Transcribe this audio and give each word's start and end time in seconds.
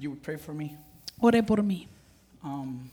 you 0.00 0.10
would 0.10 0.22
pray 0.22 0.36
for 0.36 0.54
me. 0.54 0.76
ore 1.20 1.42
por 1.42 1.62
mí. 1.62 1.86
Um, 2.42 2.88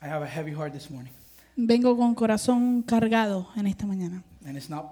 I 0.00 0.06
have 0.08 0.22
a 0.22 0.26
heavy 0.26 0.52
heart 0.52 0.72
this 0.72 0.90
morning, 0.90 1.12
Vengo 1.56 1.96
con 1.96 2.14
corazón 2.14 2.82
cargado 2.82 3.48
en 3.56 3.66
esta 3.66 3.86
mañana. 3.86 4.22
and 4.44 4.56
it's 4.56 4.68
not. 4.70 4.86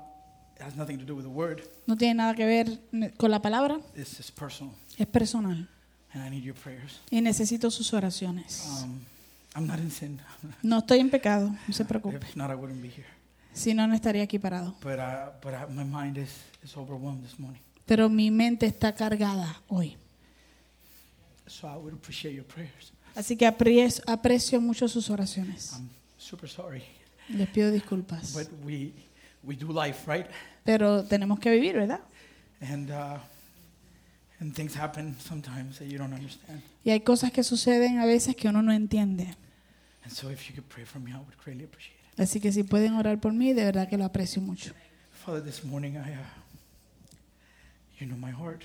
It 0.56 0.62
has 0.62 0.76
nothing 0.76 0.98
to 0.98 1.04
do 1.06 1.14
with 1.16 1.24
the 1.24 1.30
word. 1.30 1.62
No 1.86 1.96
tiene 1.96 2.14
nada 2.14 2.34
que 2.34 2.44
ver 2.44 2.78
con 3.16 3.30
la 3.30 3.40
palabra, 3.40 3.80
It's 3.96 4.16
just 4.18 4.38
personal, 4.38 4.74
es 4.98 5.06
personal. 5.06 5.66
and 6.12 6.22
I 6.22 6.28
need 6.30 6.42
your 6.44 6.54
prayers. 6.54 7.00
Y 7.10 7.20
necesito 7.22 7.70
sus 7.70 7.92
oraciones. 7.94 8.66
Um, 8.82 9.00
I'm 9.56 9.66
not 9.66 9.78
in 9.80 9.90
sin. 9.90 10.20
No 10.62 10.78
estoy 10.78 11.00
en 11.00 11.10
pecado, 11.10 11.50
no 11.66 11.74
se 11.74 11.84
preocupe. 11.84 12.18
If 12.18 12.36
not, 12.36 12.50
I 12.50 12.54
wouldn't 12.54 12.82
be 12.82 12.88
here. 12.88 13.06
Si 13.52 13.74
no, 13.74 13.86
no 13.88 13.94
estaría 13.94 14.22
aquí 14.22 14.38
parado. 14.38 14.76
But 14.82 14.98
uh, 15.00 15.30
but 15.42 15.54
uh, 15.54 15.66
my 15.72 15.82
mind 15.84 16.18
is 16.18 16.30
is 16.62 16.76
overwhelmed 16.76 17.24
this 17.24 17.36
morning. 17.38 17.60
Pero 17.90 18.08
mi 18.08 18.30
mente 18.30 18.66
está 18.66 18.94
cargada 18.94 19.60
hoy. 19.66 19.96
So 21.48 21.66
I 21.66 21.74
would 21.76 21.92
appreciate 21.92 22.36
your 22.36 22.44
prayers. 22.46 22.92
Así 23.16 23.36
que 23.36 23.44
aprecio, 23.48 24.04
aprecio 24.06 24.60
mucho 24.60 24.86
sus 24.86 25.10
oraciones. 25.10 25.72
I'm 25.72 25.88
super 26.16 26.48
sorry, 26.48 26.84
Les 27.28 27.48
pido 27.48 27.72
disculpas. 27.72 28.32
but 28.32 28.46
we 28.64 28.92
we 29.42 29.56
do 29.56 29.72
life, 29.72 30.06
right? 30.06 30.26
Pero 30.64 31.02
tenemos 31.02 31.40
que 31.40 31.50
vivir, 31.50 31.74
¿verdad? 31.74 31.98
And 32.60 32.92
uh, 32.92 33.18
and 34.38 34.54
things 34.54 34.76
happen 34.76 35.16
sometimes 35.18 35.80
that 35.80 35.88
you 35.88 35.98
don't 35.98 36.14
understand. 36.14 36.62
Y 36.84 36.90
hay 36.90 37.00
cosas 37.00 37.32
que 37.32 37.42
suceden 37.42 37.98
a 37.98 38.06
veces 38.06 38.36
que 38.36 38.48
uno 38.48 38.62
no 38.62 38.72
entiende. 38.72 39.34
And 40.04 40.12
so 40.12 40.30
if 40.30 40.48
you 40.48 40.54
could 40.54 40.68
pray 40.68 40.84
for 40.84 41.00
me, 41.00 41.10
I 41.10 41.16
would 41.16 41.36
greatly 41.44 41.64
appreciate 41.64 41.96
it. 42.12 42.20
Así 42.20 42.38
que 42.38 42.52
si 42.52 42.62
pueden 42.62 42.94
orar 42.94 43.20
por 43.20 43.32
mí, 43.32 43.52
de 43.52 43.64
verdad 43.64 43.88
que 43.88 43.98
lo 43.98 44.04
aprecio 44.04 44.40
mucho. 44.40 44.72
Father, 45.26 45.42
this 45.42 45.64
morning 45.64 45.96
I, 45.96 46.12
uh, 46.12 46.39
you 48.00 48.06
know 48.06 48.16
my 48.16 48.30
heart. 48.30 48.62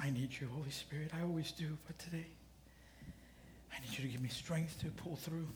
I 0.00 0.10
need 0.10 0.30
you, 0.40 0.48
Holy 0.48 0.70
Spirit. 0.70 1.10
I 1.18 1.22
always 1.22 1.52
do, 1.52 1.76
but 1.86 1.98
today 1.98 2.26
I 3.72 3.80
need 3.80 3.96
you 3.98 4.04
to 4.04 4.10
give 4.10 4.22
me 4.22 4.28
strength 4.28 4.80
to 4.80 4.86
pull 4.86 5.16
through. 5.16 5.48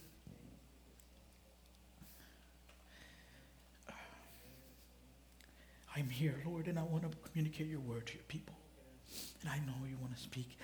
I'm 5.97 6.09
here, 6.11 6.35
Lord, 6.47 6.67
and 6.69 6.79
I 6.79 6.83
want 6.83 7.11
to 7.11 7.17
communicate 7.31 7.67
your 7.67 7.81
word 7.81 8.07
to 8.07 8.15
your 8.15 8.23
people. 8.29 8.55
And 9.41 9.51
I 9.51 9.59
know 9.59 9.75
you 9.89 9.97
want 10.01 10.15
to 10.15 10.23
speak 10.23 10.59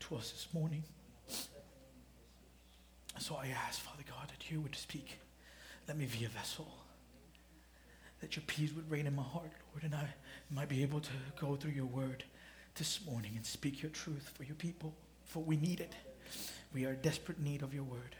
to 0.00 0.16
us 0.16 0.30
this 0.30 0.48
morning. 0.54 0.82
So 3.18 3.34
I 3.34 3.48
ask, 3.48 3.80
Father 3.80 4.04
God, 4.08 4.28
that 4.28 4.50
you 4.50 4.60
would 4.60 4.76
speak. 4.76 5.18
Let 5.88 5.96
me 5.96 6.06
be 6.06 6.26
a 6.26 6.28
vessel. 6.28 6.68
That 8.20 8.36
your 8.36 8.42
peace 8.46 8.72
would 8.74 8.90
reign 8.90 9.06
in 9.06 9.16
my 9.16 9.22
heart, 9.22 9.50
Lord, 9.72 9.84
and 9.84 9.94
I 9.94 10.06
might 10.50 10.68
be 10.68 10.82
able 10.82 11.00
to 11.00 11.10
go 11.40 11.56
through 11.56 11.70
your 11.70 11.86
word 11.86 12.24
this 12.74 13.00
morning 13.06 13.32
and 13.36 13.46
speak 13.46 13.82
your 13.82 13.90
truth 13.90 14.30
for 14.34 14.44
your 14.44 14.54
people, 14.54 14.92
for 15.24 15.42
we 15.42 15.56
need 15.56 15.80
it. 15.80 15.94
We 16.74 16.84
are 16.84 16.90
in 16.90 17.00
desperate 17.00 17.40
need 17.40 17.62
of 17.62 17.72
your 17.72 17.84
word. 17.84 18.16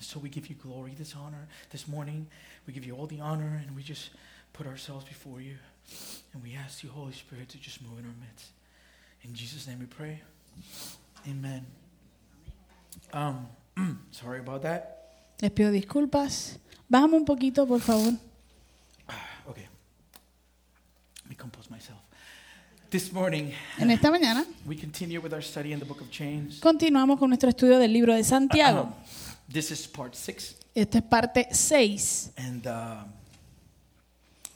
So 0.00 0.18
we 0.18 0.28
give 0.28 0.48
you 0.48 0.56
glory 0.56 0.94
this 0.96 1.14
honor 1.16 1.48
this 1.70 1.88
morning. 1.88 2.26
We 2.66 2.72
give 2.72 2.84
you 2.84 2.94
all 2.96 3.06
the 3.06 3.20
honor, 3.20 3.62
and 3.66 3.74
we 3.74 3.82
just 3.82 4.10
put 4.52 4.66
ourselves 4.66 5.04
before 5.04 5.40
you. 5.40 5.56
And 6.34 6.42
we 6.42 6.54
ask 6.54 6.82
you, 6.82 6.90
Holy 6.90 7.12
Spirit, 7.12 7.48
to 7.50 7.58
just 7.58 7.82
move 7.82 7.98
in 7.98 8.04
our 8.04 8.14
midst. 8.20 8.50
In 9.22 9.34
Jesus' 9.34 9.66
name 9.66 9.78
we 9.78 9.86
pray. 9.86 10.20
Amen. 11.28 11.66
Um, 13.12 13.48
sorry 14.10 14.40
about 14.40 14.62
that. 14.62 14.99
Les 15.40 15.50
pido 15.50 15.70
disculpas. 15.70 16.58
Bájame 16.88 17.16
un 17.16 17.24
poquito, 17.24 17.66
por 17.66 17.80
favor. 17.80 18.12
Okay. 19.46 19.66
Let 21.24 21.28
me 21.30 21.36
compose 21.36 21.70
myself. 21.70 21.98
This 22.90 23.12
morning, 23.12 23.52
En 23.78 23.90
esta 23.92 24.10
mañana 24.10 24.44
we 24.66 24.76
continue 24.76 25.20
with 25.20 25.32
our 25.32 25.42
study 25.42 25.72
in 25.72 25.78
the 25.78 25.84
book 25.84 26.00
of 26.00 26.08
James. 26.10 26.58
continuamos 26.58 27.20
con 27.20 27.28
nuestro 27.28 27.48
estudio 27.48 27.78
del 27.78 27.92
libro 27.92 28.12
de 28.14 28.24
Santiago. 28.24 28.82
Um, 28.82 28.92
this 29.52 29.70
is 29.70 29.86
part 29.86 30.14
six, 30.14 30.56
Esta 30.74 30.98
es 30.98 31.04
parte 31.04 31.48
6. 31.52 32.32
and 32.36 32.66
uh, 32.66 33.04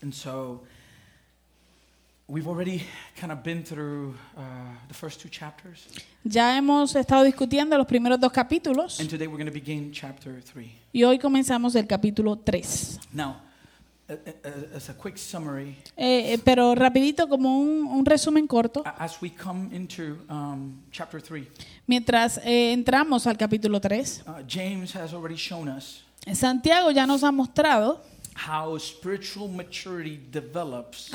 and 0.03 0.13
so 0.13 0.63
we've 2.29 2.49
already 2.49 2.83
kind 3.21 3.33
of 3.33 3.43
been 3.43 3.63
through 3.63 4.15
uh, 4.37 4.41
the 4.89 4.95
first 4.95 5.21
two 5.21 5.29
chapters, 5.29 5.87
Ya 6.25 6.57
hemos 6.57 6.95
estado 6.97 7.23
discutiendo 7.23 7.77
los 7.77 7.87
primeros 7.87 8.19
dos 8.19 8.33
capítulos. 8.33 8.99
And 9.01 9.09
today 9.11 9.27
we're 9.27 9.37
going 9.37 9.47
to 9.47 9.53
begin 9.53 9.93
chapter 9.93 10.41
three. 10.43 10.73
y 10.93 11.03
hoy 11.05 11.19
comenzamos 11.19 11.75
el 11.77 11.87
capítulo 11.87 12.39
3. 12.39 12.99
Now, 13.13 13.37
a- 14.09 14.13
a- 14.15 14.77
as 14.77 14.89
a 14.89 14.95
quick 14.95 15.19
summary, 15.19 15.77
Eh, 15.97 16.33
eh, 16.35 16.39
pero 16.43 16.75
rapidito, 16.75 17.29
como 17.29 17.59
un, 17.61 17.85
un 17.87 18.05
resumen 18.07 18.47
corto, 18.47 18.83
as 18.99 19.21
we 19.21 19.31
come 19.31 19.75
into 19.77 20.17
um, 20.31 20.81
chapter 20.91 21.21
three, 21.21 21.47
mientras 21.87 22.39
eh, 22.45 22.73
entramos 22.73 23.27
al 23.27 23.37
capítulo 23.37 23.81
3, 23.81 24.25
uh, 24.27 24.33
James 24.49 24.95
has 24.97 25.13
already 25.13 25.37
shown 25.37 25.69
us 25.69 26.03
Santiago 26.33 26.91
ya 26.91 27.07
nos 27.07 27.23
ha 27.23 27.31
mostrado 27.31 28.03
how 28.35 28.79
spiritual 28.79 29.49
maturity 29.49 30.21
develops 30.31 31.11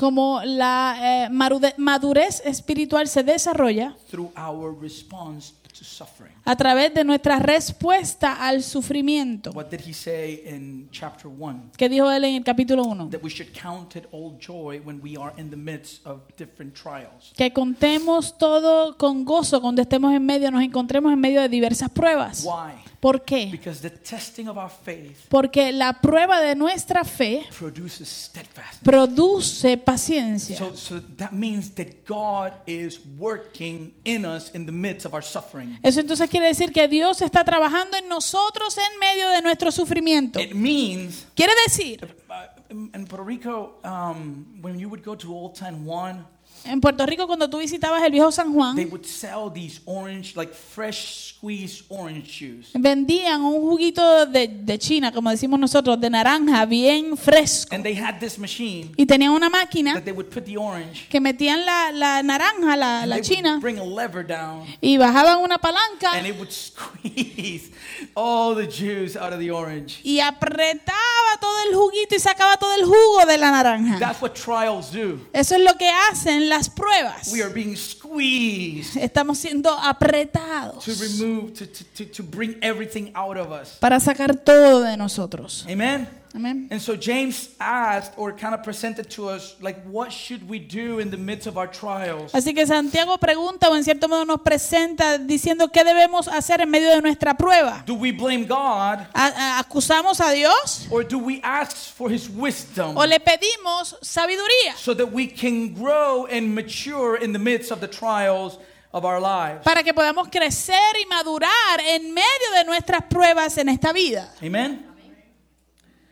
la 0.45 1.25
eh, 1.25 1.29
madurez 1.77 2.41
espiritual 2.45 3.07
se 3.07 3.23
desarrolla 3.23 3.95
through 4.09 4.31
our 4.35 4.75
response 4.81 5.53
to 5.77 5.83
suffering. 5.83 6.33
a 6.45 6.55
través 6.55 6.93
de 6.93 7.03
nuestra 7.03 7.39
respuesta 7.39 8.33
al 8.33 8.63
sufrimiento. 8.63 9.51
What 9.51 9.69
did 9.69 9.81
he 9.85 9.93
say 9.93 10.43
in 10.45 10.89
chapter 10.91 11.27
1? 11.27 11.71
¿Qué 11.77 11.87
dijo 11.89 12.09
él 12.09 12.23
en 12.25 12.35
el 12.35 12.43
capítulo 12.43 12.83
1? 12.83 13.09
That 13.11 13.21
we 13.23 13.29
should 13.29 13.51
count 13.53 13.95
it 13.95 14.05
all 14.11 14.37
joy 14.39 14.81
when 14.83 14.99
we 15.01 15.15
are 15.15 15.33
in 15.37 15.49
the 15.49 15.55
midst 15.57 16.05
of 16.05 16.21
different 16.37 16.73
trials. 16.73 17.31
Que 17.35 17.51
contemos 17.53 18.37
todo 18.37 18.97
con 18.97 19.25
gozo 19.25 19.61
cuando 19.61 19.81
estemos 19.81 20.13
en 20.13 20.25
medio, 20.25 20.49
nos 20.51 20.63
encontremos 20.63 21.13
en 21.13 21.19
medio 21.19 21.41
de 21.41 21.49
diversas 21.49 21.89
pruebas. 21.89 22.43
Why? 22.43 22.88
¿Por 22.99 23.23
qué? 23.23 23.47
Because 23.49 23.81
the 23.81 23.89
testing 23.89 24.49
of 24.49 24.57
our 24.57 24.69
faith 24.69 25.25
Porque 25.29 25.71
la 25.71 25.93
prueba 26.01 26.41
de 26.41 26.53
nuestra 26.55 27.03
fe 27.05 27.45
produces 27.57 28.09
steadfastness. 28.09 28.83
produce 28.83 29.77
paciencia. 29.77 30.57
So, 30.57 30.75
so 30.75 30.99
that 31.17 31.31
means 31.31 31.71
that 31.75 32.05
God 32.05 32.51
is 32.67 32.99
working 33.17 33.93
in 34.03 34.25
us 34.25 34.51
in 34.53 34.65
the 34.65 34.71
midst 34.73 35.05
of 35.05 35.13
our 35.13 35.23
suffering. 35.23 35.79
Eso 35.81 36.01
entonces 36.01 36.29
quiere 36.29 36.47
decir 36.47 36.73
que 36.73 36.87
Dios 36.89 37.21
está 37.21 37.45
trabajando 37.45 37.97
en 37.97 38.09
nosotros 38.09 38.77
en 38.77 38.99
medio 38.99 39.29
de 39.29 39.41
nuestro 39.41 39.71
sufrimiento. 39.71 40.39
It 40.39 40.53
means 40.53 41.25
Quiere 41.35 41.53
decir, 41.65 42.03
uh, 42.29 42.33
in 42.69 42.91
in 42.93 43.05
Puerto 43.05 43.23
Rico, 43.23 43.79
um, 43.83 44.45
when 44.61 44.77
you 44.77 44.89
would 44.89 45.03
go 45.05 45.15
to 45.15 45.33
Old 45.33 45.55
Town 45.55 45.85
One, 45.85 46.25
en 46.65 46.81
Puerto 46.81 47.05
Rico 47.05 47.27
cuando 47.27 47.49
tú 47.49 47.57
visitabas 47.59 48.01
el 48.03 48.11
viejo 48.11 48.31
San 48.31 48.47
they 48.47 48.53
Juan, 48.55 48.89
would 48.91 49.05
sell 49.05 49.51
these 49.53 49.81
orange, 49.85 50.35
like 50.35 50.53
fresh 50.53 51.33
squeezed 51.35 51.85
orange 51.89 52.27
juice. 52.39 52.69
vendían 52.73 53.41
un 53.41 53.61
juguito 53.61 54.25
de, 54.25 54.47
de 54.47 54.77
China, 54.79 55.11
como 55.11 55.29
decimos 55.29 55.59
nosotros, 55.59 55.99
de 55.99 56.09
naranja, 56.09 56.65
bien 56.65 57.15
fresco. 57.17 57.73
And 57.73 57.83
they 57.83 57.95
had 57.95 58.19
this 58.19 58.37
machine 58.37 58.91
Y 58.97 59.05
tenían 59.05 59.31
una 59.31 59.49
máquina 59.49 59.93
that 59.93 60.03
they 60.03 60.13
would 60.13 60.29
put 60.29 60.45
the 60.45 60.57
orange, 60.57 61.07
que 61.09 61.19
metían 61.21 61.65
la, 61.65 61.91
la 61.91 62.21
naranja, 62.23 62.75
la, 62.75 63.01
and 63.01 63.09
la 63.09 63.15
they 63.15 63.23
china, 63.23 63.59
bring 63.61 63.79
a 63.79 63.83
lever 63.83 64.25
down, 64.25 64.65
y 64.81 64.97
bajaban 64.97 65.39
una 65.43 65.57
palanca 65.57 66.13
and 66.13 66.27
it 66.27 66.35
would 66.37 66.51
squeeze 66.51 67.71
all 68.15 68.55
the 68.55 68.67
juice 68.67 69.15
out 69.15 69.31
of 69.33 69.39
the 69.39 69.49
orange. 69.51 69.99
y 70.03 70.19
apretaba 70.19 71.37
todo 71.39 71.57
el 71.69 71.75
juguito 71.75 72.15
y 72.15 72.19
sacaba 72.19 72.57
todo 72.57 72.73
el 72.75 72.85
jugo 72.85 73.25
de 73.25 73.37
la 73.37 73.51
naranja. 73.51 73.99
That's 73.99 74.21
what 74.21 74.33
trials 74.33 74.91
do. 74.91 75.19
Eso 75.33 75.55
es 75.55 75.61
lo 75.61 75.75
que 75.77 75.89
hacen 75.89 76.48
las 76.49 76.69
pruebas. 76.69 77.31
We 77.31 77.41
are 77.41 77.53
being 77.53 77.75
squeezed 77.77 78.97
Estamos 79.01 79.37
siendo 79.37 79.71
apretados 79.71 80.83
to 80.83 80.91
remove, 80.95 81.53
to, 81.53 81.67
to, 81.67 81.83
to, 81.95 82.05
to 82.05 82.23
bring 82.23 82.57
everything 82.61 83.11
out 83.15 83.37
of 83.37 83.51
us. 83.51 83.77
para 83.79 83.99
sacar 83.99 84.35
todo 84.35 84.81
de 84.81 84.97
nosotros. 84.97 85.65
Amen. 85.69 86.18
Amén. 86.33 86.67
And 86.69 86.79
so 86.79 86.95
James 86.95 87.49
asked 87.59 88.13
or 88.15 88.31
kind 88.35 88.53
of 88.53 88.61
presented 88.63 89.09
to 89.15 89.29
us, 89.29 89.55
like, 89.61 89.79
what 89.89 90.11
should 90.11 90.47
we 90.47 90.59
do 90.59 90.99
in 90.99 91.09
the 91.09 91.17
midst 91.17 91.47
of 91.47 91.57
our 91.57 91.67
trials? 91.67 92.31
Así 92.33 92.53
que 92.53 92.65
Santiago 92.67 93.17
pregunta 93.17 93.67
o 93.69 93.75
en 93.75 93.83
cierto 93.83 94.07
modo 94.07 94.25
nos 94.25 94.41
presenta 94.41 95.17
diciendo 95.17 95.69
qué 95.71 95.83
debemos 95.83 96.27
hacer 96.27 96.61
en 96.61 96.69
medio 96.69 96.89
de 96.91 97.01
nuestra 97.01 97.35
prueba. 97.35 97.83
Do 97.85 97.95
we 97.95 98.11
blame 98.11 98.45
God 98.45 98.99
¿A- 99.13 99.57
a- 99.57 99.59
¿Acusamos 99.59 100.19
a 100.21 100.31
Dios 100.31 100.87
or 100.91 101.03
do 101.03 101.17
we 101.17 101.41
ask 101.43 101.75
for 101.95 102.11
his 102.11 102.29
wisdom 102.29 102.95
o 102.95 103.05
le 103.05 103.19
pedimos 103.19 103.95
sabiduría 104.01 104.75
so 104.77 104.93
that 104.93 105.11
we 105.11 105.25
can 105.27 105.73
grow 105.73 106.27
and 106.27 106.53
mature 106.53 107.15
in 107.17 107.33
the 107.33 107.39
midst 107.39 107.71
of 107.71 107.79
the 107.79 107.87
trials 107.87 108.59
of 108.93 109.03
our 109.03 109.19
lives? 109.19 109.63
para 109.63 109.81
que 109.83 109.93
podamos 109.93 110.27
crecer 110.29 110.75
y 111.01 111.05
madurar 111.07 111.79
en 111.87 112.13
medio 112.13 112.51
de 112.55 112.65
nuestras 112.65 113.01
pruebas 113.09 113.57
en 113.57 113.69
esta 113.69 113.91
vida? 113.93 114.31
Amen. 114.43 114.85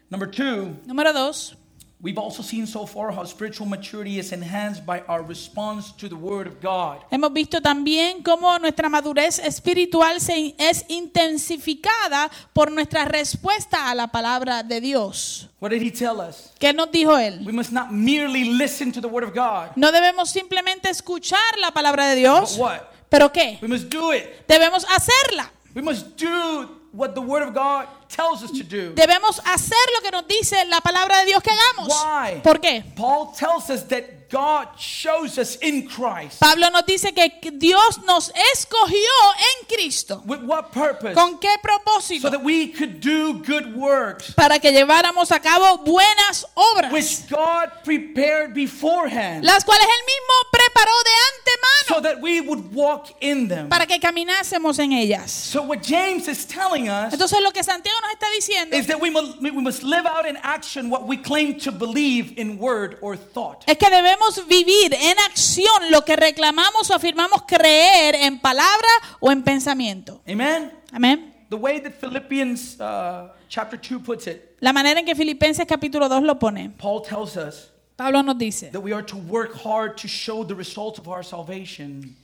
Number 0.10 0.30
two, 0.30 0.78
Número 0.86 1.14
dos, 1.14 1.56
We've 2.00 2.20
also 2.20 2.44
seen 2.44 2.68
so 2.68 2.86
far 2.86 3.12
how 3.12 3.24
spiritual 3.26 3.68
maturity 3.68 4.20
is 4.20 4.32
enhanced 4.32 4.86
by 4.86 5.02
our 5.08 5.24
response 5.24 5.92
to 5.94 6.08
the 6.08 6.16
Word 6.16 6.46
of 6.46 6.62
God. 6.62 7.00
Hemos 7.10 7.34
visto 7.34 7.60
también 7.60 8.22
cómo 8.22 8.60
nuestra 8.60 8.88
madurez 8.88 9.40
espiritual 9.40 10.22
se, 10.22 10.54
es 10.60 10.86
intensificada 10.90 12.30
por 12.54 12.72
nuestra 12.72 13.06
respuesta 13.06 13.90
a 13.90 13.96
la 13.96 14.08
palabra 14.08 14.62
de 14.62 14.80
Dios. 14.80 15.50
What 15.60 15.72
did 15.72 15.82
He 15.82 15.90
tell 15.90 16.20
us? 16.20 16.54
¿Qué 16.60 16.72
nos 16.72 16.92
dijo 16.92 17.18
él? 17.18 17.44
We 17.44 17.52
must 17.52 17.72
not 17.72 17.92
merely 17.92 18.44
listen 18.44 18.92
to 18.92 19.02
the 19.02 19.08
Word 19.08 19.24
of 19.24 19.34
God, 19.34 19.76
No 19.76 19.92
debemos 19.92 20.30
simplemente 20.30 20.92
escuchar 20.92 21.58
la 21.60 21.72
palabra 21.72 22.06
de 22.10 22.18
Dios, 22.18 22.58
but 22.58 22.62
what? 22.62 22.82
pero 23.10 23.32
¿qué? 23.32 23.58
We 23.60 23.68
must 23.68 23.90
do 23.90 24.14
it. 24.14 24.46
Debemos 24.48 24.86
hacerla. 24.86 25.52
We 25.74 25.82
must 25.82 26.16
do 26.16 26.77
what 26.92 27.14
the 27.14 27.22
Word 27.22 27.44
of 27.44 27.54
God 27.54 27.88
tells 28.10 28.44
us 28.44 28.52
to 28.52 28.64
do. 28.64 28.94
Debemos 28.96 29.40
hacer 29.46 29.78
lo 29.96 30.02
que 30.02 30.12
nos 30.12 30.28
dice 30.28 30.66
la 30.66 30.82
palabra 30.82 31.20
de 31.20 31.26
Dios 31.26 31.42
que 31.42 31.52
hagamos. 31.52 31.90
Why? 31.90 32.42
¿Por 32.42 32.60
qué? 32.60 32.84
Paul 32.96 33.34
tells 33.34 33.70
us 33.70 33.84
that 33.88 34.17
God 34.30 34.68
shows 34.78 35.38
us 35.38 35.56
in 35.62 35.88
Christ. 35.88 36.40
Pablo 36.42 36.70
nos 36.70 36.86
dice 36.86 37.14
que 37.14 37.32
Dios 37.52 38.00
nos 38.06 38.30
escogió 38.54 39.10
en 39.38 39.68
Cristo. 39.68 40.22
With 40.26 40.42
what 40.44 40.72
purpose? 40.74 41.14
¿Con 41.16 41.40
qué 41.40 41.54
So 41.54 41.62
propósito? 41.62 42.30
that 42.32 42.44
we 42.44 42.68
could 42.68 43.00
do 43.00 43.34
good 43.44 43.74
works, 43.76 44.34
Para 44.34 44.60
que 44.60 44.72
lleváramos 44.72 45.32
a 45.32 45.40
cabo 45.40 45.78
buenas 45.86 46.46
obras, 46.56 46.92
which 46.92 47.30
God 47.30 47.70
prepared 47.86 48.54
beforehand, 48.54 49.46
las 49.46 49.64
cuales 49.64 49.86
él 49.86 50.06
mismo 50.06 50.34
preparó 50.52 50.92
de 51.04 51.12
so 51.88 51.96
antemano 51.96 52.02
that 52.04 52.22
we 52.22 52.42
would 52.42 52.74
walk 52.74 53.08
in 53.22 53.48
them. 53.48 53.70
para 53.70 53.86
que 53.86 53.98
caminásemos 54.00 54.78
en 54.80 54.92
ellas. 54.92 55.32
So 55.32 55.62
what 55.64 55.82
James 55.82 56.28
is 56.28 56.46
telling 56.46 56.90
us 56.90 57.14
Entonces 57.14 57.42
lo 57.42 57.52
que 57.52 57.64
Santiago 57.64 57.98
nos 58.02 58.12
está 58.12 58.28
diciendo 58.36 58.76
is 58.76 58.88
that 58.88 59.00
we 59.00 59.10
must, 59.10 59.40
we 59.42 59.52
must 59.52 59.84
live 59.84 60.06
out 60.06 60.26
in 60.28 60.38
action 60.44 60.90
what 60.90 61.08
we 61.08 61.16
claim 61.18 61.58
to 61.60 61.72
believe 61.72 62.34
in 62.38 62.58
word 62.60 62.98
or 63.02 63.16
thought. 63.16 63.64
es 63.68 63.78
que 63.78 63.90
debemos 63.90 64.17
vivir 64.48 64.94
en 64.94 65.18
acción 65.30 65.92
lo 65.92 66.04
que 66.04 66.16
reclamamos 66.16 66.90
o 66.90 66.94
afirmamos 66.94 67.44
creer 67.48 68.16
en 68.16 68.40
palabra 68.40 68.88
o 69.20 69.32
en 69.32 69.44
pensamiento. 69.44 70.22
Amen. 70.28 70.72
Amén. 70.92 71.34
The 71.50 71.56
way 71.56 71.80
that 71.80 71.94
Philippians 71.94 72.80
uh, 72.80 73.30
chapter 73.48 73.80
2 73.80 74.04
puts 74.04 74.28
it, 74.28 74.58
La 74.60 74.74
manera 74.74 75.00
en 75.00 75.06
que 75.06 75.16
Filipenses 75.16 75.66
capítulo 75.66 76.10
2 76.10 76.24
lo 76.24 76.38
pone. 76.38 76.72
Paul 76.78 77.02
tells 77.02 77.38
us 77.38 77.72
Pablo 77.96 78.22
nos 78.22 78.38
dice, 78.38 78.70
that 78.72 78.82
we 78.82 78.94
are 78.94 79.04
to 79.04 79.18
work 79.18 79.56
hard 79.64 79.98
to 79.98 80.08
show 80.08 80.46
the 80.46 80.54
results 80.54 81.00
of 81.00 81.08
our 81.08 81.24
salvation. 81.24 82.16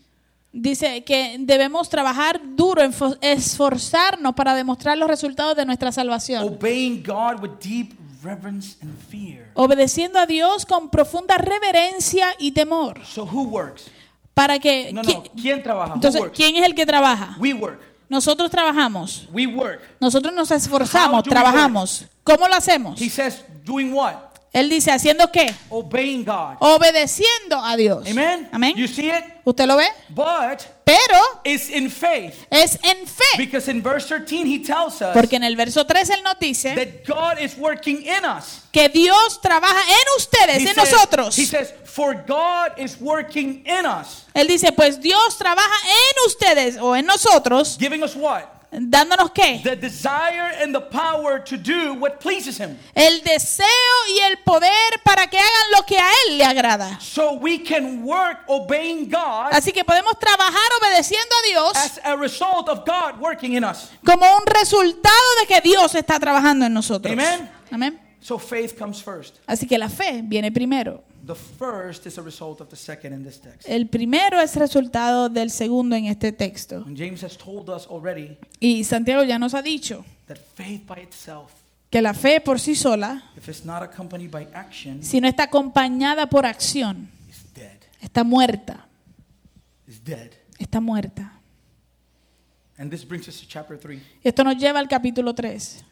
dice 0.51 1.03
que 1.03 1.37
debemos 1.39 1.89
trabajar 1.89 2.39
duro, 2.55 2.81
esforzarnos 3.21 4.35
para 4.35 4.53
demostrar 4.53 4.97
los 4.97 5.07
resultados 5.07 5.55
de 5.55 5.65
nuestra 5.65 5.91
salvación, 5.91 6.43
obeying 6.43 7.01
God 7.03 7.41
with 7.41 7.51
deep 7.59 7.93
reverence 8.23 8.77
and 8.81 8.97
fear. 9.09 9.51
obedeciendo 9.55 10.19
a 10.19 10.25
Dios 10.25 10.65
con 10.65 10.89
profunda 10.89 11.37
reverencia 11.37 12.27
y 12.39 12.51
temor, 12.51 13.01
So 13.05 13.23
who 13.25 13.43
works? 13.43 13.85
para 14.33 14.57
que 14.59 14.91
No, 14.93 15.01
¿qui- 15.03 15.15
no. 15.15 15.23
¿Quién 15.41 15.61
trabaja? 15.63 15.91
Who 15.91 15.95
entonces 15.95 16.21
works? 16.21 16.35
quién 16.37 16.55
es 16.55 16.63
el 16.65 16.73
que 16.75 16.85
trabaja? 16.85 17.35
We 17.39 17.53
work. 17.53 17.79
Nosotros 18.09 18.51
trabajamos, 18.51 19.27
We 19.31 19.47
work. 19.47 19.81
nosotros 19.99 20.33
nos 20.33 20.51
esforzamos, 20.51 21.23
trabajamos. 21.23 22.05
¿Cómo 22.23 22.47
lo 22.47 22.55
hacemos? 22.55 22.99
He 23.01 23.09
says, 23.09 23.43
doing 23.65 23.91
what? 23.93 24.15
Él 24.53 24.69
dice, 24.69 24.91
¿haciendo 24.91 25.31
qué? 25.31 25.53
Obeying 25.69 26.23
God. 26.23 26.57
Obedeciendo 26.59 27.57
a 27.63 27.75
Dios. 27.75 28.07
Amen. 28.07 28.47
Amén. 28.51 28.75
You 28.77 28.87
see 28.87 29.09
it? 29.09 29.23
¿Usted 29.45 29.65
lo 29.65 29.75
ve? 29.77 29.87
But 30.09 30.61
Pero 30.85 31.17
it's 31.43 31.69
in 31.69 31.89
faith. 31.89 32.35
es 32.51 32.77
en 32.83 33.07
fe. 33.07 33.23
Because 33.37 33.69
in 33.69 33.81
verse 33.81 34.07
13 34.07 34.45
he 34.45 34.59
tells 34.59 35.01
us 35.01 35.09
Porque 35.13 35.35
en 35.37 35.43
el 35.43 35.55
verso 35.55 35.85
3 35.85 36.07
él 36.11 36.23
nos 36.23 36.37
dice 36.39 36.75
that 36.75 37.03
God 37.07 37.39
is 37.41 37.57
working 37.57 38.03
in 38.05 38.23
us. 38.25 38.61
que 38.71 38.87
Dios 38.89 39.41
trabaja 39.41 39.81
en 39.81 40.05
ustedes, 40.17 40.57
He 40.63 40.69
en 40.69 40.75
says- 40.75 40.91
nosotros. 40.91 41.35
He 41.37 41.45
says, 41.45 41.73
for 41.83 42.13
God 42.27 42.77
is 42.77 42.95
working 43.01 43.63
in 43.65 43.85
us. 43.87 44.25
Él 44.35 44.47
dice, 44.47 44.71
pues 44.71 44.99
Dios 45.01 45.37
trabaja 45.37 45.75
en 45.87 46.27
ustedes 46.27 46.77
o 46.79 46.95
en 46.95 47.05
nosotros, 47.07 47.75
Giving 47.79 48.03
us 48.03 48.15
what? 48.15 48.43
Dándonos 48.79 49.31
qué? 49.31 49.61
The 49.63 49.75
desire 49.75 50.61
and 50.61 50.73
the 50.73 50.81
power 50.81 51.43
to 51.43 51.57
do 51.57 51.93
what 51.93 52.19
pleases 52.19 52.59
him. 52.59 52.77
El 52.95 53.21
deseo 53.23 53.67
y 54.15 54.19
el 54.19 54.37
poder 54.39 55.01
para 55.03 55.27
que 55.27 55.37
hagan 55.37 55.71
lo 55.75 55.83
que 55.85 55.97
a 55.97 56.07
Él 56.27 56.37
le 56.37 56.45
agrada. 56.45 56.99
So 56.99 57.33
we 57.33 57.59
can 57.63 58.03
work 58.03 58.39
obeying 58.47 59.09
God 59.09 59.49
Así 59.51 59.71
que 59.71 59.83
podemos 59.83 60.17
trabajar 60.19 60.71
obedeciendo 60.81 61.35
a 61.43 61.47
Dios 61.47 61.71
as 61.75 62.01
a 62.03 62.15
result 62.15 62.69
of 62.69 62.85
God 62.85 63.19
working 63.19 63.53
in 63.53 63.63
us. 63.63 63.89
como 64.05 64.25
un 64.37 64.45
resultado 64.45 65.35
de 65.41 65.47
que 65.47 65.61
Dios 65.61 65.95
está 65.95 66.19
trabajando 66.19 66.65
en 66.65 66.73
nosotros. 66.73 67.11
Amen. 67.11 67.49
Amén. 67.71 67.99
So 68.21 68.39
faith 68.39 68.77
comes 68.77 69.01
first. 69.03 69.35
Así 69.45 69.67
que 69.67 69.77
la 69.77 69.89
fe 69.89 70.21
viene 70.23 70.51
primero. 70.51 71.03
The 71.25 71.35
first 71.35 72.05
is 72.05 72.17
a 72.17 72.21
result 72.21 72.59
of 72.59 72.69
the 72.69 72.75
second 72.75 73.13
in 73.13 73.23
this 73.23 73.39
text. 73.39 73.67
El 73.67 73.87
primero 73.87 74.41
es 74.41 74.55
resultado 74.57 75.29
del 75.29 75.51
segundo 75.51 75.95
en 75.95 76.05
este 76.05 76.31
texto. 76.33 76.83
And 76.85 76.97
James 76.97 77.23
has 77.23 77.37
told 77.37 77.69
us 77.69 77.87
already 77.87 78.37
Y 78.59 78.83
Santiago 78.83 79.23
ya 79.23 79.39
nos 79.39 79.53
ha 79.53 79.61
dicho 79.61 80.03
that 80.27 80.37
faith 80.37 80.85
by 80.85 81.01
itself, 81.01 81.51
que 81.89 82.01
la 82.01 82.13
fe 82.13 82.41
por 82.41 82.59
sí 82.59 82.75
sola, 82.75 83.31
if 83.37 83.47
it's 83.47 83.63
not 83.63 83.81
accompanied 83.83 84.31
by 84.31 84.47
action, 84.53 85.01
si 85.03 85.21
no 85.21 85.27
está 85.27 85.43
acompañada 85.43 86.29
por 86.29 86.45
acción, 86.45 87.09
is 87.29 87.43
dead. 87.53 87.77
está 88.01 88.23
muerta. 88.23 88.87
Está 90.57 90.81
muerta. 90.81 91.39
And 92.77 92.89
this 92.91 93.07
brings 93.07 93.27
us 93.27 93.39
to 93.39 93.47
chapter 93.47 93.77
3. 93.77 94.01
Esto 94.23 94.43
nos 94.43 94.57
lleva 94.57 94.79
al 94.79 94.87
capítulo 94.87 95.33
3, 95.33 95.83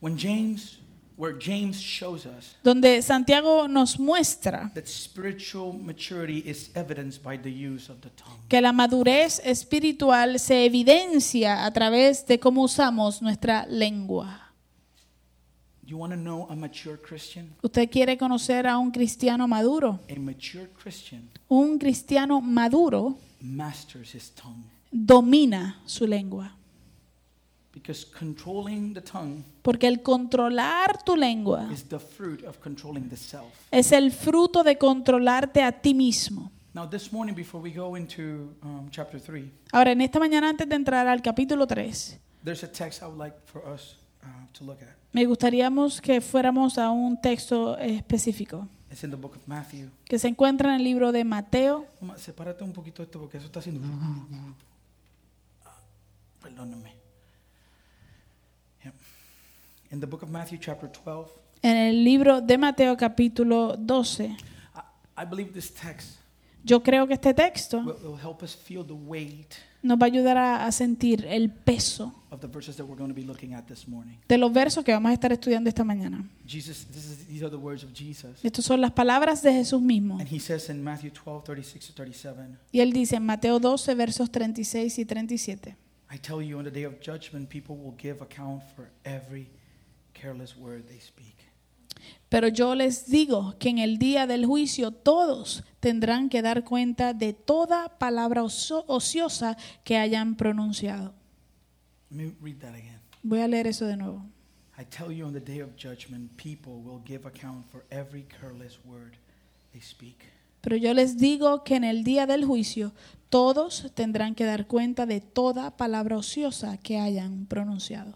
When 0.00 0.16
James, 0.18 0.78
where 1.20 1.36
James 1.38 1.76
shows 1.78 2.24
us 2.24 2.56
donde 2.64 3.02
Santiago 3.02 3.68
nos 3.68 3.98
muestra 3.98 4.70
that 4.74 4.86
spiritual 4.86 5.74
maturity 5.74 6.38
is 6.48 6.70
evidenced 6.74 7.22
by 7.22 7.36
the 7.36 7.50
use 7.50 7.90
of 7.92 8.00
the 8.00 8.08
tongue. 8.16 8.38
que 8.48 8.58
la 8.62 8.72
madurez 8.72 9.38
espiritual 9.44 10.38
se 10.38 10.64
evidencia 10.64 11.66
a 11.66 11.70
través 11.72 12.26
de 12.26 12.38
cómo 12.40 12.62
usamos 12.62 13.20
nuestra 13.20 13.66
lengua. 13.66 14.46
You 15.84 15.98
want 15.98 16.12
to 16.12 16.16
know 16.18 16.46
a 16.48 16.54
mature 16.56 16.96
Christian? 16.96 17.50
¿Usted 17.62 17.90
quiere 17.90 18.16
conocer 18.16 18.66
a 18.66 18.78
un 18.78 18.90
cristiano 18.92 19.46
maduro? 19.48 19.98
A 20.08 20.18
mature 20.18 20.68
Christian 20.80 21.28
Un 21.48 21.78
cristiano 21.78 22.40
maduro 22.40 23.18
masters 23.40 24.14
his 24.14 24.30
tongue 24.30 24.64
domina 24.92 25.80
su 25.86 26.06
lengua. 26.06 26.52
because 26.52 26.56
controlling 26.56 26.56
the 26.56 26.56
tongue 27.60 27.69
Porque 29.62 29.86
el 29.86 30.02
controlar 30.02 31.02
tu 31.04 31.16
lengua 31.16 31.68
is 31.72 31.84
the 31.88 31.98
fruit 31.98 32.44
of 32.44 32.58
controlling 32.58 33.08
the 33.08 33.16
self. 33.16 33.46
es 33.70 33.92
el 33.92 34.10
fruto 34.12 34.62
de 34.62 34.76
controlarte 34.78 35.62
a 35.62 35.72
ti 35.72 35.94
mismo. 35.94 36.50
Now, 36.72 36.88
this 36.88 37.12
morning, 37.12 37.34
before 37.34 37.60
we 37.62 37.72
go 37.72 37.96
into 37.96 38.54
um, 38.62 38.88
chapter 38.90 39.20
3, 39.20 39.50
Ahora, 39.72 39.90
en 39.90 40.00
esta 40.00 40.20
mañana, 40.20 40.48
antes 40.48 40.68
de 40.68 40.76
entrar 40.76 41.08
al 41.08 41.20
capítulo 41.20 41.66
3, 41.66 42.20
there's 42.44 42.62
a 42.62 42.68
text 42.70 43.02
I 43.02 43.06
would 43.06 43.18
like 43.18 43.36
for 43.46 43.62
us 43.66 43.96
uh, 44.22 44.26
to 44.56 44.64
look 44.64 44.80
at. 44.82 44.96
me 45.12 45.24
gustaríamos 45.26 46.00
que 46.00 46.20
fuéramos 46.20 46.78
a 46.78 46.90
un 46.90 47.20
texto 47.20 47.76
específico 47.78 48.68
It's 48.92 49.02
in 49.04 49.10
the 49.10 49.16
book 49.16 49.34
of 49.36 49.42
Matthew. 49.46 49.88
que 50.04 50.18
se 50.18 50.28
encuentra 50.28 50.70
en 50.70 50.76
el 50.76 50.84
libro 50.84 51.10
de 51.12 51.24
Mateo. 51.24 51.86
Sepárate 52.16 52.62
un 52.64 52.72
poquito 52.72 53.02
esto 53.02 53.18
porque 53.20 53.38
eso 53.38 53.46
está 53.46 53.58
haciendo. 53.60 53.80
Perdóname. 56.42 56.99
In 59.90 60.00
the 60.00 60.06
book 60.06 60.22
of 60.22 60.30
Matthew, 60.30 60.58
chapter 60.60 60.88
12, 60.88 61.30
En 61.62 61.76
el 61.76 62.04
libro 62.04 62.40
de 62.40 62.56
Mateo 62.56 62.96
capítulo 62.96 63.76
12, 63.76 64.24
I, 64.24 64.34
I 65.16 65.24
believe 65.24 65.52
this 65.52 65.72
text 65.72 66.20
yo 66.62 66.82
creo 66.82 67.06
que 67.06 67.14
este 67.14 67.32
texto 67.34 67.78
will, 67.78 67.96
will 68.02 68.18
help 68.22 68.42
us 68.42 68.54
feel 68.54 68.84
the 68.84 68.92
weight 68.92 69.54
nos 69.82 69.98
va 69.98 70.04
a 70.04 70.08
ayudar 70.08 70.36
a, 70.36 70.66
a 70.66 70.72
sentir 70.72 71.24
el 71.26 71.50
peso 71.50 72.14
of 72.30 72.40
the 72.40 72.46
verses 72.46 72.76
that 72.76 72.84
we're 72.84 72.98
going 72.98 73.08
to 73.08 73.14
be 73.14 73.24
looking 73.24 73.54
at 73.54 73.64
this 73.66 73.88
morning. 73.88 74.18
de 74.28 74.36
los 74.36 74.52
versos 74.52 74.84
que 74.84 74.92
vamos 74.92 75.10
a 75.10 75.14
estar 75.14 75.32
estudiando 75.32 75.68
esta 75.68 75.84
mañana. 75.84 76.22
Jesus, 76.46 76.86
this 76.86 77.06
is, 77.06 77.26
these 77.26 77.42
are 77.42 77.50
the 77.50 77.56
words 77.56 77.82
of 77.82 77.90
Jesus. 77.94 78.44
Estas 78.44 78.64
son 78.64 78.80
las 78.80 78.92
palabras 78.92 79.42
de 79.42 79.52
Jesús 79.52 79.80
mismo. 79.80 80.18
And 80.18 80.28
he 80.30 80.38
says 80.38 80.68
in 80.68 80.84
Matthew 80.84 81.10
12, 81.12 81.44
36 81.44 81.86
to 81.88 81.92
37, 81.94 82.58
Y 82.72 82.80
él 82.80 82.92
dice 82.92 83.16
en 83.16 83.24
Mateo 83.24 83.58
12, 83.58 83.94
versos 83.94 84.30
36 84.30 84.98
y 84.98 85.04
37. 85.04 85.76
I 86.12 86.18
tell 86.18 86.42
you, 86.42 86.58
on 86.58 86.64
the 86.64 86.70
day 86.70 86.84
of 86.84 87.00
judgment, 87.00 87.48
people 87.48 87.76
will 87.76 87.94
give 87.96 88.20
account 88.20 88.62
for 88.76 88.90
every 89.04 89.48
careless 90.20 90.56
word 90.56 90.86
they 90.86 91.00
speak. 91.00 91.36
Pero 92.28 92.48
yo 92.48 92.74
les 92.74 93.10
digo 93.10 93.56
que 93.58 93.68
en 93.70 93.78
el 93.78 93.98
día 93.98 94.26
del 94.26 94.46
juicio 94.46 94.92
todos 94.92 95.64
tendrán 95.80 96.28
que 96.28 96.42
dar 96.42 96.64
cuenta 96.64 97.12
de 97.12 97.32
toda 97.32 97.98
palabra 97.98 98.44
ociosa 98.44 99.56
que 99.84 99.96
hayan 99.96 100.36
pronunciado. 100.36 101.14
Let 102.10 102.16
me 102.16 102.32
read 102.40 102.58
that 102.60 102.74
again. 102.74 103.00
Voy 103.22 103.40
a 103.40 103.48
leer 103.48 103.66
eso 103.66 103.86
de 103.86 103.96
nuevo. 103.96 104.24
I 104.78 104.84
tell 104.84 105.12
you, 105.12 105.26
on 105.26 105.32
the 105.32 105.40
day 105.40 105.60
of 105.60 105.70
judgment, 105.76 106.30
people 106.36 106.80
will 106.82 107.02
give 107.04 107.26
account 107.26 107.66
for 107.70 107.84
every 107.90 108.22
careless 108.22 108.78
word 108.84 109.16
they 109.72 109.82
speak. 109.82 110.24
Pero 110.62 110.76
yo 110.76 110.94
les 110.94 111.18
digo 111.18 111.64
que 111.64 111.76
en 111.76 111.84
el 111.84 112.04
día 112.04 112.26
del 112.26 112.44
juicio 112.44 112.92
todos 113.28 113.90
tendrán 113.94 114.34
que 114.34 114.44
dar 114.44 114.66
cuenta 114.66 115.06
de 115.06 115.20
toda 115.20 115.76
palabra 115.76 116.16
ociosa 116.16 116.78
que 116.78 116.98
hayan 116.98 117.46
pronunciado. 117.46 118.14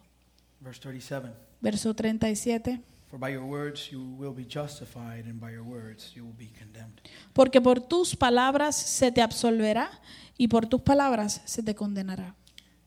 Verse 0.60 0.80
37 0.80 1.44
Verso 1.64 1.94
37. 1.94 2.82
For 3.08 3.18
by 3.18 3.30
your 3.30 3.44
words 3.44 3.90
you 3.90 4.02
will 4.18 4.34
be 4.34 4.44
justified, 4.44 5.24
and 5.24 5.40
by 5.40 5.50
your 5.50 5.64
words 5.64 6.12
you 6.14 6.24
will 6.24 6.36
be 6.36 6.52
condemned. 6.58 7.00
Porque 7.32 7.62
por 7.62 7.80
tus 7.80 8.14
palabras 8.14 8.76
se 8.76 9.10
te 9.10 9.22
absolverá 9.22 9.90
y 10.36 10.48
por 10.48 10.66
tus 10.66 10.82
palabras 10.82 11.40
se 11.46 11.62
te 11.62 11.74
condenará. 11.74 12.34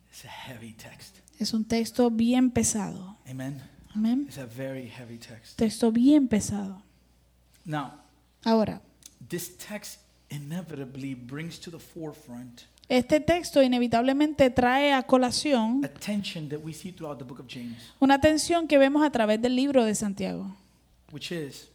It's 0.09 0.25
a 0.25 0.29
heavy 0.29 0.73
text. 0.73 1.17
Es 1.39 1.53
un 1.53 1.65
texto 1.65 2.11
bien 2.11 2.51
pesado. 2.51 3.17
Amen. 3.27 3.61
Amén. 3.95 4.25
It's 4.27 4.37
a 4.37 4.45
very 4.45 4.87
heavy 4.87 5.17
text. 5.17 5.57
Texto 5.57 5.91
bien 5.91 6.27
pesado. 6.27 6.83
Now, 7.65 8.03
Ahora, 8.45 8.81
this 9.27 9.57
text 9.57 9.99
inevitably 10.29 11.15
brings 11.15 11.57
to 11.59 11.71
the 11.71 11.79
forefront 11.79 12.67
este 12.89 13.19
texto 13.19 13.61
inevitablemente 13.61 14.49
trae 14.49 14.93
a 14.93 15.03
colación 15.03 15.83
a 15.83 15.87
tension 15.89 16.47
that 16.49 16.59
we 16.63 16.73
see 16.73 16.91
throughout 16.91 17.17
the 17.17 17.23
book 17.25 17.39
of 17.39 17.47
James, 17.47 17.77
una 17.99 18.19
tensión 18.19 18.67
que 18.67 18.77
vemos 18.77 19.03
a 19.05 19.09
través 19.11 19.41
del 19.41 19.55
libro 19.55 19.83
de 19.83 19.93
Santiago, 19.95 20.55
which 21.11 21.31
is 21.31 21.69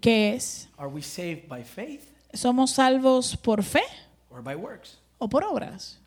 que 0.00 0.34
es, 0.34 0.68
are 0.78 0.88
we 0.88 1.02
saved 1.02 1.48
by 1.48 1.62
faith 1.62 2.02
¿somos 2.32 2.70
salvos 2.72 3.36
por 3.36 3.62
fe 3.62 3.82
or 4.30 4.42
by 4.42 4.54
works? 4.54 4.98
o 5.18 5.28
por 5.28 5.42
obras? 5.44 5.98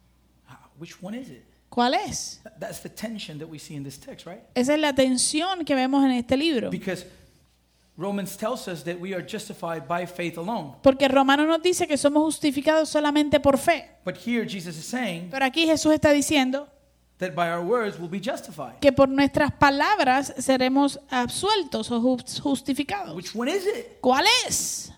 How- 0.48 0.58
Which 0.80 0.96
one 1.02 1.18
is 1.20 1.30
it? 1.30 1.44
¿Cuál 1.70 1.94
es? 1.96 2.40
Th- 2.44 2.56
That's 2.60 2.82
the 2.82 2.90
tension 2.90 3.38
that 3.40 3.48
we 3.50 3.60
see 3.60 3.76
in 3.76 3.84
this 3.84 4.00
text, 4.00 4.26
right? 4.26 4.42
Esa 4.56 4.74
es 4.74 4.80
la 4.80 4.94
tensión 4.94 5.66
que 5.66 5.76
vemos 5.76 6.04
en 6.06 6.12
este 6.12 6.38
libro. 6.38 6.70
Because 6.70 7.06
Romans 7.98 8.38
tells 8.38 8.68
us 8.68 8.84
that 8.84 9.00
we 9.00 9.14
are 9.16 9.26
justified 9.26 9.88
by 9.88 10.06
faith 10.06 10.38
alone. 10.38 10.76
Porque 10.84 11.08
Romano 11.08 11.48
nos 11.48 11.62
dice 11.64 11.88
que 11.88 11.98
somos 11.98 12.24
justificados 12.24 12.90
solamente 12.90 13.40
por 13.40 13.58
fe. 13.58 13.90
But 14.06 14.18
here 14.18 14.46
Jesus 14.48 14.78
is 14.78 14.86
saying 14.86 15.30
Pero 15.32 15.44
aquí 15.46 15.66
Jesús 15.66 15.92
está 15.94 16.12
diciendo 16.12 16.68
that 17.18 17.34
by 17.34 17.50
our 17.50 17.62
words 17.66 17.98
we'll 17.98 18.08
be 18.10 18.20
justified. 18.22 18.80
que 18.80 18.92
por 18.92 19.10
nuestras 19.10 19.52
palabras 19.52 20.32
seremos 20.38 21.00
absueltos 21.10 21.90
o 21.90 22.00
jus- 22.00 22.40
justificados. 22.40 23.16
Which 23.16 23.34
one 23.36 23.50
is 23.52 23.66
it? 23.66 24.00
¿Cuál 24.00 24.26
es? 24.48 24.92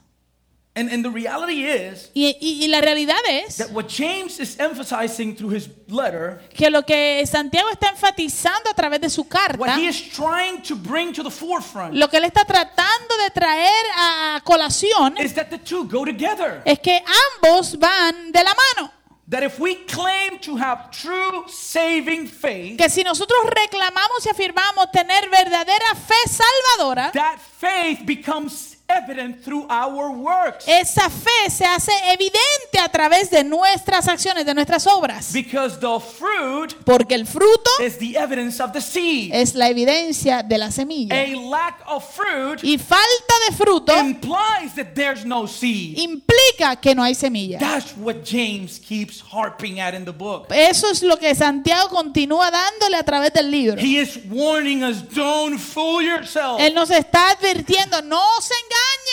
And, 0.79 0.89
and 0.91 1.03
the 1.03 1.09
reality 1.12 1.65
is 1.65 2.09
Y, 2.15 2.38
y- 2.41 2.63
y 2.63 2.67
la 2.69 2.79
realidad 2.79 3.17
es 3.29 3.57
that 3.57 3.71
what 3.71 3.88
James 3.89 4.39
is 4.39 4.57
emphasizing 4.59 5.36
through 5.36 5.53
his 5.53 5.67
letter, 5.89 6.39
que 6.55 6.69
lo 6.69 6.83
que 6.86 7.21
Santiago 7.25 7.69
está 7.69 7.89
enfatizando 7.89 8.69
a 8.69 8.74
través 8.74 9.01
de 9.01 9.09
su 9.09 9.25
carta, 9.27 9.57
what 9.59 9.77
he 9.77 9.88
is 9.88 10.01
trying 10.09 10.62
to 10.62 10.75
bring 10.75 11.12
to 11.12 11.21
the 11.24 11.29
forefront, 11.31 11.93
lo 11.95 12.07
que 12.07 12.17
él 12.17 12.24
está 12.24 12.45
tratando 12.45 13.17
de 13.25 13.29
traer 13.31 13.86
a 13.98 14.41
colación 14.45 15.17
is 15.19 15.33
that 15.33 15.50
the 15.50 15.57
two 15.57 15.83
go 15.86 16.05
together. 16.05 16.62
es 16.65 16.79
que 16.79 17.01
ambos 17.41 17.77
van 17.77 18.31
de 18.31 18.41
la 18.43 18.53
mano. 18.53 18.91
That 19.27 19.43
if 19.43 19.59
we 19.59 19.75
claim 19.86 20.39
to 20.39 20.55
have 20.57 20.89
true 20.89 21.43
saving 21.48 22.27
faith, 22.27 22.77
Que 22.79 22.89
si 22.89 23.03
nosotros 23.03 23.38
reclamamos 23.45 24.25
y 24.25 24.29
afirmamos 24.29 24.89
tener 24.91 25.29
verdadera 25.29 25.93
fe 25.93 26.15
salvadora, 26.27 27.12
that 27.12 27.38
faith 27.38 28.00
becomes 28.07 28.68
evident 28.89 29.43
through 29.43 29.65
our 29.69 30.10
works. 30.12 30.67
esa 30.67 31.10
fe 31.10 31.50
se 31.50 31.65
hace 31.65 31.91
evidente 32.12 32.79
a 32.81 32.89
través 32.89 33.29
de 33.29 33.43
nuestras 33.43 34.08
acciones, 34.08 34.46
de 34.46 34.53
nuestras 34.53 34.86
obras. 34.88 35.31
Because 35.31 35.77
the 35.79 36.00
fruit 36.00 36.74
Porque 36.86 37.15
el 37.15 37.25
fruto 37.25 37.69
is 37.86 37.98
the 37.98 38.17
evidence 38.17 38.62
of 38.62 38.72
the 38.72 38.81
seed. 38.81 39.31
es 39.34 39.55
la 39.55 39.69
evidencia 39.69 40.43
de 40.43 40.58
la 40.58 40.72
semilla. 40.72 41.15
A 41.15 41.27
lack 41.50 41.81
of 41.88 42.03
fruit 42.15 42.63
Y 42.63 42.77
falta 42.77 43.34
de 43.50 43.55
fruto 43.55 43.98
implies 44.00 44.74
that 44.75 44.93
there's 44.96 45.25
no 45.25 45.48
seed. 45.48 45.98
implica 45.98 46.75
que 46.81 46.93
no 46.96 47.03
hay 47.03 47.15
semilla. 47.15 47.60
That's 47.60 47.93
what 47.98 48.24
James 48.24 48.79
keeps 48.79 49.22
harping 49.22 49.79
at 49.79 49.93
in 49.93 50.05
the 50.05 50.12
book. 50.12 50.48
Eso 50.50 50.89
es 50.89 51.03
lo 51.03 51.17
que 51.17 51.34
Santiago 51.36 51.89
continúa 51.89 52.50
dándole 52.51 52.98
a 52.98 53.03
través 53.03 53.31
del 53.34 53.51
libro. 53.51 53.79
He 53.79 54.00
is 54.01 54.19
warning 54.29 54.84
us 54.84 54.98
don't 55.13 55.60
fool 55.60 56.03
yourself. 56.03 56.60
Él 56.60 56.74
nos 56.74 56.89
está 56.89 57.31
advirtiendo, 57.31 58.01
no 58.01 58.22
se 58.41 58.53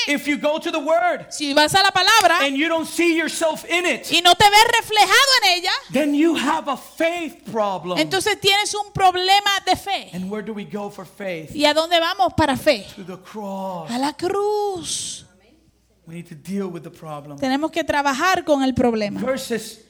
If 0.08 0.28
you 0.28 0.38
go 0.38 0.60
to 0.60 0.70
the 0.70 0.78
word 0.78 1.26
Si 1.30 1.52
vas 1.52 1.74
a 1.74 1.82
la 1.82 1.90
palabra 1.90 2.46
and 2.46 2.56
you 2.56 2.68
don't 2.68 2.86
see 2.86 3.16
yourself 3.16 3.64
in 3.68 3.84
it, 3.86 4.10
y 4.12 4.20
no 4.20 4.34
te 4.34 4.44
ves 4.48 4.64
reflejado 4.80 5.30
en 5.42 5.58
ella, 5.58 5.72
then 5.92 6.14
you 6.14 6.36
have 6.36 6.68
a 6.68 6.76
faith 6.76 7.42
problem. 7.50 7.98
entonces 7.98 8.38
tienes 8.40 8.74
un 8.74 8.92
problema 8.92 9.50
de 9.64 9.76
fe. 9.76 10.10
And 10.12 10.30
where 10.30 10.44
do 10.44 10.52
we 10.52 10.64
go 10.64 10.90
for 10.90 11.04
faith? 11.04 11.54
¿Y 11.54 11.64
a 11.64 11.74
dónde 11.74 11.98
vamos 11.98 12.34
para 12.34 12.56
fe? 12.56 12.86
To 12.96 13.04
the 13.04 13.18
cross. 13.18 13.90
A 13.90 13.98
la 13.98 14.12
cruz. 14.12 15.24
We 16.06 16.14
need 16.14 16.28
to 16.28 16.36
deal 16.36 16.68
with 16.68 16.82
the 16.82 16.90
problem. 16.90 17.36
Tenemos 17.36 17.72
que 17.72 17.82
trabajar 17.82 18.44
con 18.44 18.62
el 18.62 18.74
problema. 18.74 19.20
Verses 19.20 19.85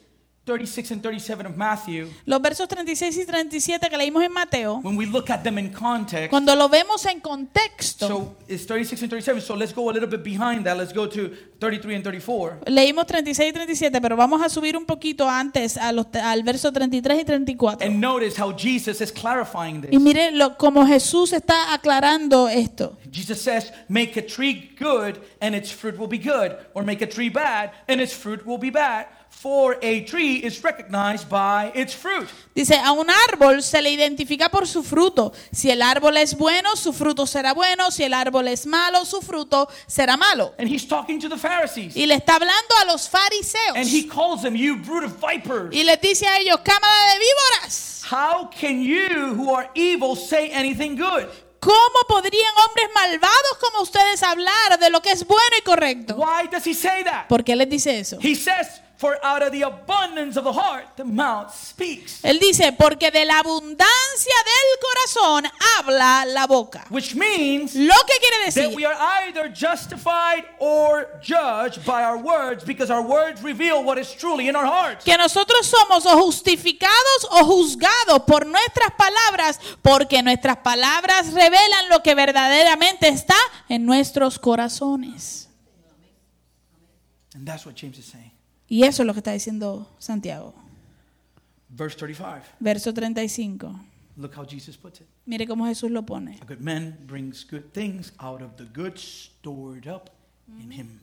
36 0.50 0.92
and 0.92 1.02
37 1.02 1.44
of 1.46 1.56
Matthew, 1.56 2.06
Los 2.24 2.40
versos 2.40 2.68
36 2.68 3.16
y 3.18 3.26
37 3.26 3.88
que 3.90 3.96
leímos 3.98 4.22
en 4.22 4.32
Mateo, 4.32 4.80
when 4.84 4.96
we 4.96 5.04
look 5.04 5.28
at 5.28 5.42
them 5.42 5.58
in 5.58 5.72
context, 5.72 6.30
cuando 6.30 6.54
lo 6.54 6.68
vemos 6.68 7.04
en 7.06 7.18
contexto, 7.20 8.06
so 8.06 8.36
it's 8.46 8.64
36 8.64 9.02
and 9.02 9.10
37. 9.10 9.40
So 9.40 9.56
let's 9.56 9.74
go 9.74 9.90
a 9.90 9.92
little 9.92 10.08
bit 10.08 10.22
behind 10.22 10.64
that. 10.64 10.76
Let's 10.76 10.92
go 10.94 11.08
to 11.08 11.30
33 11.58 11.96
and 11.96 12.04
34. 12.04 12.60
leímos 12.66 13.06
36 13.06 13.50
y 13.50 13.52
37, 13.52 14.00
pero 14.00 14.16
vamos 14.16 14.40
a 14.40 14.48
subir 14.48 14.76
un 14.76 14.84
poquito 14.86 15.28
antes 15.28 15.76
a 15.76 15.90
los- 15.90 16.06
al 16.14 16.44
verso 16.44 16.72
33 16.72 17.22
y 17.22 17.24
34. 17.24 17.84
And 17.84 18.00
notice 18.00 18.40
how 18.40 18.52
Jesus 18.56 19.00
is 19.00 19.10
clarifying 19.10 19.78
Y 19.78 19.88
this. 19.88 20.00
mire 20.00 20.30
lo, 20.30 20.56
como 20.56 20.86
Jesús 20.86 21.32
está 21.32 21.72
aclarando 21.74 22.48
esto. 22.48 22.96
Jesus 23.10 23.40
says, 23.40 23.72
Make 23.88 24.16
a 24.16 24.22
tree 24.24 24.70
good, 24.78 25.18
and 25.40 25.56
its 25.56 25.72
fruit 25.72 25.98
will 25.98 26.06
be 26.08 26.18
good, 26.18 26.56
or 26.74 26.84
make 26.84 27.02
a 27.02 27.08
tree 27.08 27.30
bad, 27.30 27.72
and 27.88 28.00
its 28.00 28.12
fruit 28.14 28.46
will 28.46 28.58
be 28.58 28.70
bad. 28.70 29.06
For 29.38 29.76
a 29.82 30.00
tree 30.06 30.36
is 30.42 30.62
recognized 30.64 31.28
by 31.28 31.70
its 31.74 31.92
fruit. 31.94 32.26
Dice, 32.54 32.74
a 32.82 32.92
un 32.92 33.06
árbol 33.28 33.62
se 33.62 33.82
le 33.82 33.90
identifica 33.90 34.48
por 34.48 34.66
su 34.66 34.82
fruto. 34.82 35.32
Si 35.52 35.70
el 35.70 35.82
árbol 35.82 36.16
es 36.16 36.34
bueno, 36.36 36.74
su 36.74 36.92
fruto 36.94 37.26
será 37.26 37.52
bueno. 37.52 37.90
Si 37.90 38.02
el 38.02 38.14
árbol 38.14 38.48
es 38.48 38.64
malo, 38.66 39.04
su 39.04 39.20
fruto 39.20 39.68
será 39.86 40.16
malo. 40.16 40.54
And 40.58 40.68
he's 40.68 40.88
talking 40.88 41.20
to 41.20 41.28
the 41.28 41.36
Pharisees. 41.36 41.94
Y 41.94 42.06
le 42.06 42.14
está 42.14 42.36
hablando 42.36 42.74
a 42.80 42.86
los 42.86 43.06
And 43.14 43.22
fariseos. 43.22 43.92
he 43.92 44.08
calls 44.08 44.40
them, 44.42 44.56
You 44.56 44.76
brood 44.76 45.04
of 45.04 45.20
vipers. 45.20 45.68
Y 45.70 45.84
les 45.84 46.00
dice 46.00 46.26
a 46.26 46.38
ellos, 46.38 46.58
cámara 46.64 47.12
de 47.12 47.18
víboras. 47.18 48.02
How 48.10 48.48
can 48.58 48.82
you, 48.82 49.34
who 49.36 49.54
are 49.54 49.68
evil, 49.74 50.16
say 50.16 50.50
anything 50.54 50.96
good? 50.96 51.26
¿Cómo 51.60 52.06
podrían 52.08 52.52
hombres 52.66 52.88
malvados 52.94 53.58
como 53.60 53.82
ustedes 53.82 54.22
hablar 54.22 54.78
de 54.80 54.88
lo 54.88 55.02
que 55.02 55.10
es 55.10 55.26
bueno 55.26 55.56
y 55.58 55.62
correcto? 55.62 56.14
Why 56.16 56.48
does 56.50 56.66
he 56.66 56.72
say 56.74 57.04
that? 57.04 57.28
¿Por 57.28 57.44
qué 57.44 57.54
les 57.54 57.68
dice 57.68 57.98
eso? 57.98 58.18
He 58.20 58.34
says, 58.34 58.80
For 58.98 59.18
out 59.22 59.42
of 59.42 59.52
the 59.52 59.60
abundance 59.60 60.38
of 60.38 60.44
the 60.44 60.52
heart, 60.54 60.96
the 60.96 61.04
mouth 61.04 61.54
speaks. 61.54 62.22
Él 62.22 62.40
dice, 62.40 62.72
porque 62.72 63.10
de 63.10 63.26
la 63.26 63.40
abundancia 63.40 64.34
del 64.44 64.78
corazón 64.80 65.52
habla 65.76 66.24
la 66.24 66.46
boca. 66.46 66.86
Which 66.88 67.14
means 67.14 67.74
Lo 67.74 67.94
que 68.06 68.18
quiere 68.18 68.38
that 68.46 68.54
decir 68.54 68.74
we 68.74 68.86
are 68.86 68.96
either 69.26 69.50
justified 69.52 70.44
or 70.58 71.08
judged 71.20 71.84
by 71.84 72.04
our 72.04 72.16
words 72.16 72.64
because 72.64 72.90
our 72.90 73.02
words 73.02 73.42
reveal 73.42 73.84
what 73.84 73.98
is 73.98 74.10
truly 74.14 74.48
in 74.48 74.56
our 74.56 74.64
hearts. 74.64 75.04
que 75.04 75.14
nosotros 75.18 75.66
somos 75.66 76.06
o 76.06 76.16
justificados 76.16 77.26
o 77.30 77.44
juzgados 77.44 78.22
por 78.26 78.46
nuestras 78.46 78.92
palabras, 78.96 79.60
porque 79.82 80.22
nuestras 80.22 80.56
palabras 80.58 81.34
revelan 81.34 81.90
lo 81.90 82.02
que 82.02 82.14
verdaderamente 82.14 83.08
está 83.08 83.36
en 83.68 83.84
nuestros 83.84 84.38
corazones. 84.38 85.48
And 87.34 87.46
that's 87.46 87.66
what 87.66 87.74
James 87.74 87.98
is 87.98 88.06
saying. 88.06 88.30
Y 88.68 88.84
eso 88.84 89.02
es 89.02 89.06
lo 89.06 89.12
que 89.12 89.20
está 89.20 89.32
diciendo 89.32 89.88
Santiago. 89.98 90.54
Verse 91.68 91.96
35. 91.96 92.42
Verso 92.60 92.92
35. 92.92 93.80
Look 94.16 94.34
how 94.34 94.44
Jesus 94.44 94.76
puts 94.76 95.00
it. 95.00 95.06
Mire 95.26 95.46
cómo 95.46 95.66
Jesús 95.66 95.90
lo 95.90 96.02
pone. 96.02 96.38
A 96.40 96.44
good 96.44 96.60
man 96.60 96.96
brings 97.06 97.44
good 97.44 97.72
things 97.72 98.12
out 98.18 98.40
of 98.40 98.56
the 98.56 98.64
good 98.64 98.96
stored 98.96 99.86
up 99.86 100.10
in 100.60 100.72
him. 100.72 101.00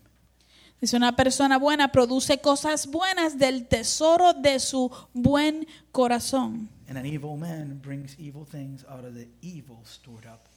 Dice, 0.82 0.98
una 0.98 1.16
persona 1.16 1.58
buena 1.60 1.92
produce 1.92 2.40
cosas 2.40 2.88
buenas 2.88 3.38
del 3.38 3.68
tesoro 3.68 4.34
de 4.34 4.60
su 4.60 4.92
buen 5.14 5.68
corazón. 5.92 6.70
And 6.90 6.98
an 6.98 7.06
evil 7.06 7.38
man 7.38 7.80
brings 7.82 8.18
evil 8.20 8.46
things 8.46 8.84
out 8.90 9.06
of 9.06 9.14
the 9.14 9.28
evil 9.42 9.78
stored 9.86 10.26
up 10.26 10.48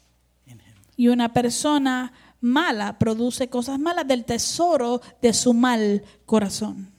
in 0.46 0.58
him. 0.58 0.75
Y 0.96 1.08
una 1.08 1.32
persona 1.32 2.12
mala 2.40 2.98
produce 2.98 3.48
cosas 3.48 3.78
malas 3.78 4.08
del 4.08 4.25
tesoro 4.25 5.02
de 5.20 5.34
su 5.34 5.52
mal 5.52 6.02
corazón. 6.25 6.96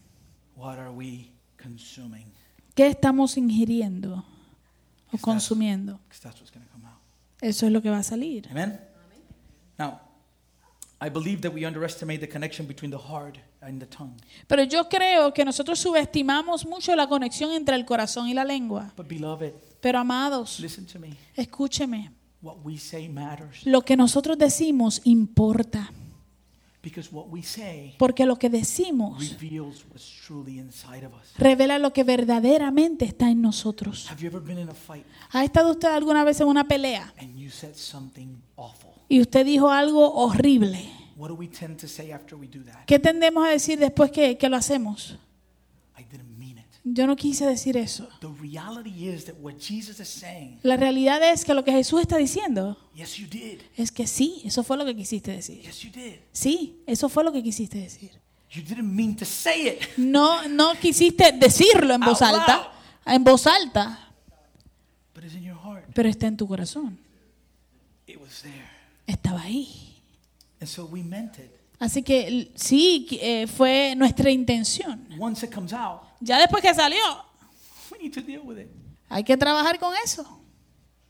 What 0.57 0.79
are 0.79 0.89
we 0.91 1.31
consuming? 1.55 2.25
¿Qué 2.75 2.87
estamos 2.87 3.37
ingiriendo 3.37 4.25
o 5.13 5.17
consumiendo? 5.19 5.99
Because 6.07 6.21
that's 6.21 6.39
what's 6.41 6.51
going 6.51 6.65
to 6.65 6.71
come 6.73 6.85
out. 6.87 6.97
Eso 7.41 7.65
es 7.67 7.71
lo 7.71 7.81
que 7.81 7.89
va 7.89 7.99
a 7.99 8.03
salir. 8.03 8.47
Amen? 8.49 8.79
Now, 9.77 9.99
I 10.99 11.09
believe 11.09 11.41
that 11.41 11.53
we 11.53 11.65
underestimate 11.65 12.19
the 12.19 12.27
connection 12.27 12.65
between 12.67 12.89
the 12.89 12.97
heart 12.97 13.37
and 13.61 13.79
the 13.79 13.85
tongue. 13.85 14.15
Pero 14.47 14.63
yo 14.63 14.89
creo 14.89 15.31
que 15.33 15.45
nosotros 15.45 15.77
subestimamos 15.79 16.65
mucho 16.65 16.95
la 16.95 17.07
conexión 17.07 17.51
entre 17.51 17.75
el 17.75 17.85
corazón 17.85 18.27
y 18.27 18.33
la 18.33 18.43
lengua. 18.43 18.91
But, 18.97 19.07
beloved, 19.07 19.53
Pero 19.79 19.99
amados, 19.99 20.59
listen 20.59 20.87
to 20.87 20.97
me. 20.99 21.15
escúcheme, 21.35 22.11
What 22.41 22.57
we 22.63 22.77
say 22.79 23.07
matters. 23.07 23.63
lo 23.65 23.81
que 23.83 23.95
nosotros 23.95 24.37
decimos 24.39 25.01
importa. 25.03 25.91
Because 25.91 25.93
what 25.93 25.93
we 25.93 25.93
say 26.73 26.76
Porque 27.98 28.25
lo 28.25 28.38
que 28.38 28.50
decimos 28.50 29.38
reveals 29.39 29.86
what's 29.91 30.10
truly 30.25 30.60
inside 30.60 31.06
of 31.06 31.13
us. 31.13 31.34
revela 31.38 31.79
lo 31.79 31.94
que 31.94 32.03
verdaderamente 32.03 33.06
está 33.06 33.29
en 33.29 33.41
nosotros. 33.41 34.10
Have 34.12 34.22
you 34.22 34.27
ever 34.27 34.41
been 34.41 34.60
in 34.60 34.70
a 34.70 34.74
fight 34.74 35.06
¿Ha 35.32 35.44
estado 35.44 35.72
usted 35.72 35.89
alguna 35.89 36.24
vez 36.24 36.39
en 36.41 36.48
una 36.48 36.67
pelea 36.67 37.13
and 37.20 37.38
you 37.38 37.50
said 37.50 37.75
something 37.75 38.41
awful? 38.56 38.91
y 39.10 39.22
usted 39.22 39.46
dijo 39.46 39.70
algo 39.70 40.08
horrible? 40.13 40.89
What 41.15 41.29
do 41.29 41.36
we 41.36 41.48
tend 41.48 41.79
to 41.82 41.88
say 41.88 42.12
after 42.12 42.38
we 42.38 42.48
do 42.48 42.63
that? 42.65 42.86
¿Qué 42.86 43.00
tendemos 43.00 43.46
a 43.48 43.50
decir 43.50 43.79
después 43.79 44.12
que, 44.12 44.38
que 44.38 44.50
lo 44.50 44.56
hacemos? 44.58 45.17
Yo 46.94 47.06
no 47.06 47.15
quise 47.15 47.46
decir 47.46 47.75
eso. 47.75 48.08
The 48.22 48.27
reality 48.41 49.10
is 49.10 49.25
that 49.25 49.36
what 49.41 49.56
Jesus 49.60 50.00
is 50.00 50.08
saying, 50.08 50.60
La 50.63 50.77
realidad 50.77 51.22
es 51.22 51.44
que 51.44 51.53
lo 51.53 51.63
que 51.63 51.72
Jesús 51.72 52.01
está 52.01 52.17
diciendo 52.17 52.77
yes, 52.96 53.15
you 53.15 53.27
did. 53.27 53.60
es 53.75 53.91
que 53.91 54.08
sí, 54.08 54.41
eso 54.46 54.63
fue 54.63 54.77
lo 54.77 54.86
que 54.86 54.96
quisiste 54.96 55.32
decir. 55.32 55.62
Yes, 55.63 55.79
you 55.82 55.91
did. 55.91 56.20
Sí, 56.32 56.82
eso 56.86 57.10
fue 57.10 57.24
lo 57.24 57.32
que 57.32 57.44
quisiste 57.44 57.77
decir. 57.79 58.12
You 58.51 58.62
didn't 58.62 58.89
mean 58.94 59.15
to 59.17 59.25
say 59.25 59.67
it. 59.67 59.98
No, 59.98 60.48
no 60.48 60.74
quisiste 60.75 61.34
decirlo 61.34 61.94
en 61.94 62.01
voz 62.01 62.22
alta, 62.22 62.72
en 63.06 63.24
voz 63.24 63.46
alta, 63.48 64.00
But 65.13 65.25
it's 65.25 65.34
in 65.36 65.44
your 65.44 65.58
heart. 65.58 65.86
pero 65.94 66.08
está 66.08 66.27
en 66.27 66.38
tu 66.38 66.48
corazón. 66.48 66.98
It 68.06 68.17
was 68.22 68.41
there. 68.44 68.63
Estaba 69.06 69.41
ahí. 69.41 70.01
And 70.62 70.70
so 70.70 70.86
we 70.86 71.03
meant 71.03 71.38
it. 71.39 71.51
Así 71.79 72.01
que 72.01 72.51
sí, 72.56 73.08
eh, 73.22 73.46
fue 73.48 73.94
nuestra 73.98 74.32
intención. 74.32 75.06
Once 75.20 75.46
it 75.46 75.53
comes 75.53 75.74
out, 75.74 76.01
Ya 76.19 76.39
después 76.39 76.62
que 76.62 76.74
salió, 76.74 76.97
we 77.91 78.00
need 78.00 78.13
to 78.13 78.21
deal 78.21 78.41
with 78.43 78.57
it. 78.59 78.67
hay 79.09 79.24
que 79.24 79.38
trabajar 79.38 79.77
con 79.79 79.93
eso. 80.03 80.25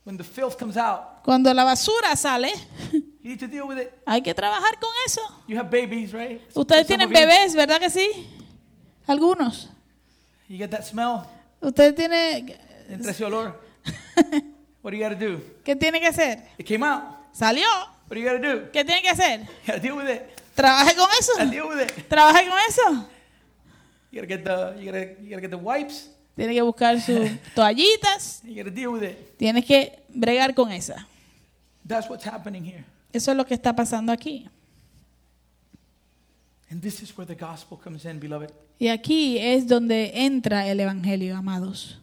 When 0.06 0.18
the 0.18 0.24
filth 0.24 0.58
comes 0.58 0.78
out, 0.78 1.24
Cuando 1.24 1.54
la 1.54 1.64
basura 1.66 2.16
sale, 2.16 2.52
you 2.94 3.02
need 3.32 3.40
to 3.40 3.48
deal 3.48 3.64
with 3.68 3.78
it. 3.80 3.90
hay 4.06 4.22
que 4.22 4.34
trabajar 4.34 4.80
con 4.80 4.90
eso. 5.06 5.22
You 5.48 5.58
have 5.60 5.70
babies, 5.70 6.12
right? 6.14 6.42
Ustedes 6.56 6.88
Some 6.88 6.98
tienen 6.98 7.08
of 7.08 7.12
you- 7.14 7.20
bebés, 7.20 7.56
¿verdad 7.56 7.80
que 7.80 7.90
sí? 7.90 8.08
Algunos. 9.08 9.70
You 10.48 10.58
get 10.58 10.70
that 10.72 10.84
smell, 10.86 11.24
Ustedes 11.62 11.96
tienen... 11.96 12.56
entra 12.90 13.12
ese 13.12 13.26
olor. 13.26 13.60
What 14.82 14.92
do 14.92 14.98
you 14.98 15.04
got 15.04 15.18
to 15.18 15.28
do? 15.30 15.42
¿Qué 15.66 15.76
tiene 15.76 16.00
que 16.00 16.08
hacer? 16.08 16.42
It 16.58 16.66
came 16.66 16.86
out. 16.86 17.04
Salió. 17.34 17.66
What 18.08 18.16
do 18.16 18.20
you 18.20 18.26
got 18.30 18.42
to 18.42 18.48
do? 18.48 18.72
¿Qué 18.72 18.86
tiene 18.86 19.02
que 19.02 19.10
hacer? 19.10 19.42
You 19.42 19.48
got 19.68 19.76
to 19.76 19.80
deal 19.82 19.98
with 19.98 20.10
it. 20.10 20.22
Trabaje 20.56 20.96
con 20.96 21.10
eso. 21.20 21.34
Gotta 21.34 21.46
deal 21.52 21.68
with 21.68 21.82
it. 21.82 22.08
Trabaje 22.08 22.48
con 22.48 22.58
eso. 22.70 23.06
You 24.12 24.22
gotta 24.22 24.28
get 24.28 24.44
the 24.44 24.76
you 24.80 24.86
gotta 24.86 25.16
you 25.22 25.30
gotta 25.30 25.42
get 25.42 25.50
the 25.50 25.58
wipes. 25.58 26.10
Tiene 26.36 26.54
que 26.54 26.62
buscar 26.62 27.00
sus 27.02 27.30
toallitas. 27.56 28.42
You 28.44 28.56
gotta 28.56 28.72
deal 28.72 28.92
with 28.92 29.04
it. 29.04 29.38
Tienes 29.38 29.66
que 29.66 30.00
bregar 30.10 30.54
con 30.54 30.72
esa. 30.72 31.08
That's 31.86 32.10
what's 32.10 32.26
happening 32.26 32.64
here. 32.64 32.86
Eso 33.12 33.32
es 33.32 33.38
lo 33.38 33.46
que 33.46 33.54
está 33.54 33.76
pasando 33.76 34.12
aquí. 34.12 34.48
And 36.70 36.82
this 36.82 37.02
is 37.02 37.18
where 37.18 37.26
the 37.26 37.36
gospel 37.36 37.78
comes 37.78 38.06
in, 38.06 38.20
beloved. 38.20 38.52
Y 38.80 38.90
aquí 38.90 39.38
es 39.40 39.68
donde 39.68 40.12
entra 40.26 40.68
el 40.68 40.80
Evangelio, 40.80 41.36
amados. 41.36 41.98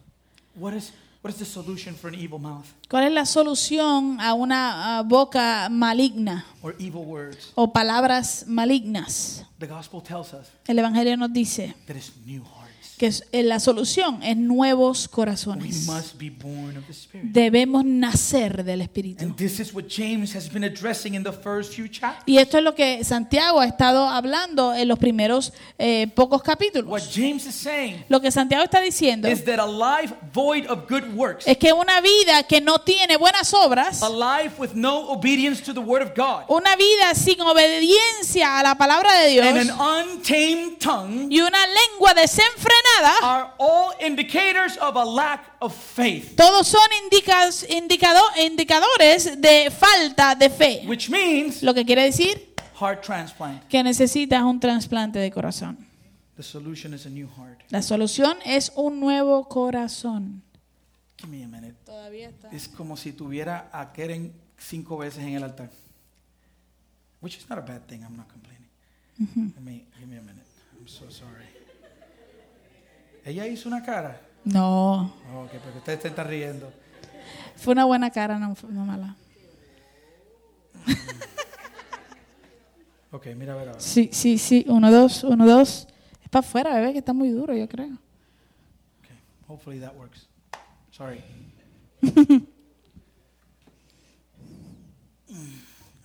What 0.55 0.73
is 0.73 0.91
what 1.25 1.33
is 1.33 1.39
the 1.39 1.45
solution 1.45 1.95
for 1.95 2.07
an 2.09 2.13
evil 2.13 2.37
mouth 2.37 2.65
¿Cuál 2.87 3.05
es 3.05 3.11
la 3.11 3.25
solución 3.25 4.21
a 4.21 4.35
una 4.35 5.01
boca 5.03 5.69
maligna 5.71 6.45
or 6.61 6.75
evil 6.77 7.01
words? 7.03 7.51
o 7.55 7.73
palabras 7.73 8.45
malignas? 8.47 9.43
The 9.57 9.65
gospel 9.65 10.03
tells 10.03 10.33
us 10.35 10.51
El 10.67 10.77
Evangelio 10.77 11.17
nos 11.17 11.33
dice 11.33 11.73
that 11.87 11.95
it's 11.97 12.11
new 12.27 12.43
hearts. 12.43 12.64
Que 12.97 13.11
eh, 13.31 13.43
la 13.43 13.59
solución 13.59 14.21
es 14.23 14.37
nuevos 14.37 15.07
corazones. 15.07 15.87
Debemos 17.23 17.83
nacer 17.85 18.63
del 18.63 18.81
Espíritu. 18.81 19.25
Y 22.25 22.37
esto 22.37 22.57
es 22.57 22.63
lo 22.63 22.75
que 22.75 23.03
Santiago 23.03 23.59
ha 23.59 23.65
estado 23.65 24.07
hablando 24.07 24.73
en 24.73 24.87
los 24.87 24.99
primeros 24.99 25.53
eh, 25.77 26.07
pocos 26.15 26.35
What 26.35 26.43
capítulos. 26.43 27.09
James 27.13 27.45
is 27.45 27.55
saying 27.55 28.05
Lo 28.09 28.19
que 28.19 28.31
Santiago 28.31 28.63
está 28.63 28.81
diciendo 28.81 29.27
es 29.27 29.43
que 31.57 31.73
una 31.73 32.01
vida 32.01 32.43
que 32.43 32.61
no 32.61 32.79
tiene 32.79 33.17
buenas 33.17 33.53
obras, 33.53 34.03
a 34.03 34.09
life 34.09 34.55
with 34.57 34.71
no 34.73 35.09
obedience 35.09 35.61
to 35.63 35.73
the 35.73 35.79
word 35.79 36.03
of 36.03 36.15
God, 36.15 36.43
una 36.47 36.75
vida 36.75 37.13
sin 37.15 37.39
obediencia 37.41 38.59
a 38.59 38.63
la 38.63 38.75
palabra 38.75 39.13
de 39.13 39.41
and 39.41 39.59
Dios 39.59 39.69
an 39.69 40.11
untamed 40.11 40.77
tongue 40.79 41.27
y 41.29 41.39
una 41.41 41.59
lengua 41.65 42.13
desenfrenada, 42.13 42.84
are 43.23 43.51
all 43.59 43.93
indicators 43.99 44.77
of 44.77 44.95
a 44.95 45.03
lack 45.05 45.41
of 45.59 45.73
faith, 45.73 46.35
todos 46.35 46.67
son 46.67 46.87
indicas- 47.03 47.65
indicado- 47.69 48.29
indicadores 48.41 49.39
de 49.41 49.69
falta 49.71 50.35
de 50.35 50.49
fe. 50.49 50.83
which 50.87 51.09
means 51.09 51.61
Lo 51.63 51.73
que 51.73 51.85
quiere 51.85 52.03
decir 52.03 52.53
heart 52.79 53.03
transplant. 53.03 53.67
que 53.67 53.83
necesitas 53.83 54.43
un 54.43 54.59
trasplante 54.59 55.19
de 55.19 55.31
corazón. 55.31 55.77
The 56.35 56.43
solution 56.43 56.93
is 56.93 57.05
a 57.05 57.09
new 57.09 57.27
heart. 57.37 57.61
La 57.69 57.81
solución 57.81 58.37
es 58.45 58.71
un 58.75 58.99
nuevo 58.99 59.47
corazón. 59.47 60.41
Give 61.17 61.29
me 61.29 61.43
a 61.45 61.47
minute. 61.47 61.75
Todavía 61.85 62.27
está. 62.29 62.49
Es 62.51 62.67
como 62.67 62.97
si 62.97 63.13
tuviera 63.13 63.69
a 63.71 63.93
Keren 63.93 64.33
cinco 64.57 64.97
veces 64.97 65.23
en 65.23 65.35
el 65.35 65.43
altar. 65.43 65.69
Which 67.21 67.37
is 67.37 67.49
not 67.49 67.57
a 67.57 67.61
bad 67.61 67.87
thing. 67.87 68.01
I'm 68.03 68.17
not 68.17 68.27
complaining. 68.27 68.67
Let 69.55 69.61
me, 69.63 69.85
give 69.97 70.07
me 70.07 70.17
a 70.17 70.21
minute. 70.21 70.43
I'm 70.77 70.87
so 70.89 71.09
sorry. 71.09 71.44
Ella 73.25 73.47
hizo 73.47 73.67
una 73.67 73.83
cara. 73.83 74.21
No, 74.43 75.05
ok, 75.33 75.51
porque 75.63 75.79
usted 75.79 75.99
se 75.99 76.07
está 76.09 76.23
riendo. 76.23 76.71
fue 77.55 77.73
una 77.73 77.85
buena 77.85 78.11
cara, 78.11 78.37
no 78.37 78.53
fue 78.53 78.69
una 78.69 78.83
mala. 78.83 79.15
Ok, 83.11 83.27
mira 83.35 83.53
a 83.53 83.55
ver 83.55 83.69
ahora. 83.69 83.79
Sí, 83.79 84.09
sí, 84.11 84.37
sí. 84.37 84.65
Uno, 84.67 84.91
dos, 84.91 85.23
uno, 85.23 85.47
dos. 85.47 85.87
Es 86.21 86.29
para 86.29 86.45
afuera, 86.45 86.75
bebé, 86.75 86.91
que 86.91 86.99
está 86.99 87.13
muy 87.13 87.29
duro, 87.29 87.55
yo 87.55 87.67
creo. 87.67 87.97
Okay. 88.99 89.17
Hopefully 89.47 89.79
that 89.79 89.95
works. 89.95 90.27
Sorry. 90.91 91.23
All 92.03 92.11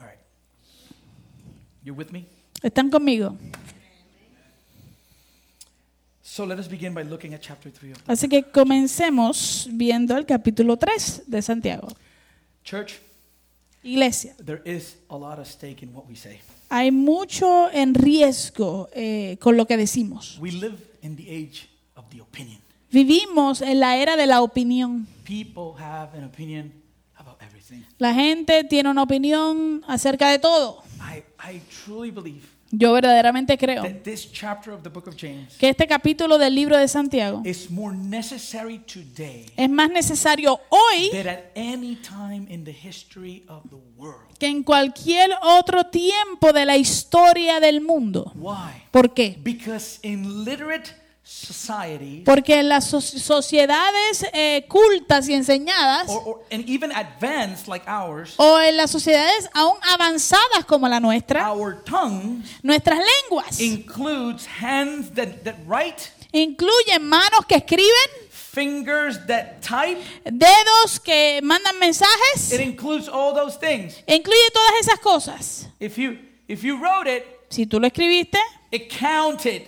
right. 0.06 0.20
You 1.82 1.94
with 1.94 2.12
me? 2.12 2.26
¿Están 2.62 2.90
conmigo? 2.90 3.36
So 3.40 3.40
let 3.40 3.40
us 3.40 3.40
begin 3.40 3.40
by 3.40 3.48
looking 3.50 3.88
at 5.20 5.38
chapter 5.42 6.12
3 6.12 6.12
of 6.12 6.18
the 6.18 6.19
Así 8.06 8.28
que 8.28 8.42
comencemos 8.44 9.68
viendo 9.72 10.16
el 10.16 10.26
capítulo 10.26 10.76
3 10.76 11.24
de 11.26 11.42
Santiago. 11.42 11.88
church. 12.64 12.94
Iglesia, 13.82 14.34
There 14.44 14.60
is 14.64 14.98
a 15.08 15.16
lot 15.16 15.38
of 15.38 15.46
stake 15.48 15.82
in 15.82 15.94
what 15.94 16.04
we 16.06 16.14
say. 16.14 16.38
hay 16.68 16.90
mucho 16.92 17.70
en 17.72 17.94
riesgo 17.94 18.88
eh, 18.92 19.38
con 19.40 19.56
lo 19.56 19.66
que 19.66 19.76
decimos. 19.76 20.38
We 20.38 20.52
live 20.52 20.76
in 21.02 21.16
the 21.16 21.22
age 21.30 21.68
of 21.94 22.04
the 22.10 22.20
opinion. 22.20 22.60
Vivimos 22.92 23.62
en 23.62 23.80
la 23.80 23.96
era 23.96 24.16
de 24.16 24.26
la 24.26 24.42
opinión. 24.42 25.06
People 25.24 25.72
have 25.82 26.16
an 26.16 26.24
opinion 26.24 26.72
about 27.16 27.40
everything. 27.40 27.82
La 27.98 28.12
gente 28.12 28.64
tiene 28.64 28.90
una 28.90 29.02
opinión 29.02 29.82
acerca 29.88 30.30
de 30.30 30.38
todo. 30.38 30.82
I, 31.00 31.22
I 31.42 31.62
truly 31.84 32.10
believe 32.10 32.42
Yo 32.72 32.92
verdaderamente 32.92 33.58
creo 33.58 33.82
that 33.82 34.02
this 34.02 34.30
chapter 34.30 34.72
of 34.72 34.82
the 34.82 34.88
book 34.88 35.08
of 35.08 35.16
James 35.16 35.56
que 35.58 35.68
este 35.68 35.86
capítulo 35.86 36.38
del 36.38 36.54
libro 36.54 36.76
de 36.76 36.86
Santiago 36.86 37.42
is 37.44 37.70
more 37.70 37.96
necessary 37.96 38.78
today 38.78 39.46
es 39.56 39.68
más 39.68 39.90
necesario 39.90 40.60
hoy 40.68 41.10
than 41.10 41.28
at 41.28 41.40
any 41.56 41.96
time 41.96 42.46
in 42.48 42.64
the 42.64 42.72
history 42.72 43.44
of 43.48 43.62
the 43.70 43.78
world. 43.96 44.30
que 44.38 44.46
en 44.46 44.62
cualquier 44.62 45.30
otro 45.42 45.84
tiempo 45.84 46.52
de 46.52 46.64
la 46.64 46.76
historia 46.76 47.60
del 47.60 47.80
mundo. 47.80 48.32
Why? 48.36 48.84
¿Por 48.90 49.12
qué? 49.12 49.36
Because 49.42 49.98
in 50.02 50.44
literate 50.44 50.99
Porque 52.24 52.58
en 52.58 52.68
las 52.68 52.86
so- 52.88 53.00
sociedades 53.00 54.26
eh, 54.32 54.64
cultas 54.68 55.28
y 55.28 55.34
enseñadas, 55.34 56.08
or, 56.08 56.22
or 56.26 56.42
and 56.50 56.68
even 56.68 56.90
advanced 56.92 57.68
like 57.68 57.84
ours, 57.88 58.34
o 58.36 58.58
en 58.60 58.76
las 58.76 58.90
sociedades 58.90 59.48
aún 59.54 59.76
avanzadas 59.88 60.64
como 60.66 60.88
la 60.88 60.98
nuestra, 61.00 61.52
our 61.52 61.82
tongue 61.84 62.42
nuestras 62.62 62.98
lenguas 62.98 63.60
includes 63.60 64.46
hands 64.60 65.10
that, 65.14 65.42
that 65.44 65.54
write, 65.66 66.10
incluyen 66.32 67.02
manos 67.08 67.46
que 67.46 67.56
escriben, 67.56 68.10
fingers 68.30 69.18
that 69.26 69.60
type. 69.60 70.00
dedos 70.24 70.98
que 71.00 71.40
mandan 71.42 71.78
mensajes, 71.78 72.52
It 72.52 72.60
includes 72.60 73.08
all 73.08 73.32
those 73.34 73.56
things. 73.58 73.94
incluye 74.06 74.50
todas 74.52 74.72
esas 74.80 74.98
cosas. 75.00 75.68
If 75.78 75.96
you 75.96 76.18
if 76.48 76.62
you 76.64 76.76
wrote 76.76 77.06
it, 77.08 77.24
Si 77.50 77.66
tú 77.66 77.80
lo 77.80 77.86
escribiste, 77.86 78.38
it 78.70 78.88
counted 78.90 79.62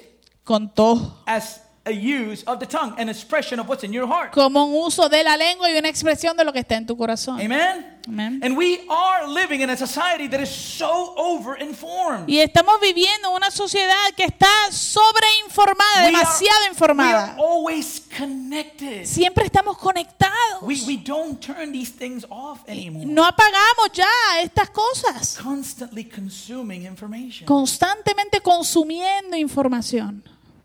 contó 0.45 1.23
as 1.27 1.61
a 1.85 1.91
use 1.91 2.45
of 2.47 2.61
the 2.61 2.67
tongue, 2.67 2.95
an 2.97 3.09
expression 3.09 3.59
of 3.59 3.69
what's 3.69 3.83
in 3.83 3.93
your 3.93 4.07
heart. 4.07 4.33
como 4.33 4.65
un 4.65 4.87
uso 4.87 5.09
de 5.09 5.25
la 5.25 5.37
lengua 5.37 5.69
y 5.71 5.77
una 5.77 5.89
expresión 5.89 6.37
de 6.37 6.45
lo 6.45 6.53
que 6.53 6.61
está 6.61 6.77
en 6.77 6.87
tu 6.87 6.97
corazón. 6.97 7.41
Amen? 7.41 7.99
Amén. 8.07 8.41
And 8.43 8.57
we 8.57 8.81
are 8.89 9.27
living 9.29 9.61
in 9.63 9.71
a 9.71 9.77
society 9.77 10.29
that 10.29 10.41
is 10.41 10.49
so 10.49 11.15
over 11.17 11.61
informed. 11.61 12.29
Y 12.29 12.39
estamos 12.39 12.81
viviendo 12.81 13.29
en 13.31 13.35
una 13.35 13.51
sociedad 13.51 14.13
que 14.17 14.25
está 14.25 14.47
sobreinformada, 14.71 16.07
demasiado 16.07 16.61
we 16.61 16.67
are 16.67 16.69
informada. 16.71 17.37
always 17.39 18.01
connected. 18.17 19.05
Siempre 19.05 19.45
estamos 19.45 19.77
conectados. 19.79 20.63
We, 20.63 20.81
we 20.87 20.97
don't 20.97 21.41
turn 21.41 21.73
these 21.73 21.93
things 21.93 22.25
off 22.31 22.61
anymore. 22.69 23.07
No 23.07 23.25
apagamos 23.25 23.91
ya 23.93 24.09
estas 24.41 24.71
cosas. 24.71 25.39
Constantly 25.41 26.05
consuming 26.05 26.85
information. 26.85 27.47
Constantemente 27.47 28.41
consumiendo 28.41 29.37
información. 29.37 30.23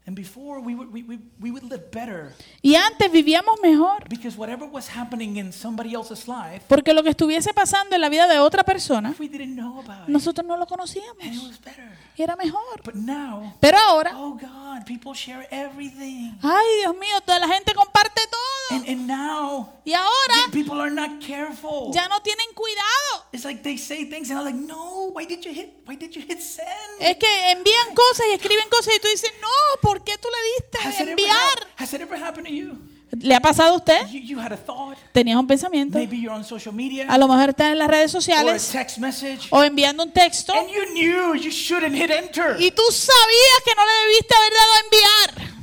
And 0.07 0.15
before 0.15 0.61
we 0.61 0.73
would, 0.73 0.89
we, 0.89 1.03
we, 1.03 1.19
we 1.37 1.51
would 1.51 1.63
live 1.63 1.91
better 1.91 2.33
Y 2.63 2.75
antes 2.75 3.11
vivíamos 3.11 3.59
mejor. 3.61 4.05
because 4.07 4.37
whatever 4.37 4.65
was 4.65 4.87
happening 4.87 5.35
in 5.35 5.51
somebody 5.51 5.93
else's 5.93 6.29
life, 6.29 6.63
Porque 6.69 6.93
lo 6.93 7.03
que 7.03 7.09
estuviese 7.09 7.53
pasando 7.53 7.93
en 7.95 7.99
la 8.01 8.07
vida 8.07 8.25
de 8.27 8.39
otra 8.39 8.63
persona, 8.63 9.13
we 9.19 9.27
didn't 9.27 9.55
know 9.55 9.79
about 9.81 10.03
it. 10.07 10.09
nosotros 10.09 10.47
no 10.47 10.55
lo 10.55 10.63
And 10.63 10.71
it 10.71 10.77
conocíamos. 10.77 11.43
was 11.49 11.59
better. 11.61 11.91
Y 12.17 12.23
era 12.23 12.37
mejor. 12.37 12.81
But 12.85 12.95
now, 12.95 13.53
Pero 13.59 13.77
ahora, 13.77 14.13
oh 14.15 14.35
God, 14.41 14.85
people 14.85 15.13
share 15.13 15.45
everything. 15.51 16.37
ay 16.41 16.65
Dios 16.79 16.95
mío, 16.95 17.19
toda 17.25 17.39
la 17.39 17.47
gente 17.49 17.73
comparte 17.73 18.21
todo. 18.31 18.41
And, 18.79 18.87
and 18.89 19.07
now, 19.07 19.69
Y 19.85 19.93
ahora 19.93 20.51
people 20.51 20.79
are 20.81 20.89
not 20.89 21.21
careful. 21.21 21.91
ya 21.93 22.07
no 22.07 22.21
tienen 22.21 22.47
cuidado. 22.55 23.25
It's 23.33 23.43
like 23.45 23.61
they 23.61 23.77
say 23.77 24.05
things 24.09 24.29
and 24.31 24.39
I'm 24.39 24.45
like, 24.45 24.55
no, 24.57 25.11
why 25.13 25.25
did 25.25 25.43
you 25.45 25.53
hit, 25.53 25.73
why 25.85 25.95
did 25.95 26.13
you 26.15 26.21
hit 26.21 26.39
send? 26.41 26.67
Es 27.01 27.17
que 27.17 27.51
envían 27.51 27.93
cosas 27.93 28.25
y 28.31 28.33
escriben 28.35 28.67
cosas 28.69 28.95
y 28.95 28.99
tú 28.99 29.07
dices, 29.09 29.31
no, 29.41 29.47
¿por 29.81 29.96
qué 30.03 30.17
tú 30.17 30.27
le 30.29 30.37
Has 30.79 30.85
diste 30.85 31.03
it, 31.03 31.09
ever 31.09 31.11
enviar? 31.11 31.67
has 31.77 31.93
it 31.93 32.01
ever 32.01 32.15
happened 32.21 32.47
to 32.47 32.53
you? 32.53 32.77
¿Le 33.21 33.33
ha 33.35 33.39
pasado 33.39 33.73
a 33.73 33.77
usted? 33.77 34.07
you? 34.09 34.19
You 34.19 34.39
had 34.39 34.51
a 34.51 34.57
thought, 34.57 34.97
Tenías 35.13 35.37
un 35.39 35.47
pensamiento. 35.47 35.97
maybe 35.97 36.17
you're 36.19 36.33
on 36.35 36.43
social 36.43 36.73
media 36.73 37.05
A 37.09 37.17
lo 37.17 37.27
mejor 37.27 37.49
estás 37.49 37.71
en 37.71 37.77
las 37.79 37.87
redes 37.87 38.13
or 38.13 38.17
a 38.17 38.21
sociales 38.21 38.69
text 38.71 38.97
message, 38.97 39.47
o 39.49 39.63
enviando 39.63 40.03
un 40.03 40.11
texto 40.11 40.53
and 40.53 40.69
you 40.69 40.85
knew 40.93 41.33
you 41.35 41.49
shouldn't 41.51 41.95
hit 41.95 42.11
enter, 42.11 42.57
y 42.59 42.69
tú 42.71 42.83
sabías 42.91 43.61
que 43.63 43.73
no 43.75 43.85
le 43.85 43.93
debiste 44.07 44.35
haber 44.35 44.53
dado 44.53 44.73
a 44.73 44.79
enviar. 44.83 45.53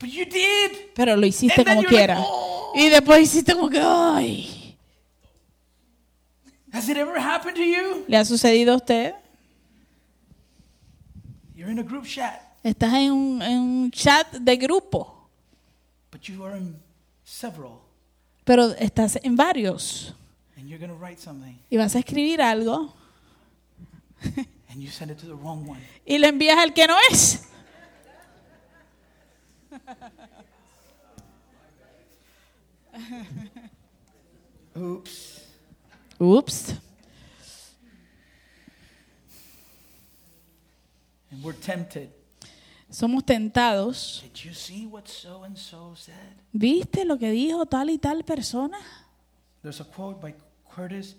but 0.00 0.08
you 0.10 0.24
did. 0.24 0.92
Pero 0.94 1.16
lo 1.16 1.26
hiciste 1.26 1.60
And 1.60 1.68
como 1.68 1.82
like, 1.82 1.88
quiera. 1.94 2.18
"Oh." 2.20 2.72
Y 2.74 2.88
después 2.88 3.20
hiciste 3.22 3.54
como 3.54 3.68
que, 3.70 3.80
ay. 3.80 4.76
Has 6.72 6.88
it 6.88 6.96
ever 6.96 7.16
happened 7.18 7.56
to 7.56 7.62
you? 7.64 8.04
¿Le 8.08 8.16
ha 8.16 8.24
sucedido 8.24 8.74
a 8.74 8.76
usted? 8.76 9.14
You're 11.54 11.70
in 11.70 11.78
a 11.78 11.82
group 11.82 12.04
chat, 12.06 12.40
Estás 12.68 12.92
en 12.92 13.12
un, 13.12 13.42
en 13.42 13.58
un 13.58 13.90
chat 13.90 14.30
de 14.30 14.56
grupo, 14.56 15.30
but 16.12 16.20
you 16.28 16.44
are 16.44 16.54
in 16.54 16.76
several, 17.24 17.80
pero 18.44 18.74
estás 18.74 19.18
en 19.22 19.36
varios 19.36 20.12
and 20.58 20.68
you're 20.68 20.78
to 20.86 20.94
write 20.94 21.18
something, 21.18 21.58
y 21.70 21.78
vas 21.78 21.96
a 21.96 22.00
escribir 22.00 22.42
algo 22.42 22.92
and 24.68 24.82
you 24.82 24.90
send 24.90 25.10
it 25.10 25.16
to 25.16 25.24
the 25.26 25.34
wrong 25.34 25.66
one. 25.66 25.80
y 26.04 26.18
le 26.18 26.28
envías 26.28 26.58
al 26.58 26.74
que 26.74 26.86
no 26.86 26.96
es. 27.10 27.48
Oops. 34.76 35.40
Ups. 36.20 36.74
And 41.30 41.42
we're 41.42 41.54
tempted. 41.54 42.17
Somos 42.98 43.22
tentados. 43.22 44.24
Did 44.24 44.44
you 44.44 44.52
see 44.52 44.84
what 44.84 45.06
so 45.06 45.44
and 45.44 45.56
so 45.56 45.94
said? 45.94 46.34
¿Viste 46.52 47.04
lo 47.04 47.16
que 47.16 47.30
dijo 47.30 47.64
tal 47.64 47.90
y 47.90 47.98
tal 47.98 48.24
persona? 48.24 48.76
There's 49.62 49.80
a 49.80 49.84
quote 49.84 50.20
by 50.20 50.34
Curtis 50.68 51.14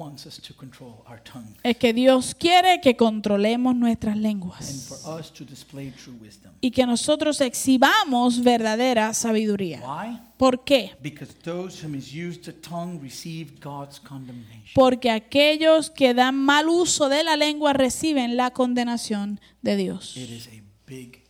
wants 0.00 0.24
us 0.26 0.40
to 0.40 0.54
control 0.54 1.02
our 1.06 1.20
tongue 1.22 1.54
es 1.62 1.76
que 1.76 1.92
Dios 1.92 2.34
quiere 2.34 2.80
que 2.80 2.96
controlemos 2.96 3.76
nuestras 3.76 4.14
and 4.14 4.22
lenguas. 4.22 4.86
for 4.88 5.20
us 5.20 5.30
to 5.32 5.44
display 5.44 5.90
true 5.92 6.14
wisdom. 6.20 6.52
y 6.62 6.70
que 6.70 6.86
nosotros 6.86 7.40
exhibamos 7.40 8.42
verdadera 8.42 9.12
sabiduría. 9.12 9.80
Why? 9.80 10.18
¿Por 10.38 10.64
qué? 10.64 10.92
Because 11.02 11.34
those 11.44 11.84
who 11.84 11.90
misuse 11.90 12.40
the 12.40 12.52
tongue 12.52 12.98
receive 13.02 13.52
God's 13.62 14.00
condemnation. 14.00 14.70
Porque 14.74 15.10
aquellos 15.10 15.90
que 15.90 16.14
dan 16.14 16.36
mal 16.36 16.68
uso 16.68 17.08
de 17.10 17.22
la 17.22 17.36
lengua 17.36 17.72
reciben 17.74 18.36
la 18.36 18.50
condenación 18.52 19.38
de 19.60 19.76
Dios. 19.76 20.16
It 20.16 20.30
is 20.30 20.46
a 20.48 20.62
big 20.86 21.24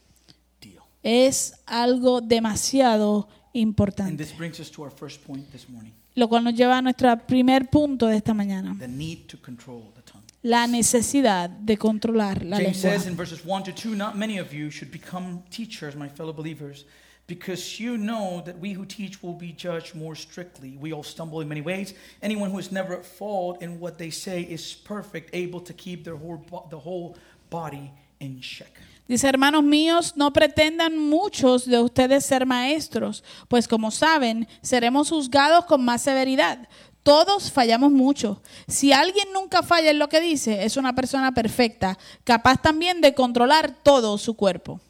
deal. 0.60 0.82
Es 1.02 1.54
algo 1.66 2.20
demasiado 2.20 3.28
And 3.52 3.56
importante. 3.62 4.16
this 4.24 4.32
brings 4.36 4.60
us 4.60 4.70
to 4.70 4.82
our 4.82 4.92
first 4.92 5.20
point 5.26 5.50
this 5.50 5.68
morning 5.68 5.92
Lo 6.20 6.28
cual 6.28 6.44
nos 6.44 6.52
lleva 6.54 6.76
a 6.76 6.82
nuestro 6.82 7.16
primer 7.26 7.70
punto 7.70 8.06
de 8.06 8.18
esta 8.18 8.34
mañana. 8.34 8.76
the 8.78 8.86
need 8.86 9.26
to 9.26 9.38
control 9.38 9.90
the 9.94 10.02
tongue. 10.02 10.22
La 10.42 10.66
necesidad 10.66 11.48
de 11.48 11.78
controlar 11.78 12.44
la 12.44 12.58
James 12.58 12.82
lengua. 12.84 12.98
says 12.98 13.06
in 13.06 13.16
verses 13.16 13.42
1 13.42 13.62
to 13.62 13.72
2 13.72 13.94
Not 13.96 14.16
many 14.18 14.38
of 14.38 14.52
you 14.52 14.70
should 14.70 14.90
become 14.92 15.42
teachers, 15.48 15.96
my 15.96 16.10
fellow 16.10 16.34
believers, 16.34 16.84
because 17.26 17.80
you 17.80 17.96
know 17.96 18.42
that 18.44 18.58
we 18.58 18.74
who 18.74 18.84
teach 18.84 19.22
will 19.22 19.32
be 19.32 19.50
judged 19.50 19.94
more 19.94 20.14
strictly. 20.14 20.76
We 20.78 20.92
all 20.92 21.02
stumble 21.02 21.40
in 21.40 21.48
many 21.48 21.62
ways. 21.62 21.94
Anyone 22.20 22.50
who 22.50 22.58
is 22.58 22.70
never 22.70 22.92
at 22.92 23.06
fault 23.06 23.62
in 23.62 23.80
what 23.80 23.96
they 23.96 24.10
say 24.10 24.42
is 24.42 24.74
perfect, 24.74 25.30
able 25.32 25.60
to 25.62 25.72
keep 25.72 26.04
their 26.04 26.16
whole, 26.16 26.44
the 26.68 26.78
whole 26.78 27.16
body 27.48 27.92
in 28.20 28.42
check. 28.42 28.78
Dice, 29.10 29.26
hermanos 29.28 29.64
míos, 29.64 30.12
no 30.14 30.32
pretendan 30.32 30.96
muchos 30.96 31.66
de 31.66 31.80
ustedes 31.80 32.24
ser 32.24 32.46
maestros, 32.46 33.24
pues 33.48 33.66
como 33.66 33.90
saben, 33.90 34.46
seremos 34.62 35.10
juzgados 35.10 35.64
con 35.64 35.84
más 35.84 36.02
severidad. 36.02 36.68
Todos 37.02 37.50
fallamos 37.50 37.90
mucho. 37.90 38.40
Si 38.68 38.92
alguien 38.92 39.26
nunca 39.32 39.64
falla 39.64 39.90
en 39.90 39.98
lo 39.98 40.08
que 40.08 40.20
dice, 40.20 40.64
es 40.64 40.76
una 40.76 40.94
persona 40.94 41.32
perfecta, 41.34 41.98
capaz 42.22 42.62
también 42.62 43.00
de 43.00 43.12
controlar 43.12 43.74
todo 43.82 44.16
su 44.16 44.34
cuerpo. 44.36 44.80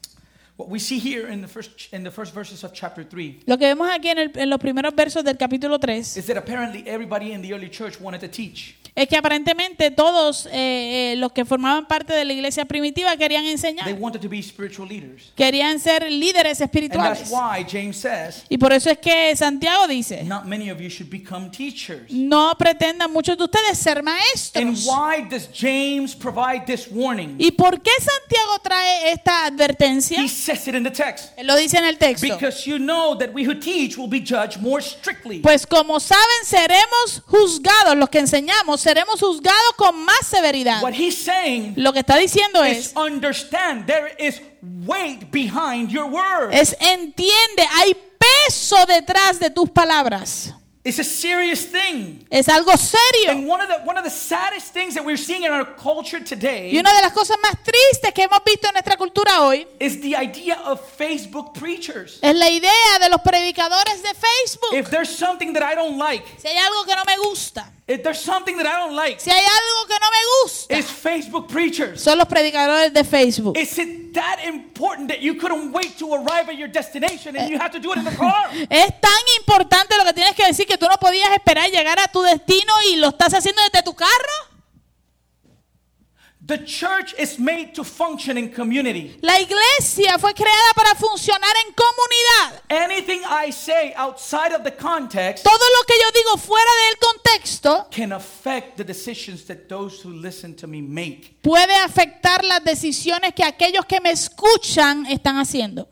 What 0.55 0.69
we 0.69 0.79
see 0.79 0.99
here 0.99 1.33
in 1.33 1.41
the 1.41 1.47
first, 1.47 1.91
in 1.91 2.03
the 2.03 2.11
first 2.11 2.35
verses 2.35 2.63
of 2.63 2.73
chapter 2.73 3.03
3 3.03 3.45
Lo 3.47 3.57
que 3.57 3.65
vemos 3.65 3.89
aquí 3.91 4.09
en, 4.09 4.19
el- 4.19 4.31
en 4.37 4.49
los 4.51 4.59
primeros 4.59 4.93
versos 4.93 5.23
del 5.23 5.35
capítulo 5.35 5.79
3 5.79 6.17
is 6.17 6.27
that 6.27 6.37
apparently 6.37 6.83
everybody 6.85 7.31
in 7.31 7.41
the 7.41 7.51
early 7.51 7.71
church 7.71 7.99
wanted 7.99 8.19
to 8.21 8.27
teach. 8.29 8.75
Es 8.93 9.07
que 9.07 9.15
aparentemente 9.15 9.89
todos 9.91 10.45
eh, 10.47 11.13
eh, 11.13 11.15
los 11.17 11.31
que 11.31 11.45
formaban 11.45 11.87
parte 11.87 12.11
de 12.13 12.25
la 12.25 12.33
iglesia 12.33 12.65
primitiva 12.65 13.15
querían 13.15 13.43
They 13.43 13.51
enseñar, 13.53 13.93
wanted 13.99 14.19
to 14.21 14.27
be 14.29 14.41
spiritual 14.43 14.87
leaders. 14.87 15.31
querían 15.35 15.79
ser 15.79 16.11
líderes 16.11 16.59
And 16.59 16.69
espirituales. 16.69 17.19
that's 17.19 17.31
why 17.31 17.63
James 17.65 17.95
says, 17.97 18.43
Y 18.49 18.57
por 18.57 18.73
eso 18.73 18.89
es 18.89 18.97
que 18.97 19.33
Santiago 19.35 19.87
dice, 19.87 20.23
Not 20.25 20.45
many 20.45 20.69
of 20.69 20.79
you 20.81 20.89
should 20.89 21.09
become 21.09 21.49
teachers. 21.49 22.11
no 22.11 22.53
pretendan 22.57 23.11
muchos 23.13 23.37
de 23.37 23.45
ustedes 23.45 23.77
ser 23.77 23.99
And 23.99 24.05
maestros. 24.05 24.85
why 24.85 25.21
does 25.29 25.47
James 25.53 26.13
provide 26.13 26.65
this 26.65 26.87
warning? 26.91 27.35
¿Y 27.39 27.51
por 27.51 27.81
qué 27.81 27.91
Santiago 27.97 28.59
trae 28.61 29.11
esta 29.13 29.45
advertencia? 29.45 30.21
He 30.21 30.27
says 30.27 30.67
it 30.67 30.75
in 30.75 30.83
the 30.83 30.91
text. 30.91 31.29
Él 31.37 31.47
lo 31.47 31.55
dice 31.55 31.77
en 31.77 31.85
el 31.85 31.97
texto. 31.97 32.27
Because 32.27 32.65
you 32.69 32.77
know 32.77 33.15
that 33.17 33.29
we 33.33 33.45
who 33.45 33.55
teach 33.55 33.97
will 33.97 34.09
be 34.09 34.19
judged 34.19 34.59
more 34.61 34.81
strictly. 34.81 35.39
Pues 35.39 35.65
como 35.65 35.99
saben, 35.99 36.25
seremos 36.45 37.21
juzgados, 37.25 37.95
los 37.95 38.09
que 38.09 38.19
enseñamos, 38.19 38.80
seremos 38.81 39.19
juzgados 39.19 39.73
con 39.77 40.03
más 40.03 40.25
severidad. 40.27 40.81
What 40.81 40.93
he's 40.93 41.17
saying 41.17 41.73
Lo 41.77 41.93
que 41.93 41.99
está 41.99 42.17
diciendo 42.17 42.63
es, 42.63 42.93
understand 42.95 43.85
there 43.85 44.13
is 44.19 44.41
weight 44.85 45.31
behind 45.31 45.89
your 45.89 46.05
words. 46.05 46.53
es 46.55 46.75
entiende, 46.79 47.67
hay 47.71 47.95
peso 48.47 48.85
detrás 48.85 49.39
de 49.39 49.49
tus 49.49 49.69
palabras. 49.69 50.53
It's 50.83 50.97
a 50.97 51.03
serious 51.03 51.63
thing. 51.71 52.25
Es 52.31 52.49
algo 52.49 52.75
serio. 52.75 53.29
And 53.29 53.47
one 53.47 53.61
of 53.61 53.67
the 53.69 53.87
one 53.87 53.99
of 53.99 54.03
the 54.03 54.09
saddest 54.09 54.73
things 54.73 54.95
that 54.95 55.05
we're 55.05 55.15
seeing 55.15 55.43
in 55.43 55.51
our 55.51 55.75
culture 55.75 56.17
Y 56.17 56.23
today 56.23 56.75
una 56.75 56.91
de 56.91 57.01
las 57.03 57.13
cosas 57.13 57.37
más 57.39 57.53
tristes 57.63 58.11
que 58.15 58.23
hemos 58.23 58.43
visto 58.43 58.67
en 58.67 58.73
nuestra 58.73 58.97
cultura 58.97 59.41
hoy 59.43 59.67
is 59.79 60.01
the 60.01 60.15
idea 60.19 60.59
of 60.65 60.81
Facebook 60.97 61.53
preachers. 61.53 62.17
es 62.23 62.35
la 62.35 62.49
idea 62.49 62.97
de 62.99 63.09
los 63.09 63.21
predicadores 63.21 64.01
de 64.01 64.09
Facebook. 64.15 64.73
If 64.73 64.89
there's 64.89 65.15
something 65.15 65.53
that 65.53 65.61
I 65.61 65.75
don't 65.75 65.99
like, 65.99 66.25
Si 66.41 66.47
hay 66.47 66.57
algo 66.57 66.83
que 66.83 66.95
no 66.95 67.03
me 67.05 67.17
gusta, 67.29 67.71
if 67.87 68.03
there's 68.03 68.19
something 68.21 68.57
that 68.57 68.65
I 68.65 68.85
don't 68.85 68.95
like, 68.95 69.19
si 69.19 69.29
hay 69.31 69.39
algo 69.43 69.87
que 69.87 69.97
no 69.99 70.09
me 70.09 70.43
gusta, 70.43 70.77
it's 70.77 70.89
Facebook 70.91 71.47
preachers. 71.49 72.01
son 72.01 72.17
los 72.17 72.27
predicadores 72.27 72.93
de 72.93 73.03
Facebook. 73.03 73.57
Is 73.57 73.77
it 73.77 74.13
that 74.13 74.39
important 74.45 75.09
that 75.09 75.21
you 75.21 75.35
couldn't 75.35 75.71
wait 75.71 75.97
to 75.97 76.13
arrive 76.13 76.47
at 76.49 76.57
your 76.57 76.67
destination 76.69 77.35
and 77.35 77.49
you 77.49 77.57
have 77.57 77.71
to 77.71 77.79
do 77.79 77.91
it 77.91 77.97
in 77.97 78.05
the 78.05 78.15
car? 78.15 78.49
Es 78.69 78.91
tan 79.01 79.11
importante 79.39 79.97
lo 79.97 80.03
que 80.05 80.13
tienes 80.13 80.35
que 80.35 80.45
decir 80.45 80.65
que 80.65 80.77
tú 80.77 80.85
no 80.87 80.97
podías 80.97 81.31
esperar 81.31 81.69
llegar 81.69 81.99
a 81.99 82.07
tu 82.07 82.21
destino 82.21 82.73
y 82.91 82.95
lo 82.97 83.09
estás 83.09 83.33
haciendo 83.33 83.61
desde 83.63 83.83
tu 83.83 83.93
carro. 83.93 84.50
The 86.43 86.57
church 86.65 87.13
is 87.19 87.37
made 87.37 87.75
to 87.75 87.83
function 87.83 88.35
in 88.35 88.49
community. 88.49 89.15
La 89.21 89.39
iglesia 89.39 90.17
fue 90.17 90.33
creada 90.33 90.73
para 90.75 90.95
funcionar 90.95 91.53
en 91.67 91.73
comunidad. 91.73 92.63
Anything 92.69 93.21
I 93.29 93.51
say 93.51 93.93
outside 93.95 94.51
of 94.51 94.63
the 94.63 94.71
context 94.75 95.43
Todo 95.43 95.53
lo 95.53 95.85
que 95.85 95.93
yo 96.01 96.11
digo 96.11 96.37
fuera 96.37 96.71
del 96.87 96.97
contexto 96.97 97.87
can 97.91 98.11
affect 98.13 98.75
the 98.77 98.83
decisions 98.83 99.45
that 99.45 99.67
those 99.69 100.01
who 100.03 100.09
listen 100.11 100.55
to 100.55 100.65
me 100.65 100.81
make. 100.81 101.37
puede 101.43 101.75
afectar 101.75 102.43
las 102.43 102.63
decisiones 102.63 103.33
que 103.35 103.43
aquellos 103.43 103.85
que 103.85 104.01
me 104.01 104.09
escuchan 104.09 105.05
están 105.05 105.37
haciendo. 105.37 105.87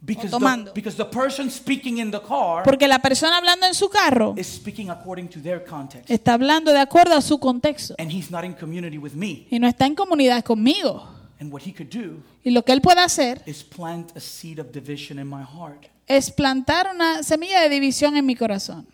Because 0.00 0.30
tomando. 0.30 0.66
the, 0.66 0.74
because 0.74 0.96
the 0.96 1.04
person 1.04 1.50
speaking 1.50 1.98
in 1.98 2.10
the 2.12 2.20
car 2.20 2.62
Porque 2.62 2.86
la 2.86 3.00
persona 3.00 3.36
hablando 3.36 3.66
en 3.66 3.74
su 3.74 3.88
carro 3.88 4.34
is 4.36 4.46
speaking 4.46 4.90
according 4.90 5.28
to 5.28 5.40
their 5.40 5.64
context. 5.64 6.08
está 6.08 6.34
hablando 6.34 6.72
de 6.72 6.78
acuerdo 6.78 7.16
a 7.16 7.20
su 7.20 7.38
contexto 7.38 7.94
And 7.98 8.10
he's 8.12 8.30
not 8.30 8.44
in 8.44 8.54
community 8.54 8.96
with 8.98 9.14
me. 9.14 9.46
y 9.50 9.58
no 9.58 9.66
está 9.66 9.86
en 9.86 9.94
comunidad 9.96 10.44
conmigo. 10.44 11.04
And 11.40 11.52
what 11.52 11.62
he 11.62 11.72
could 11.72 11.88
do 11.90 12.22
Y 12.44 12.50
lo 12.50 12.62
que 12.64 12.72
él 12.72 12.80
puede 12.80 13.00
hacer 13.00 13.42
is 13.46 13.62
plant 13.64 14.16
a 14.16 14.20
seed 14.20 14.58
of 14.60 14.70
division 14.72 15.18
in 15.18 15.26
my 15.28 15.42
heart. 15.42 15.86
es 16.06 16.30
plantar 16.30 16.88
una 16.94 17.22
semilla 17.24 17.60
de 17.60 17.68
división 17.68 18.16
en 18.16 18.24
mi 18.24 18.36
corazón. 18.36 18.86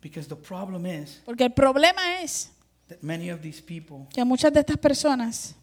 Because 0.00 0.28
the 0.28 0.36
problem 0.36 0.86
is 0.86 1.20
Porque 1.26 1.44
el 1.44 1.52
problema 1.52 2.22
es 2.22 2.50
that 2.88 3.02
many 3.02 3.30
of 3.30 3.42
these 3.42 3.60
people 3.60 4.06
que 4.14 4.24
muchas 4.24 4.50
de 4.52 4.60
estas 4.60 4.78
personas 4.78 5.54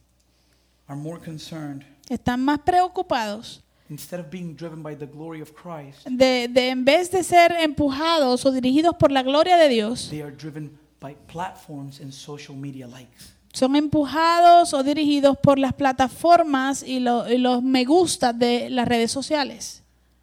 are 0.87 0.95
more 0.99 1.19
concerned 1.19 1.83
están 2.09 2.39
más 2.43 2.59
preocupados 2.59 3.61
instead 3.89 4.19
of 4.19 4.29
being 4.31 4.55
driven 4.55 4.81
by 4.83 4.95
the 4.95 5.05
glory 5.05 5.41
of 5.41 5.51
Christ, 5.53 6.05
de, 6.07 6.47
de 6.47 6.69
en 6.69 6.83
vez 6.85 7.09
de 7.11 7.23
ser 7.23 7.51
empujados 7.61 8.45
o 8.45 8.51
dirigidos 8.51 8.95
por 8.97 9.11
la 9.11 9.21
gloria 9.23 9.57
de 9.57 9.69
Dios, 9.69 10.07
they 10.09 10.21
are 10.21 10.31
driven 10.35 10.71
by 10.99 11.15
platforms 11.31 11.99
and 12.01 12.11
social 12.11 12.55
media 12.57 12.87
likes. 12.87 13.33
son 13.53 13.75
empujados 13.75 14.73
o 14.73 14.83
dirigidos 14.83 15.37
por 15.37 15.57
las 15.59 15.73
plataformas 15.73 16.83
y, 16.83 16.99
lo- 16.99 17.29
y 17.31 17.37
los 17.37 17.63
me 17.63 17.85
gusta 17.85 18.33
de 18.33 18.69
las 18.69 18.87
redes 18.87 19.11
sociales. 19.11 19.81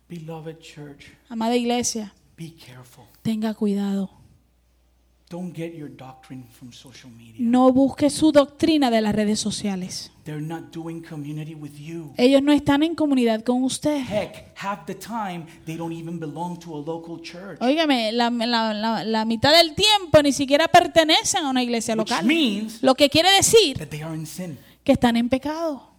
Beloved 0.08 0.58
church, 0.58 1.06
Amada 1.30 1.56
iglesia, 1.56 2.12
be 2.36 2.52
careful. 2.54 3.04
tenga 3.22 3.54
cuidado. 3.54 4.10
Don't 5.32 5.56
get 5.56 5.74
your 5.74 5.88
doctrine 5.88 6.44
from 6.52 6.72
social 6.74 7.08
media. 7.16 7.36
No 7.38 7.72
busque 7.72 8.10
su 8.10 8.32
doctrina 8.32 8.90
de 8.90 9.00
las 9.00 9.14
redes 9.14 9.40
sociales. 9.40 10.10
They're 10.24 10.42
not 10.46 10.64
doing 10.74 11.00
community 11.02 11.54
with 11.54 11.72
you. 11.78 12.12
Ellos 12.18 12.42
no 12.42 12.52
están 12.52 12.82
en 12.82 12.94
comunidad 12.94 13.42
con 13.42 13.64
usted. 13.64 13.96
Heck, 14.02 14.52
half 14.58 14.84
the 14.84 14.94
time 14.94 15.46
they 15.64 15.76
don't 15.78 15.94
even 15.94 16.20
belong 16.20 16.58
to 16.58 16.74
a 16.76 16.82
local 16.84 17.18
church. 17.22 17.58
Óigame, 17.62 18.12
la, 18.12 18.28
la- 18.28 18.74
la- 18.74 19.04
la 19.04 19.24
mitad 19.24 19.52
del 19.56 19.74
tiempo 19.74 20.22
ni 20.22 20.32
siquiera 20.32 20.68
pertenecen 20.68 21.46
a 21.46 21.48
una 21.50 21.62
iglesia 21.62 21.94
Which 21.96 22.10
local. 22.10 22.26
means 22.26 22.82
Lo 22.82 22.94
que 22.94 23.08
quiere 23.08 23.30
decir 23.30 23.78
that 23.78 23.88
they 23.88 24.02
are 24.02 24.14
in 24.14 24.26
sin. 24.26 24.58
que 24.84 24.92
están 24.92 25.16
en 25.16 25.30
pecado. 25.30 25.91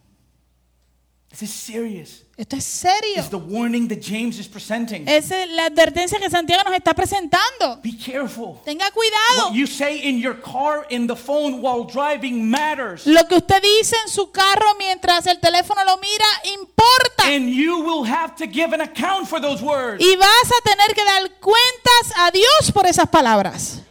This 1.34 1.50
is 1.50 1.52
serious. 1.52 2.24
Esto 2.38 2.56
es 2.56 2.64
serio. 2.64 3.16
It's 3.18 3.30
the 3.30 3.40
warning 3.40 3.88
that 3.88 4.02
James 4.02 4.38
is 4.38 4.48
presenting. 4.48 5.08
Es 5.10 5.32
la 5.32 5.66
advertencia 5.66 6.20
que 6.20 6.30
Santiago 6.30 6.62
nos 6.64 6.76
está 6.76 6.94
presentando. 6.94 7.82
Be 7.82 7.98
careful. 7.98 8.62
Tenga 8.64 8.92
cuidado. 8.92 9.48
What 9.48 9.56
you 9.56 9.66
say 9.66 10.08
in 10.08 10.20
your 10.20 10.40
car, 10.40 10.86
in 10.92 11.08
the 11.08 11.16
phone, 11.16 11.60
while 11.60 11.86
driving 11.86 12.48
matters. 12.48 13.08
Lo 13.08 13.28
que 13.28 13.38
usted 13.38 13.64
dice 13.64 13.96
en 14.04 14.12
su 14.12 14.32
carro 14.32 14.76
mientras 14.78 15.26
el 15.26 15.40
teléfono 15.40 15.84
lo 15.84 15.98
mira 15.98 16.26
importa. 16.56 17.24
And 17.26 17.50
you 17.50 17.80
will 17.80 18.04
have 18.04 18.36
to 18.36 18.46
give 18.46 18.72
an 18.72 18.82
account 18.82 19.28
for 19.28 19.42
those 19.42 19.64
words. 19.64 20.04
Y 20.04 20.16
vas 20.16 20.52
a 20.52 20.70
tener 20.70 20.94
que 20.94 21.04
dar 21.04 21.32
cuentas 21.40 22.14
a 22.16 22.30
Dios 22.30 22.72
por 22.72 22.86
esas 22.86 23.10
palabras. 23.10 23.82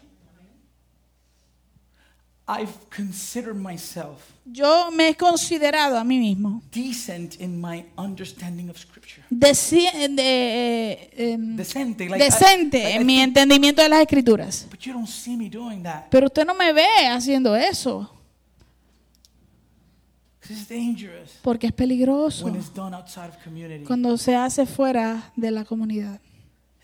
I've 2.48 2.72
considered 2.94 3.54
myself 3.56 4.18
Yo 4.44 4.90
me 4.90 5.08
he 5.10 5.14
considerado 5.14 5.96
a 5.96 6.02
mí 6.04 6.18
mismo 6.18 6.60
decent 6.72 7.40
in 7.40 7.60
my 7.60 7.84
understanding 7.96 8.68
of 8.68 8.76
Scripture. 8.76 9.22
deci- 9.30 9.88
de- 10.16 10.22
eh, 10.22 11.10
em, 11.34 11.56
Decente. 11.56 12.08
Like 12.08 12.24
I- 12.24 12.28
decente 12.30 12.78
like 12.78 12.90
I 12.90 12.96
en 12.96 13.06
mi 13.06 13.14
think- 13.14 13.28
entendimiento 13.28 13.80
de 13.82 13.88
las 13.88 14.00
escrituras. 14.00 14.66
but 14.70 14.80
you 14.80 14.92
don't 14.92 15.06
see 15.08 15.36
me 15.36 15.48
doing 15.48 15.82
that. 15.84 16.06
Pero 16.10 16.26
usted 16.26 16.44
no 16.44 16.54
me 16.54 16.72
ve 16.72 16.84
haciendo 17.08 17.54
eso 17.54 18.10
is 20.50 20.68
dangerous 20.68 21.38
porque 21.42 21.68
es 21.68 21.72
peligroso 21.72 22.44
when 22.44 22.56
it's 22.56 22.74
done 22.74 22.94
outside 22.94 23.28
of 23.28 23.36
community. 23.44 23.84
cuando 23.84 24.18
se 24.18 24.34
hace 24.34 24.66
fuera 24.66 25.32
de 25.36 25.50
la 25.50 25.64
comunidad. 25.64 26.20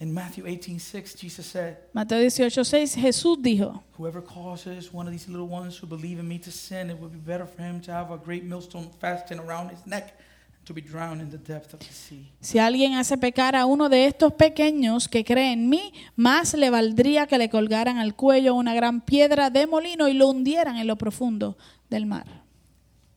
In 0.01 0.13
Matthew 0.15 0.45
18:6, 0.47 1.17
Jesus 1.19 1.45
said, 1.47 1.77
Mateo 1.93 2.19
18:6 2.19 2.95
Jesús 2.97 3.37
dijo, 3.43 3.83
Whoever 3.99 4.23
causes 4.23 4.91
one 4.95 5.09
of 5.09 5.13
these 5.13 5.29
little 5.29 5.49
ones 5.49 5.77
who 5.83 5.89
believe 5.89 6.21
in 6.21 6.29
me 6.29 6.39
to 6.39 6.53
sin, 6.53 6.91
it 6.91 6.97
would 7.01 7.13
be 7.13 7.19
better 7.19 7.45
for 7.47 7.63
him 7.65 7.81
to 7.81 7.91
have 7.93 8.13
a 8.13 8.17
great 8.17 8.45
millstone 8.45 8.89
fastened 9.01 9.41
around 9.41 9.71
his 9.73 9.85
neck 9.87 10.15
and 10.57 10.65
to 10.67 10.73
be 10.73 10.81
drowned 10.81 11.21
in 11.21 11.31
the 11.31 11.37
depth 11.37 11.75
of 11.75 11.81
the 11.81 11.93
sea. 11.93 12.31
si 12.41 12.61
alguien 12.61 12.95
hace 12.95 13.17
pecar 13.19 13.57
a 13.57 13.67
uno 13.67 13.89
de 13.89 14.07
estos 14.07 14.33
pequeños 14.35 15.09
que 15.09 15.25
cree 15.25 15.53
en 15.53 15.69
mí, 15.69 15.93
más 16.15 16.55
le 16.55 16.71
valdría 16.71 17.27
que 17.27 17.37
le 17.37 17.51
colgaran 17.51 17.99
al 17.99 18.15
cuello 18.15 18.55
una 18.55 18.75
gran 18.75 19.01
piedra 19.01 19.51
de 19.51 19.67
molino 19.67 20.07
y 20.07 20.13
lo 20.15 20.29
hundieran 20.29 20.77
en 20.77 20.87
lo 20.87 20.95
profundo 20.95 21.59
del 21.91 22.07
mar. 22.07 22.45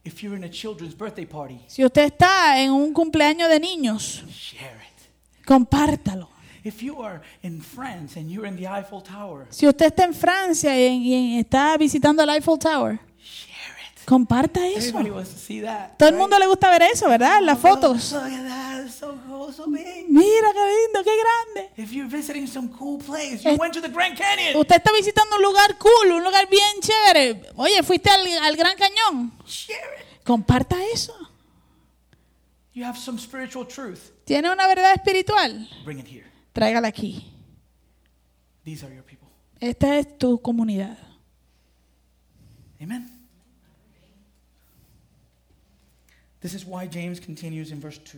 If 0.04 0.24
you're 0.24 0.36
in 0.36 0.44
a 0.44 0.50
children's 0.50 0.98
birthday 0.98 1.28
party, 1.28 1.60
Si 1.67 1.86
usted 1.86 2.06
está 2.06 2.60
en 2.60 2.72
un 2.72 2.91
cumpleaños 2.91 3.50
de 3.50 3.60
niños, 3.60 4.24
share 4.32 4.78
it. 4.82 5.46
compártalo. 5.46 6.31
If 6.63 6.82
you 6.84 7.02
are 7.02 7.21
in 7.41 7.62
France 7.62 8.17
and 8.19 8.30
you're 8.30 8.47
in 8.47 8.56
the 8.56 8.67
Eiffel 8.67 9.02
Tower, 9.02 9.47
Si 9.50 9.67
usted 9.67 9.88
está 9.88 10.04
en 10.04 10.13
Francia 10.13 10.78
y, 10.78 11.36
y 11.36 11.39
está 11.39 11.76
visitando 11.78 12.21
el 12.24 12.30
Eiffel 12.30 12.60
Tower, 12.60 13.00
share 13.19 13.78
it. 13.97 14.06
comparta 14.06 14.65
eso. 14.67 14.89
Everybody 14.89 15.10
wants 15.10 15.32
to 15.32 15.39
see 15.39 15.62
that. 15.62 15.97
Todo 15.97 16.10
el 16.10 16.15
mundo 16.15 16.38
le 16.38 16.45
gusta 16.45 16.69
ver 16.69 16.84
eso, 16.84 17.08
¿verdad? 17.10 17.41
Las 17.41 17.58
fotos. 17.58 18.12
Look 18.12 18.21
at 18.24 18.47
that. 18.47 18.86
It's 18.86 18.95
so 18.95 19.17
cool, 19.28 19.52
so 19.52 19.65
big. 19.67 20.06
Mira 20.10 20.52
qué 20.54 20.84
lindo, 20.84 21.04
qué 21.04 21.12
grande. 21.19 21.71
If 21.78 21.91
you're 21.93 22.08
visiting 22.10 22.45
some 22.47 22.69
cool 22.78 23.00
place, 23.00 23.43
you 23.43 23.52
Es- 23.52 23.60
went 23.60 23.74
to 23.74 23.82
the 23.82 23.89
Grand 23.89 24.15
Canyon, 24.17 24.56
Usted 24.60 24.76
está 24.76 24.91
visitando 24.91 25.38
un 25.38 25.41
lugar 25.41 25.78
cool, 25.80 26.12
un 26.12 26.24
lugar 26.24 26.47
bien 26.47 26.80
chévere. 26.82 27.41
Oye, 27.56 27.82
fuiste 27.82 28.10
al, 28.12 28.28
al 28.43 28.56
Gran 28.56 28.76
Cañón. 28.78 29.32
share 29.47 29.78
it. 30.00 30.24
Comparta 30.24 30.76
eso. 30.93 31.13
You 32.74 32.86
have 32.86 32.97
some 32.97 33.17
spiritual 33.19 33.65
truth, 33.67 34.00
¿Tiene 34.26 34.50
una 34.52 34.65
verdad 34.67 34.93
espiritual? 34.93 35.67
bring 35.84 36.00
it 36.00 36.08
here. 36.08 36.26
Tráigala 36.54 36.88
aquí. 36.90 37.26
These 38.64 38.84
are 38.86 38.94
your 38.94 39.04
people. 39.04 39.28
Esta 39.60 39.98
es 39.98 40.18
tu 40.18 40.40
comunidad. 40.42 40.98
Amen. 42.82 43.08
This 46.42 46.54
is 46.54 46.66
why 46.66 46.88
James 46.88 47.20
continues 47.22 47.72
in 47.72 47.80
verse 47.80 48.00
2 48.00 48.18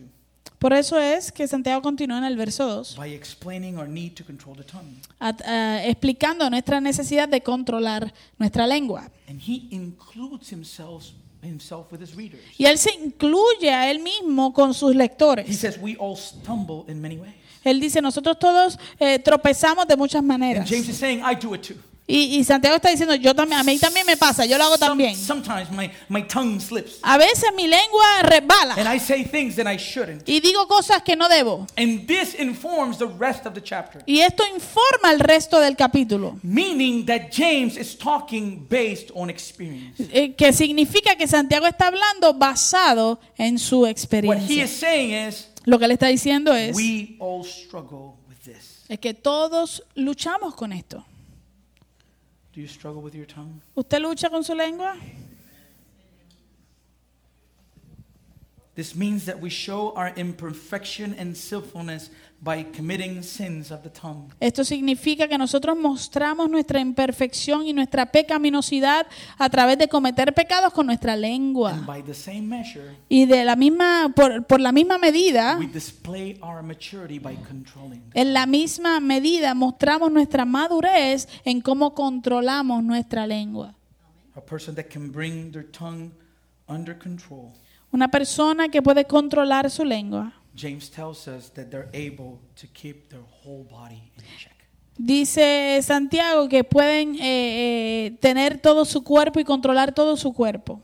Por 0.60 0.72
eso 0.72 0.98
es 0.98 1.30
que 1.30 1.46
Santiago 1.46 1.82
continúa 1.82 2.18
en 2.20 2.24
el 2.24 2.38
verso 2.38 2.66
2, 2.66 2.96
by 2.96 3.10
explaining 3.14 3.78
our 3.78 3.88
need 3.88 4.14
to 4.16 4.24
control 4.24 4.56
the 4.56 4.64
tongue. 4.64 4.96
at- 5.20 5.42
ah, 5.46 5.84
explicando 5.86 6.50
nuestra 6.50 6.80
necesidad 6.80 7.28
de 7.28 7.42
controlar 7.42 8.14
nuestra 8.40 8.66
lengua. 8.66 9.10
And 9.28 9.42
he 9.42 9.68
includes 9.72 10.50
himself 10.50 11.12
himself 11.42 11.92
with 11.92 12.00
his 12.02 12.16
readers. 12.16 12.42
Y 12.58 12.66
él 12.66 12.78
se 12.78 12.92
incluye 12.94 13.70
a 13.74 13.92
él 13.92 14.00
mismo 14.00 14.54
con 14.54 14.74
sus 14.74 14.94
He 14.94 14.98
lectores. 14.98 15.54
says 15.58 15.78
we 15.82 15.98
all 16.00 16.16
stumble 16.16 16.86
in 16.88 17.02
many 17.02 17.18
ways. 17.18 17.34
Él 17.64 17.80
dice, 17.80 18.02
nosotros 18.02 18.38
todos 18.40 18.78
eh, 19.00 19.20
tropezamos 19.20 19.88
de 19.88 19.96
muchas 19.96 20.20
And 20.20 20.28
maneras. 20.28 20.70
James 20.70 20.88
is 20.90 20.98
saying 20.98 21.20
I 21.24 21.36
do 21.36 21.54
it 21.56 21.62
too. 21.62 21.76
Y, 22.06 22.36
y 22.38 22.44
Santiago 22.44 22.76
está 22.76 22.90
diciendo, 22.90 23.16
yo 23.16 23.34
también, 23.34 23.62
a 23.62 23.64
mí 23.64 23.80
también 23.80 24.06
me 24.06 24.18
pasa, 24.18 24.46
yo 24.46 24.58
lo 24.58 24.66
hago 24.66 24.78
también. 24.78 25.16
sometimes 25.16 25.72
my, 25.72 25.90
my 26.10 26.22
tongue 26.28 26.60
slips 26.60 27.00
A 27.02 27.18
veces 27.18 27.46
mi 27.56 27.66
lengua 27.66 28.04
resbala 28.24 28.74
and 28.76 28.90
I 28.94 29.00
say 29.00 29.24
things 29.24 29.56
that 29.56 29.68
I 29.74 29.78
shouldn't. 29.78 30.28
y 30.28 30.42
digo 30.42 30.68
cosas 30.68 31.02
que 31.02 31.16
no 31.16 31.30
debo. 31.30 31.66
And 31.78 32.06
this 32.06 32.36
informs 32.38 32.98
the 32.98 33.08
rest 33.08 33.46
of 33.46 33.54
the 33.54 33.62
chapter. 33.64 34.04
Y 34.06 34.20
esto 34.20 34.44
informa 34.54 35.12
el 35.14 35.22
resto 35.22 35.62
del 35.62 35.78
capítulo, 35.78 36.38
Meaning 36.44 37.06
that 37.06 37.32
James 37.32 37.78
is 37.78 37.98
talking 37.98 38.68
based 38.70 39.10
on 39.16 39.30
experience. 39.30 40.04
eh, 40.12 40.36
que 40.36 40.52
significa 40.52 41.16
que 41.16 41.26
Santiago 41.26 41.68
está 41.68 41.88
hablando 41.88 42.34
basado 42.34 43.22
en 43.38 43.58
su 43.58 43.80
What 43.84 43.88
he 43.88 43.92
experiencia. 43.92 44.64
is 44.66 44.72
saying 44.72 45.14
is 45.30 45.48
Lo 45.66 45.80
que 45.80 45.88
le 45.88 45.94
está 45.94 46.08
diciendo 46.08 46.54
es, 46.54 46.76
we 46.76 47.16
all 47.20 47.44
struggle 47.44 48.18
with 48.28 48.38
this. 48.44 48.86
es 48.90 49.00
que 49.00 49.14
todos 49.14 49.84
luchamos 49.96 50.56
con 50.56 50.74
esto. 50.74 51.06
Do 52.54 52.62
you 52.62 52.68
struggle 52.68 53.02
with 53.02 53.14
your 53.14 53.26
tongue? 53.26 53.62
¿Usted 53.74 54.00
lucha 54.00 54.30
con 54.30 54.44
su 54.44 54.54
lengua? 54.54 54.96
This 58.76 58.96
means 58.96 59.26
that 59.26 59.40
we 59.40 59.52
show 59.52 59.94
our 59.96 60.12
imperfection 60.16 61.16
and 61.20 61.36
sinfulness 61.38 62.10
by 62.42 62.64
committing 62.64 63.22
sins 63.22 63.72
of 63.72 63.84
the 63.84 63.90
tongue. 63.92 64.34
Esto 64.40 64.64
significa 64.64 65.28
que 65.28 65.38
nosotros 65.38 65.78
mostramos 65.78 66.50
nuestra 66.50 66.80
imperfección 66.80 67.68
y 67.68 67.74
nuestra 67.74 68.12
pecaminosidad 68.12 69.06
a 69.38 69.50
través 69.50 69.78
de 69.78 69.88
cometer 69.88 70.34
pecados 70.34 70.74
con 70.74 70.88
nuestra 70.88 71.14
And 71.14 71.22
lengua. 71.22 71.84
by 71.86 72.02
the 72.02 72.16
same 72.16 72.42
measure, 72.42 72.96
Y 73.10 73.26
de 73.28 73.44
la 73.46 73.56
misma, 73.56 74.12
por, 74.16 74.44
por 74.48 74.60
la 74.60 74.72
misma 74.72 74.98
medida, 74.98 75.56
we 75.60 75.68
display 75.68 76.40
our 76.42 76.64
maturity 76.64 77.20
by 77.20 77.36
controlling. 77.48 78.02
en 78.16 78.34
la 78.34 78.48
misma 78.48 79.00
medida 79.00 79.54
mostramos 79.54 80.12
nuestra 80.12 80.46
madurez 80.46 81.28
en 81.46 81.62
cómo 81.62 81.94
controlamos 81.94 82.84
nuestra 82.84 83.28
lengua. 83.28 83.76
A 84.36 84.42
person 84.42 84.74
that 84.74 84.86
can 84.90 85.12
bring 85.12 85.52
their 85.52 85.64
tongue 85.72 86.12
under 86.68 86.98
control. 86.98 87.54
Una 87.94 88.10
persona 88.10 88.70
que 88.70 88.82
puede 88.82 89.06
controlar 89.06 89.70
su 89.70 89.86
lengua. 89.86 90.34
James 90.56 90.90
tells 90.90 91.28
us 91.28 91.52
that 91.54 91.68
they're 91.70 91.90
able 91.94 92.40
to 92.60 92.68
keep 92.74 93.08
their 93.10 93.22
whole 93.44 93.64
body 93.70 94.02
in 94.18 94.24
check. 94.38 94.52
Dice 94.98 95.80
Santiago 95.82 96.48
que 96.50 96.64
pueden 96.64 97.16
eh, 97.16 98.08
eh, 98.08 98.18
tener 98.20 98.60
todo 98.60 98.86
su 98.86 99.04
cuerpo 99.04 99.40
y 99.40 99.44
controlar 99.44 99.94
todo 99.94 100.18
su 100.18 100.34
cuerpo. 100.34 100.82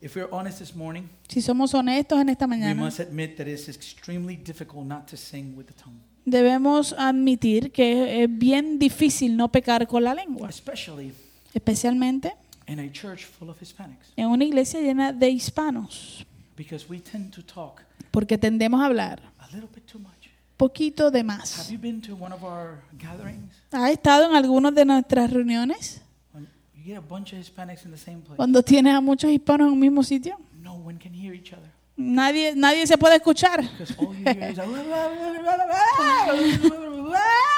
If 0.00 0.16
we're 0.16 0.28
honest 0.30 0.58
this 0.58 0.74
morning, 0.74 1.04
Si 1.28 1.40
somos 1.40 1.72
honestos 1.74 2.20
en 2.20 2.28
esta 2.28 2.44
we 2.44 2.50
mañana, 2.50 2.74
must 2.82 3.00
admit 3.00 3.36
that 3.36 3.46
it's 3.46 3.68
extremely 3.68 4.36
difficult 4.36 4.86
not 4.86 5.06
to 5.10 5.16
sing 5.16 5.54
with 5.56 5.64
the 5.66 5.72
tongue, 5.72 5.98
debemos 6.26 6.94
admitir 6.98 7.72
que 7.72 8.22
es 8.24 8.28
bien 8.30 8.78
difícil 8.78 9.34
no 9.36 9.48
pecar 9.50 9.86
con 9.86 10.04
la 10.04 10.14
lengua, 10.14 10.48
especially 10.50 11.12
especialmente 11.54 12.34
in 12.66 12.78
a 12.80 12.90
church 12.92 13.24
full 13.24 13.48
of 13.48 13.60
Hispanics, 13.60 14.12
en 14.16 14.26
una 14.28 14.44
iglesia 14.44 14.80
llena 14.80 15.12
de 15.12 15.30
hispanos, 15.30 16.26
because 16.56 16.86
we 16.88 17.00
tend 17.00 17.32
to 17.34 17.42
talk 17.42 17.82
porque 18.10 18.38
tendemos 18.38 18.80
a 18.80 18.86
hablar 18.86 19.20
a 19.38 19.46
little 19.52 19.68
bit 19.74 19.84
too 19.86 19.98
much. 19.98 20.12
poquito 20.56 21.10
de 21.10 21.18
Have 21.20 21.26
más. 21.26 21.70
you 21.70 21.78
been 21.78 22.00
to 22.00 22.14
one 22.14 22.32
of 22.34 22.42
our 22.44 22.80
gatherings? 22.98 23.52
¿Ha 23.72 23.90
estado 23.90 24.26
en 24.30 24.36
algunas 24.36 24.74
de 24.74 24.84
nuestras 24.84 25.30
reuniones 25.30 26.00
When 26.32 26.48
you 26.74 26.84
get 26.84 26.96
a 26.96 27.00
bunch 27.00 27.32
of 27.32 27.38
Hispanics 27.40 27.84
in 27.84 27.90
the 27.90 27.98
same 27.98 28.20
place, 28.20 28.36
cuando 28.36 28.62
tienes 28.62 28.94
a 28.94 29.00
muchos 29.00 29.30
hispanos 29.30 29.66
en 29.68 29.72
un 29.72 29.80
mismo 29.80 30.02
sitio? 30.02 30.36
no 30.62 30.74
one 30.74 30.98
can 30.98 31.12
hear 31.12 31.34
each 31.34 31.52
other. 31.52 31.70
Nadie, 31.96 32.54
nadie 32.56 32.86
se 32.88 32.98
puede 32.98 33.16
escuchar. 33.16 33.60
Because 33.62 33.94
all 33.98 34.12
you 34.16 34.24
hear 34.24 34.50
is 34.50 34.58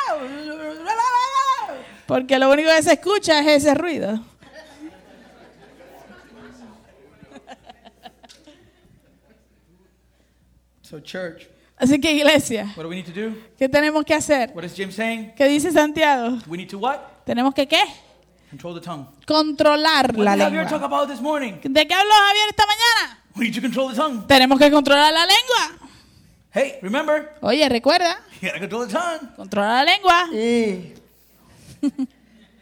Porque 2.06 2.38
lo 2.38 2.50
único 2.50 2.70
que 2.70 2.82
se 2.82 2.92
escucha 2.94 3.40
es 3.40 3.64
ese 3.64 3.74
ruido. 3.74 4.20
So 10.88 11.00
church, 11.00 11.48
Así 11.76 12.00
que 12.00 12.12
iglesia, 12.12 12.72
what 12.76 12.84
do 12.84 12.88
we 12.88 12.94
need 12.96 13.06
to 13.06 13.12
do? 13.12 13.34
¿qué 13.58 13.68
tenemos 13.68 14.04
que 14.04 14.14
hacer? 14.14 14.52
What 14.54 14.64
is 14.64 14.74
James 14.76 14.94
saying? 14.94 15.32
¿Qué 15.36 15.46
dice 15.48 15.72
Santiago? 15.72 16.38
We 16.46 16.56
need 16.56 16.68
to 16.70 16.78
what? 16.78 17.00
Tenemos 17.24 17.52
que 17.54 17.66
qué? 17.66 17.82
Control 18.50 18.74
the 18.76 18.80
tongue. 18.80 19.06
Controlar 19.26 20.14
What 20.14 20.24
la 20.24 20.36
did 20.36 20.42
Javier 20.44 20.62
talk 20.68 20.80
lengua. 20.80 20.86
about 20.86 21.08
this 21.08 21.20
morning? 21.20 21.54
¿De 21.62 21.86
qué 21.86 21.92
habló 21.94 22.12
Javier 22.14 22.48
esta 22.50 22.64
mañana? 22.66 23.18
We 23.34 23.46
need 23.46 23.54
to 23.56 23.60
control 23.60 23.90
the 23.90 23.96
tongue. 23.96 24.24
Tenemos 24.28 24.58
que 24.58 24.70
controlar 24.70 25.12
la 25.12 25.26
lengua. 25.26 25.88
Hey, 26.54 26.78
remember, 26.80 27.34
Oye, 27.42 27.68
recuerda, 27.68 28.16
you 28.40 28.48
gotta 28.48 28.60
control 28.60 28.86
the 28.86 28.92
tongue. 28.94 29.28
controla 29.36 29.82
la 29.82 29.84
lengua. 29.84 30.28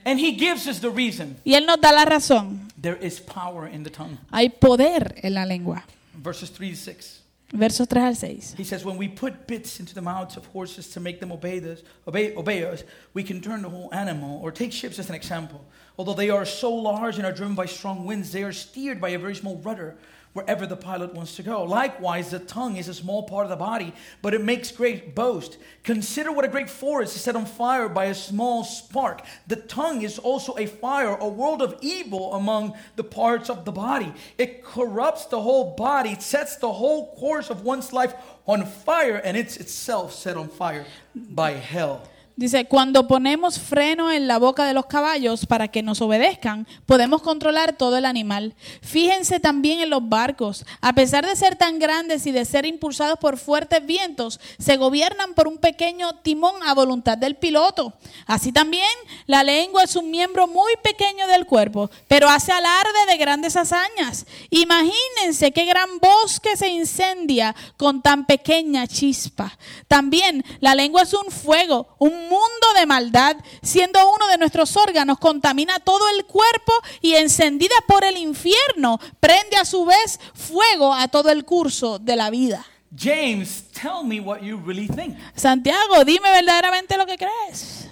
And 0.07 0.19
he 0.19 0.33
gives 0.33 0.67
us 0.67 0.81
the 0.81 0.91
reason. 0.91 1.37
Y 1.45 1.55
él 1.55 1.67
nos 1.67 1.81
da 1.81 1.93
la 1.93 2.05
razón. 2.05 2.69
There 2.81 2.99
is 3.01 3.21
power 3.21 3.69
in 3.69 3.85
the 3.85 3.91
tongue. 3.91 4.19
Hay 4.33 4.49
poder 4.49 5.15
en 5.23 5.35
la 5.35 5.45
lengua. 5.45 5.85
Verses 6.15 6.51
3 6.51 6.71
to 6.71 6.77
6. 6.77 7.24
Versos 7.53 7.87
3 7.87 8.01
al 8.01 8.15
6. 8.15 8.55
He 8.55 8.65
says, 8.65 8.85
When 8.85 8.97
we 8.97 9.09
put 9.09 9.47
bits 9.47 9.79
into 9.79 9.95
the 9.95 10.01
mouths 10.01 10.37
of 10.37 10.47
horses 10.47 10.89
to 10.91 11.01
make 11.01 11.21
them 11.21 11.31
obey, 11.31 11.59
this, 11.59 11.83
obey, 12.07 12.35
obey 12.35 12.65
us, 12.65 12.83
we 13.13 13.23
can 13.23 13.41
turn 13.41 13.63
the 13.63 13.69
whole 13.69 13.93
animal. 13.93 14.41
Or 14.43 14.51
take 14.51 14.73
ships 14.73 14.99
as 14.99 15.09
an 15.09 15.15
example. 15.15 15.65
Although 15.97 16.15
they 16.15 16.31
are 16.31 16.45
so 16.45 16.73
large 16.73 17.17
and 17.17 17.27
are 17.27 17.33
driven 17.33 17.55
by 17.55 17.67
strong 17.67 18.05
winds, 18.05 18.33
they 18.33 18.43
are 18.43 18.53
steered 18.53 19.01
by 19.01 19.11
a 19.11 19.19
very 19.19 19.35
small 19.35 19.57
rudder 19.59 19.97
wherever 20.35 20.67
the 20.67 20.77
pilot 20.77 21.15
wants 21.15 21.37
to 21.37 21.45
go. 21.45 21.63
Likewise, 21.63 22.31
the 22.31 22.41
tongue 22.41 22.77
is 22.77 22.89
a 22.89 22.95
small 22.95 23.23
part 23.23 23.45
of 23.45 23.51
the 23.51 23.57
body, 23.57 23.95
but 24.21 24.35
it 24.35 24.43
makes 24.43 24.73
great 24.73 25.15
boast. 25.15 25.57
Consider 25.85 26.33
what 26.33 26.45
a 26.45 26.49
great 26.49 26.69
forest 26.69 27.15
is 27.15 27.23
set 27.23 27.37
on 27.37 27.47
fire 27.47 27.89
by 27.89 28.07
a 28.07 28.15
small 28.15 28.65
spark. 28.65 29.23
The 29.47 29.57
tongue 29.57 30.03
is 30.03 30.19
also 30.19 30.57
a 30.59 30.67
fire, 30.67 31.15
a 31.15 31.29
world 31.29 31.63
of 31.63 31.79
evil 31.81 32.35
among 32.35 32.77
the 32.97 33.05
parts 33.05 33.49
of 33.49 33.65
the 33.65 33.71
body. 33.71 34.13
It 34.37 34.65
corrupts 34.65 35.27
the 35.27 35.41
whole 35.41 35.77
body, 35.77 36.11
it 36.11 36.23
sets 36.23 36.57
the 36.57 36.73
whole 36.73 37.15
course 37.15 37.49
of 37.49 37.63
one's 37.63 37.93
life 37.93 38.15
on 38.47 38.67
fire, 38.67 39.17
and 39.17 39.37
it's 39.37 39.57
itself 39.57 40.13
set 40.13 40.37
on 40.37 40.49
fire 40.49 40.85
by 41.15 41.53
hell. 41.53 42.09
Dice, 42.37 42.65
cuando 42.65 43.07
ponemos 43.07 43.61
freno 43.61 44.11
en 44.11 44.27
la 44.27 44.39
boca 44.39 44.65
de 44.65 44.75
los 44.75 44.87
caballos 44.87 45.47
para 45.47 45.69
que 45.69 45.85
nos 45.85 46.01
obedezcan, 46.01 46.67
podemos 46.85 47.23
controlar 47.23 47.77
todo 47.77 47.97
el 47.97 48.05
animal. 48.05 48.57
Fíjense 48.83 49.39
también 49.39 49.79
en 49.79 49.91
los 49.91 50.09
barcos. 50.09 50.67
A 50.81 50.95
pesar 50.95 51.25
de 51.25 51.37
ser 51.37 51.55
tan 51.55 51.79
grandes 51.79 52.27
y 52.27 52.33
de 52.33 52.45
ser 52.45 52.67
impulsados 52.67 53.21
por 53.21 53.39
fuertes 53.39 53.87
vientos, 53.87 54.41
se 54.59 54.77
gobiernan 54.77 55.35
por 55.35 55.47
un 55.47 55.59
pequeño 55.59 56.13
timón 56.23 56.57
a 56.65 56.75
voluntad 56.75 57.17
del 57.17 57.37
piloto. 57.37 57.95
Así 58.27 58.51
también, 58.51 58.83
la 59.27 59.45
lengua 59.45 59.85
es 59.85 59.95
un 59.95 60.11
miembro 60.11 60.49
muy 60.49 60.73
pequeño 60.83 61.29
del 61.29 61.47
cuerpo, 61.47 61.89
pero 62.09 62.29
hace 62.29 62.51
alarde 62.51 63.07
de 63.07 63.17
grandes 63.17 63.55
hazañas. 63.55 64.27
Imagínense 64.51 65.53
qué 65.53 65.67
gran 65.67 66.01
bosque 66.01 66.57
se 66.57 66.67
incendia 66.67 67.55
con 67.77 68.03
tan 68.03 68.27
pequeña 68.27 68.89
chispa. 68.89 69.57
También, 69.87 70.45
la 70.59 70.75
lengua 70.75 71.03
es 71.03 71.15
un 71.15 71.31
fuego, 71.31 71.95
un 72.01 72.24
mundo 72.29 72.67
de 72.77 72.87
maldad, 72.87 73.37
siendo 73.63 73.99
uno 74.11 74.27
de 74.29 74.39
nuestros 74.39 74.77
órganos, 74.77 75.19
contamina 75.19 75.79
todo 75.81 76.09
el 76.17 76.25
cuerpo 76.25 76.73
y 77.01 77.15
encendida 77.15 77.75
por 77.87 78.05
el 78.05 78.17
infierno, 78.17 78.99
prende 79.21 79.57
a 79.57 79.65
su 79.65 79.85
vez 79.85 80.19
fuego 80.35 80.93
a 80.93 81.09
todo 81.09 81.31
el 81.31 81.45
curso 81.45 81.99
de 81.99 82.17
la 82.17 82.31
vida. 82.31 82.65
James, 82.97 83.65
tell 83.73 84.05
me 84.05 84.21
what 84.21 84.41
you 84.41 84.57
really 84.65 84.87
think. 84.89 85.17
Santiago, 85.35 86.05
dime 86.05 86.31
verdaderamente 86.31 86.97
lo 86.97 87.07
que 87.07 87.17
crees. 87.17 87.89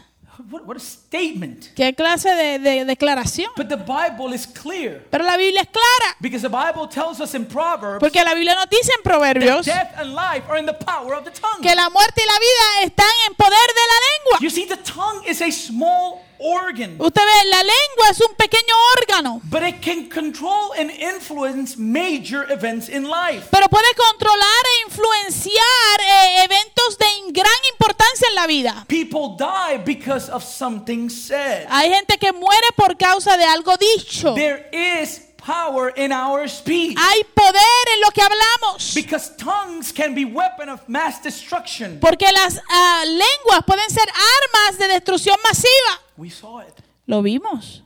What, 0.52 0.66
what 0.66 0.76
a 0.76 0.80
statement. 0.80 1.72
¿Qué 1.74 1.94
clase 1.94 2.28
de, 2.28 2.58
de 2.58 2.84
declaración? 2.84 3.50
But 3.56 3.68
the 3.70 3.76
Bible 3.76 4.34
is 4.34 4.46
clear 4.46 5.02
Pero 5.10 5.24
la 5.24 5.38
Biblia 5.38 5.62
es 5.62 5.68
clara, 5.68 6.16
because 6.20 6.42
the 6.42 6.50
Bible 6.50 6.86
tells 6.88 7.20
us 7.20 7.34
in 7.34 7.46
Proverbs 7.46 8.00
porque 8.00 8.22
la 8.22 8.34
Biblia 8.34 8.54
nos 8.54 8.68
dice 8.68 8.92
en 8.98 9.02
that 9.02 9.10
Proverbios 9.10 9.64
death 9.64 9.94
and 9.96 10.14
life 10.14 10.44
are 10.50 10.58
in 10.58 10.66
the 10.66 10.74
power 10.74 11.14
of 11.14 11.24
the 11.24 11.30
tongue. 11.30 11.62
que 11.62 11.74
la 11.74 11.88
muerte 11.88 12.20
y 12.22 12.26
la 12.26 12.38
vida 12.38 12.84
están 12.84 13.14
en 13.28 13.34
poder 13.34 13.50
de 13.50 13.86
la 13.88 13.98
lengua. 14.12 14.38
You 14.42 14.50
see, 14.50 14.66
the 14.66 14.76
tongue 14.76 15.24
is 15.26 15.40
a 15.40 15.50
small 15.50 16.20
organ, 16.42 16.96
Usted 17.00 17.22
ve, 17.22 17.48
la 17.50 17.62
lengua 17.62 18.08
es 18.10 18.20
un 18.20 18.34
pequeño 18.36 18.74
órgano, 18.98 19.40
but 19.44 19.62
it 19.62 19.80
can 19.80 20.08
control 20.08 20.72
and 20.78 20.90
influence 20.90 21.76
major 21.78 22.44
events 22.50 22.88
in 22.88 23.04
life. 23.04 23.46
pero 23.50 23.68
puede 23.68 23.86
controlar 23.94 24.62
e 24.78 24.88
influenciar 24.88 26.00
eh, 26.00 26.44
eventos 26.44 26.98
de 26.98 27.06
gran 27.32 27.52
importancia 27.72 28.28
en 28.28 28.34
la 28.34 28.46
vida. 28.46 28.84
People 28.88 29.36
die 29.38 29.78
because 29.84 30.30
of 30.30 30.42
something 30.44 31.08
said. 31.08 31.66
Hay 31.70 31.90
gente 31.90 32.18
que 32.18 32.32
muere 32.32 32.68
por 32.76 32.96
causa 32.96 33.36
de 33.36 33.44
algo 33.44 33.76
dicho. 33.76 34.34
There 34.34 34.68
is 34.72 35.31
power 35.44 35.92
in 35.96 36.12
our 36.12 36.48
speech 36.48 36.96
Hay 36.98 37.24
poder 37.34 37.84
en 37.94 38.00
lo 38.00 38.10
que 38.10 38.22
hablamos. 38.22 38.94
because 38.94 39.36
tongues 39.36 39.92
can 39.92 40.14
be 40.14 40.24
weapon 40.24 40.68
of 40.68 40.80
mass 40.88 41.20
destruction. 41.22 41.98
Porque 42.00 42.26
las 42.32 42.60
ah, 42.70 43.04
lenguas 43.06 43.64
pueden 43.66 43.88
ser 43.90 44.06
armas 44.08 44.78
de 44.78 44.88
destrucción 44.88 45.36
masiva. 45.42 46.00
We 46.16 46.30
saw 46.30 46.60
it. 46.60 46.74
Lo 47.06 47.22
vimos. 47.22 47.82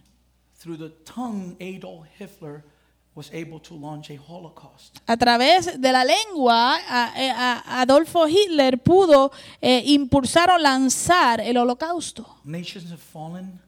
Through 0.61 0.79
the 0.79 0.91
tongue, 1.05 1.57
Adolf 1.61 2.07
Hitler 2.19 2.65
was 3.15 3.31
able 3.33 3.59
to 3.61 3.75
launch 3.75 4.11
a 4.11 4.17
Holocaust. 4.17 4.99
A 5.07 5.17
través 5.17 5.81
de 5.81 5.93
la 5.93 6.05
lengua, 6.05 6.79
eh, 7.17 7.33
Adolfo 7.67 8.27
Hitler 8.29 8.77
pudo 8.79 9.33
eh, 9.63 9.83
impulsar 9.87 10.51
o 10.51 10.59
lanzar 10.59 11.41
el 11.41 11.57
holocausto. 11.57 12.27
Nations 12.45 12.91
have 12.91 13.01
fallen 13.01 13.59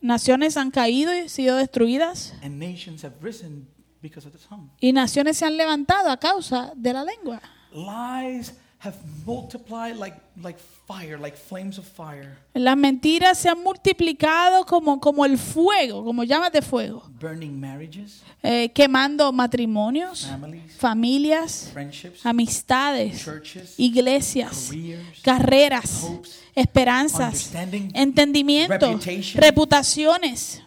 Naciones 0.00 0.56
han 0.56 0.70
caído 0.70 1.14
y 1.14 1.28
sido 1.28 1.56
destruidas. 1.56 2.34
and 2.42 2.58
nations 2.58 3.04
have 3.04 3.16
risen 3.20 3.68
because 4.00 4.26
of 4.26 4.32
the 4.32 4.38
tongue. 4.48 4.70
Y 4.80 4.92
naciones 4.92 5.36
se 5.36 5.44
han 5.44 5.56
levantado 5.56 6.10
a 6.10 6.16
causa 6.18 6.72
de 6.74 6.92
la 6.92 7.04
lengua. 7.04 7.40
Lies 7.72 8.54
have 8.82 8.96
multiplied 9.26 9.96
like, 9.96 10.16
like 10.42 10.58
fire, 10.58 11.18
like 11.18 11.36
flames 11.36 11.76
of 11.78 11.84
fire, 11.84 12.38
Las 12.54 12.76
mentiras 12.78 13.38
se 13.38 13.50
han 13.50 13.62
multiplicado 13.62 14.64
como, 14.64 14.98
como 14.98 15.26
el 15.26 15.36
fuego, 15.36 16.02
como 16.02 16.24
llamas 16.24 16.50
de 16.50 16.62
fuego, 16.62 17.02
burning 17.20 17.60
marriages, 17.60 18.22
eh, 18.42 18.70
quemando 18.72 19.32
matrimonios, 19.32 20.26
families, 20.26 20.76
familias, 20.78 21.70
friendships, 21.74 22.24
amistades, 22.24 23.22
churches, 23.22 23.74
iglesias, 23.78 24.68
careers, 24.70 25.20
carreras, 25.22 26.02
hopes, 26.02 26.42
esperanzas, 26.54 27.34
understanding, 27.34 27.90
entendimiento, 27.94 28.92
reputation. 28.92 29.42
reputaciones 29.42 30.62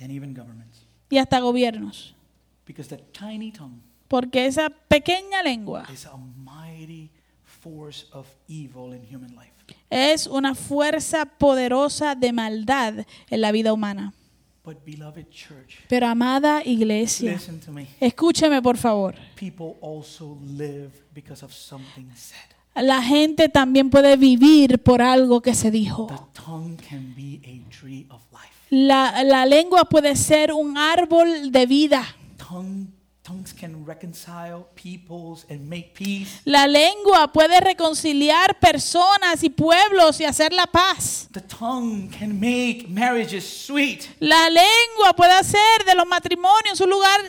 and 0.00 0.10
even 0.10 0.34
governments. 0.34 0.84
y 1.08 1.18
hasta 1.18 1.38
gobiernos. 1.38 2.12
Because 2.66 2.88
the 2.88 3.00
tiny 3.12 3.52
tongue 3.52 3.85
Porque 4.08 4.46
esa 4.46 4.70
pequeña 4.70 5.42
lengua 5.42 5.86
es 9.90 10.26
una 10.26 10.54
fuerza 10.54 11.24
poderosa 11.24 12.14
de 12.14 12.32
maldad 12.32 13.06
en 13.30 13.40
la 13.40 13.52
vida 13.52 13.72
humana. 13.72 14.12
But, 14.64 14.84
beloved 14.84 15.28
church, 15.30 15.76
Pero 15.88 16.08
amada 16.08 16.60
iglesia, 16.64 17.38
escúcheme 18.00 18.60
por 18.60 18.76
favor. 18.76 19.14
People 19.36 19.76
also 19.80 20.40
live 20.44 20.90
because 21.14 21.44
of 21.44 21.52
something 21.52 22.10
said. 22.16 22.56
La 22.74 23.00
gente 23.00 23.48
también 23.48 23.88
puede 23.90 24.16
vivir 24.16 24.82
por 24.82 25.00
algo 25.00 25.40
que 25.40 25.54
se 25.54 25.70
dijo. 25.70 26.08
La, 28.68 29.22
la 29.22 29.46
lengua 29.46 29.84
puede 29.84 30.16
ser 30.16 30.52
un 30.52 30.76
árbol 30.76 31.52
de 31.52 31.66
vida. 31.66 32.04
Tongue, 33.26 33.36
tongues 33.38 33.52
can 33.52 33.84
reconcile 33.84 34.66
peoples 34.76 35.46
and 35.50 35.68
make 35.68 35.94
peace. 35.94 36.40
La 36.44 36.66
lengua 36.66 37.32
puede 37.32 37.60
reconciliar 37.60 38.58
personas 38.60 39.42
y 39.42 39.50
pueblos 39.50 40.20
y 40.20 40.24
hacer 40.24 40.52
la 40.52 40.66
paz. 40.66 41.26
The 41.32 41.40
tongue 41.40 42.08
can 42.16 42.38
make 42.38 42.86
marriages 42.88 43.44
sweet. 43.44 44.08
La 44.20 44.48
lengua 44.48 45.12
puede 45.16 45.32
hacer 45.32 45.84
de 45.84 45.94
los 45.94 46.06
matrimonios 46.06 46.80
un 46.80 46.90
lugar 46.90 47.20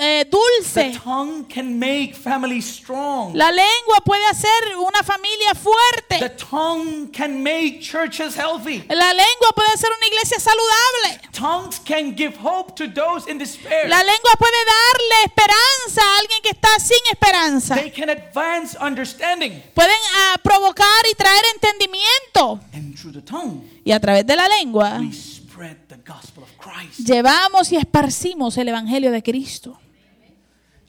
eh, 0.00 0.24
The 0.24 0.30
dulce. 0.30 0.98
tongue 1.02 1.44
can 1.48 1.78
make 1.78 2.14
families 2.14 2.66
strong. 2.66 3.34
La 3.34 3.50
lengua 3.50 4.00
puede 4.04 4.26
hacer 4.26 4.76
una 4.76 5.02
familia 5.04 5.52
The 5.52 5.60
fuerte. 5.60 6.30
tongue 6.36 7.10
can 7.12 7.42
make 7.42 7.80
churches 7.80 8.34
healthy. 8.36 8.84
La 8.88 9.12
lengua 9.12 9.52
puede 9.54 9.68
hacer 9.72 9.90
una 9.96 10.06
iglesia 10.06 10.38
saludable. 10.40 11.20
Tongues 11.32 11.80
can 11.84 12.14
give 12.16 12.36
hope 12.42 12.74
to 12.74 12.92
those 12.92 13.30
in 13.30 13.38
despair. 13.38 13.88
La 13.88 14.02
lengua 14.02 14.32
puede 14.38 14.56
darle 14.64 15.24
esperanza 15.26 15.43
a 15.50 16.18
alguien 16.18 16.40
que 16.42 16.50
está 16.50 16.68
sin 16.78 16.98
esperanza. 17.10 17.74
They 17.74 17.90
can 17.90 18.10
advance 18.10 18.76
understanding. 18.80 19.62
Pueden 19.74 19.96
ah, 20.16 20.36
provocar 20.42 20.86
y 21.10 21.14
traer 21.14 21.42
entendimiento. 21.54 22.60
And 22.72 22.96
through 22.98 23.14
the 23.14 23.22
tongue, 23.22 23.62
Y 23.84 23.92
a 23.92 24.00
través 24.00 24.26
de 24.26 24.36
la 24.36 24.48
lengua 24.48 24.98
we 25.00 25.12
spread 25.12 25.76
the 25.88 25.96
gospel 25.96 26.42
of 26.44 26.50
Christ. 26.58 27.06
llevamos 27.06 27.70
y 27.72 27.76
esparcimos 27.76 28.56
el 28.58 28.68
Evangelio 28.68 29.10
de 29.10 29.22
Cristo. 29.22 29.78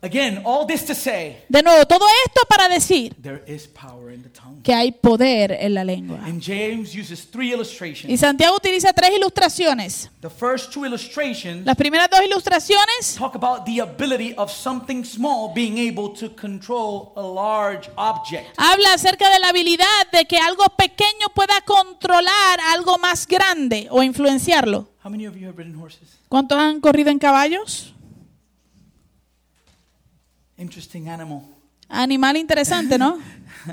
Again, 0.05 0.43
all 0.45 0.67
this 0.67 0.85
to 0.85 0.93
say, 0.93 1.43
De 1.49 1.63
nuevo, 1.63 1.83
todo 1.87 2.05
esto 2.27 2.41
para 2.47 2.69
decir 2.69 3.15
there 3.23 3.41
is 3.47 3.65
power 3.67 4.13
in 4.13 4.21
the 4.21 4.29
tongue. 4.29 4.61
que 4.61 4.71
hay 4.71 4.91
poder 4.91 5.51
en 5.59 5.73
la 5.73 5.83
lengua. 5.83 6.19
And 6.23 6.39
James 6.39 6.93
uses 6.95 7.25
three 7.31 7.49
Y 7.49 7.53
illustrations. 7.55 8.19
Santiago 8.19 8.55
utiliza 8.55 8.93
tres 8.93 9.09
ilustraciones. 9.17 10.11
The 10.21 10.29
first 10.29 10.71
two 10.71 10.85
illustrations 10.85 11.65
Las 11.65 11.75
primeras 11.75 12.07
dos 12.11 12.21
ilustraciones 12.23 13.15
talk 13.17 13.33
about 13.35 13.65
the 13.65 13.81
ability 13.81 14.35
of 14.37 14.51
something 14.51 15.03
small 15.03 15.51
being 15.55 15.77
able 15.79 16.13
to 16.19 16.29
control 16.35 17.11
a 17.15 17.21
large 17.21 17.89
object. 17.95 18.45
habla 18.57 18.93
acerca 18.93 19.27
de 19.31 19.39
la 19.39 19.49
habilidad 19.49 19.85
de 20.11 20.25
que 20.25 20.37
algo 20.37 20.65
pequeño 20.77 21.29
pueda 21.33 21.61
controlar 21.61 22.59
algo 22.73 22.99
más 22.99 23.25
grande 23.27 23.87
o 23.89 24.03
influenciarlo. 24.03 24.87
How 25.03 25.09
many 25.09 25.25
of 25.27 25.35
you 25.35 25.47
have 25.47 25.57
ridden 25.57 25.75
horses? 25.81 26.19
¿Cuántos 26.29 26.57
han 26.59 26.79
corrido 26.79 27.09
en 27.09 27.17
caballos? 27.19 27.93
Interesting 30.57 31.09
animal. 31.09 31.41
Animal 31.89 32.37
interesante, 32.37 32.97
¿no? 32.97 33.19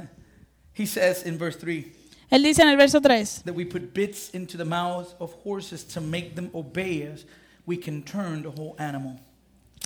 He 0.74 0.86
says 0.86 1.24
in 1.26 1.38
verse 1.38 1.58
3 1.58 2.02
Él 2.32 2.42
dice 2.42 2.62
en 2.62 2.68
el 2.68 2.78
verso 2.78 2.98
3, 2.98 3.42
that 3.44 3.54
we 3.54 3.66
put 3.66 3.92
bits 3.92 4.30
into 4.32 4.56
the 4.56 4.64
mouths 4.64 5.14
of 5.20 5.34
horses 5.44 5.84
to 5.84 6.00
make 6.00 6.34
them 6.34 6.48
obey 6.54 7.06
us. 7.06 7.26
We 7.66 7.76
can 7.76 8.02
turn 8.02 8.42
the 8.42 8.48
whole 8.48 8.74
animal. 8.78 9.20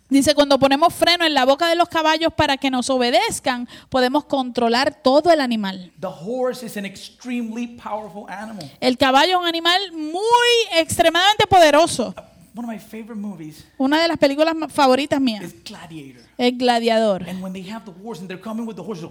dice, 0.09 0.33
cuando 0.35 0.57
ponemos 0.57 0.95
freno 0.95 1.25
en 1.25 1.35
la 1.35 1.45
boca 1.45 1.69
de 1.69 1.75
los 1.75 1.89
caballos 1.89 2.33
para 2.33 2.57
que 2.57 2.71
nos 2.71 2.89
obedezcan, 2.89 3.69
podemos 3.91 4.27
controlar 4.27 5.03
todo 5.03 5.33
el 5.33 5.41
animal. 5.41 5.93
The 6.01 6.07
horse 6.07 6.65
is 6.65 6.77
an 6.77 6.85
extremely 6.85 7.67
powerful 7.67 8.27
animal. 8.29 8.71
El 8.81 8.97
caballo 8.97 9.33
es 9.33 9.41
un 9.41 9.47
animal 9.47 9.81
muy 9.93 10.79
extremadamente 10.79 11.49
poderoso. 11.49 12.15
One 12.57 12.65
of 12.65 12.71
my 12.73 12.79
favorite 12.79 13.19
movies 13.21 13.67
Una 13.79 14.01
de 14.01 14.09
las 14.09 14.17
películas 14.17 14.55
ma- 14.55 14.69
favoritas 14.69 15.21
mías 15.21 15.43
is 15.45 15.63
Gladiator. 15.63 16.23
es 16.39 16.57
Gladiador. 16.57 17.29
And 17.29 17.43
when 17.43 17.53
they 17.53 17.63
have 17.71 17.85
the 17.85 17.93
horse 18.03 18.19
and 18.21 18.29
they're 18.31 18.41
coming 18.41 18.67
with 18.67 18.77
the 18.77 18.83
horse, 18.83 19.03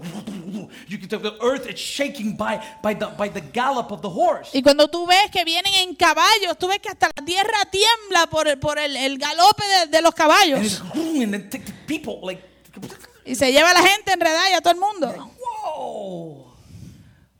you 0.88 0.98
can 0.98 1.08
tell 1.08 1.20
the 1.20 1.36
earth 1.40 1.64
is 1.70 1.78
shaking 1.78 2.36
by, 2.36 2.60
by, 2.82 2.92
the, 2.94 3.06
by 3.16 3.28
the 3.28 3.40
gallop 3.40 3.92
of 3.92 4.00
the 4.02 4.10
horse. 4.10 4.50
Y 4.52 4.62
cuando 4.62 4.88
tú 4.88 5.06
ves 5.06 5.30
que 5.30 5.44
vienen 5.44 5.72
en 5.74 5.94
caballos, 5.94 6.58
tú 6.58 6.66
ves 6.66 6.80
que 6.80 6.88
hasta 6.88 7.08
la 7.16 7.24
tierra 7.24 7.58
tiembla 7.70 8.26
por 8.28 8.48
el, 8.48 8.58
por 8.58 8.78
el, 8.80 8.96
el 8.96 9.16
galope 9.18 9.62
de, 9.62 9.86
de 9.92 10.02
los 10.02 10.12
And 10.18 10.64
it's 10.64 10.80
caballos. 10.80 10.82
and 11.22 11.32
then 11.32 11.48
take 11.48 11.64
the 11.66 11.72
people 11.86 12.18
like, 12.26 12.42
Y 13.24 13.36
se 13.36 13.52
lleva 13.52 13.70
a 13.70 13.74
la 13.74 13.82
gente 13.86 14.12
enredada 14.12 14.50
y 14.50 14.54
a 14.54 14.60
todo 14.60 14.72
el 14.74 14.80
mundo. 14.80 15.08
whoa. 15.38 16.45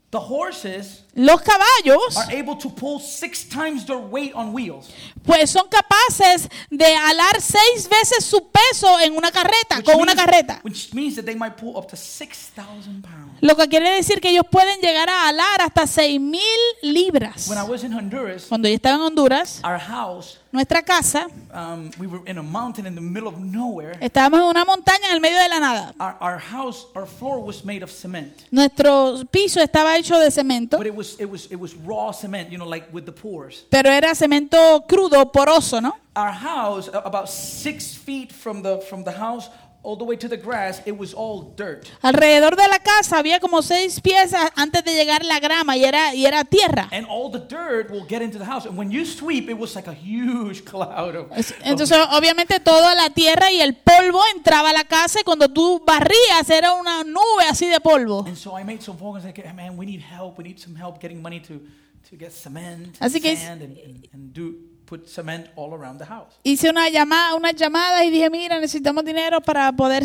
The 0.09 0.19
horses 0.19 1.03
Los 1.15 1.41
caballos, 1.41 2.15
are 2.15 2.31
able 2.33 2.55
to 2.59 2.69
pull 2.69 2.97
six 3.01 3.43
times 3.43 3.85
their 3.85 3.97
weight 3.97 4.31
on 4.33 4.53
wheels. 4.53 4.87
pues 5.25 5.49
son 5.51 5.67
capaces 5.69 6.47
de 6.69 6.85
alar 6.95 7.41
seis 7.41 7.89
veces 7.89 8.23
su 8.23 8.49
peso 8.49 8.99
en 9.01 9.17
una 9.17 9.31
carreta, 9.31 9.77
Which 9.77 9.85
con 9.85 9.95
una 9.99 10.13
means- 10.15 10.19
carreta. 10.25 10.59
Which 10.63 10.93
means 10.93 11.15
that 11.17 11.25
they 11.25 11.35
might 11.35 11.57
pull 11.57 11.75
up 11.75 11.87
to 11.89 11.97
6,000 11.97 13.01
pounds. 13.03 13.37
Lo 13.41 13.55
que 13.57 13.67
quiere 13.67 13.89
decir 13.95 14.21
que 14.21 14.29
ellos 14.29 14.45
pueden 14.49 14.79
llegar 14.79 15.09
a 15.09 15.27
alar 15.27 15.61
hasta 15.61 15.85
seis 15.85 16.21
mil 16.21 16.41
libras. 16.81 17.49
When 17.49 17.57
I 17.59 17.63
was 17.69 17.83
in 17.83 17.91
Honduras, 17.93 18.45
Cuando 18.47 18.69
yo 18.69 18.75
estaba 18.75 18.95
en 18.95 19.01
Honduras, 19.01 19.59
our 19.65 19.77
house, 19.79 20.37
nuestra 20.57 20.81
casa, 20.81 21.27
um, 21.53 21.89
we 21.99 22.07
were 22.07 22.21
in 22.25 22.37
a 22.37 22.43
mountain 22.43 22.85
in 22.87 22.95
the 22.95 23.01
middle 23.01 23.27
of 23.29 23.37
nowhere. 23.39 23.97
estábamos 24.01 24.39
en 24.41 24.45
una 24.47 24.65
montaña 24.65 25.07
en 25.09 25.13
el 25.15 25.19
medio 25.21 25.37
de 25.37 25.47
la 25.49 25.59
nada. 25.59 25.93
Our, 25.99 26.15
our 26.19 26.39
house, 26.39 26.87
our 26.95 27.05
floor 27.05 27.39
was 27.39 27.63
made 27.63 27.83
of 27.83 27.91
cement. 27.91 28.45
Nuestro 28.51 29.23
piso 29.31 29.61
estaba 29.61 29.95
hecho 29.97 30.19
de 30.19 30.31
cemento, 30.31 30.77
But 30.77 30.87
it 30.87 30.95
was, 30.95 31.15
it 31.19 31.29
was, 31.29 31.45
it 31.51 31.59
was 31.59 31.75
raw 31.75 32.11
cement, 32.11 32.51
you 32.51 32.57
know, 32.57 32.67
like 32.67 32.91
with 32.91 33.05
the 33.05 33.11
pores. 33.11 33.63
pero 33.69 33.89
era 33.91 34.13
cemento 34.15 34.83
crudo, 34.87 35.31
poroso, 35.31 35.79
¿no? 35.81 35.93
Our 36.15 36.31
house, 36.31 36.89
about 36.91 37.29
six 37.29 37.93
feet 37.93 38.31
from 38.33 38.63
the, 38.63 38.79
from 38.89 39.03
the 39.03 39.11
house 39.11 39.49
all 39.83 39.95
the 39.97 40.03
way 40.03 40.17
to 40.17 40.27
the 40.27 40.35
grass, 40.37 40.81
it 40.85 40.97
was 40.97 41.13
all 41.13 41.53
dirt. 41.55 41.87
Alrededor 42.01 42.55
de 42.57 42.67
la 42.67 42.79
casa 42.79 43.17
había 43.19 43.39
como 43.39 43.61
seis 43.61 44.01
piezas 44.01 44.51
antes 44.55 44.83
de 44.83 44.93
llegar 44.95 45.23
la 45.23 45.39
grama 45.39 45.77
y 45.77 45.83
era, 45.85 46.13
y 46.13 46.25
era 46.25 46.43
tierra. 46.43 46.89
And 46.91 47.07
all 47.09 47.31
the 47.31 47.39
dirt 47.39 47.89
will 47.89 48.05
get 48.07 48.21
into 48.21 48.37
the 48.37 48.45
house. 48.45 48.65
And 48.65 48.77
when 48.77 48.91
you 48.91 49.05
sweep, 49.05 49.49
it 49.49 49.57
was 49.57 49.75
like 49.75 49.87
a 49.87 49.93
huge 49.93 50.65
cloud 50.69 51.15
of. 51.15 51.31
Es- 51.31 51.51
of- 51.51 51.57
Entonces, 51.63 51.97
obviamente, 52.11 52.59
toda 52.59 52.95
la 52.95 53.09
tierra 53.11 53.51
y 53.51 53.61
el 53.61 53.75
polvo 53.75 54.19
entraba 54.35 54.71
a 54.71 54.73
la 54.73 54.83
casa 54.83 55.21
y 55.21 55.23
cuando 55.23 55.47
tú 55.49 55.81
barrías 55.85 56.49
era 56.49 56.73
una 56.73 57.03
nube 57.03 57.45
así 57.49 57.67
de 57.67 57.79
polvo. 57.79 58.25
and 58.27 58.35
so 58.37 58.57
I 58.57 58.63
made 58.63 58.81
some 58.81 58.97
phone 58.97 59.13
calls 59.13 59.23
like, 59.23 59.41
hey, 59.41 59.53
man, 59.53 59.77
we 59.77 59.85
need 59.85 60.01
help. 60.01 60.37
We 60.37 60.43
need 60.43 60.59
some 60.59 60.75
help 60.75 60.99
getting 60.99 61.21
money 61.21 61.39
to, 61.41 61.61
to 62.09 62.15
get 62.17 62.31
cement, 62.33 62.97
Así 62.99 63.21
que 63.21 63.37
sand, 63.37 63.61
and, 63.61 63.77
and, 63.77 64.07
and 64.13 64.33
do, 64.33 64.55
put 64.87 65.05
cement 65.07 65.47
all 65.55 65.73
around 65.73 65.99
the 65.99 66.05
house. 66.05 66.33
Hice 66.43 66.69
una 66.69 66.89
llamada, 66.89 67.35
unas 67.35 67.55
llamadas 67.55 68.03
y 68.05 68.09
dije, 68.09 68.29
mira, 68.29 68.59
necesitamos 68.59 69.03
dinero 69.03 69.41
para 69.41 69.71
poder 69.73 70.03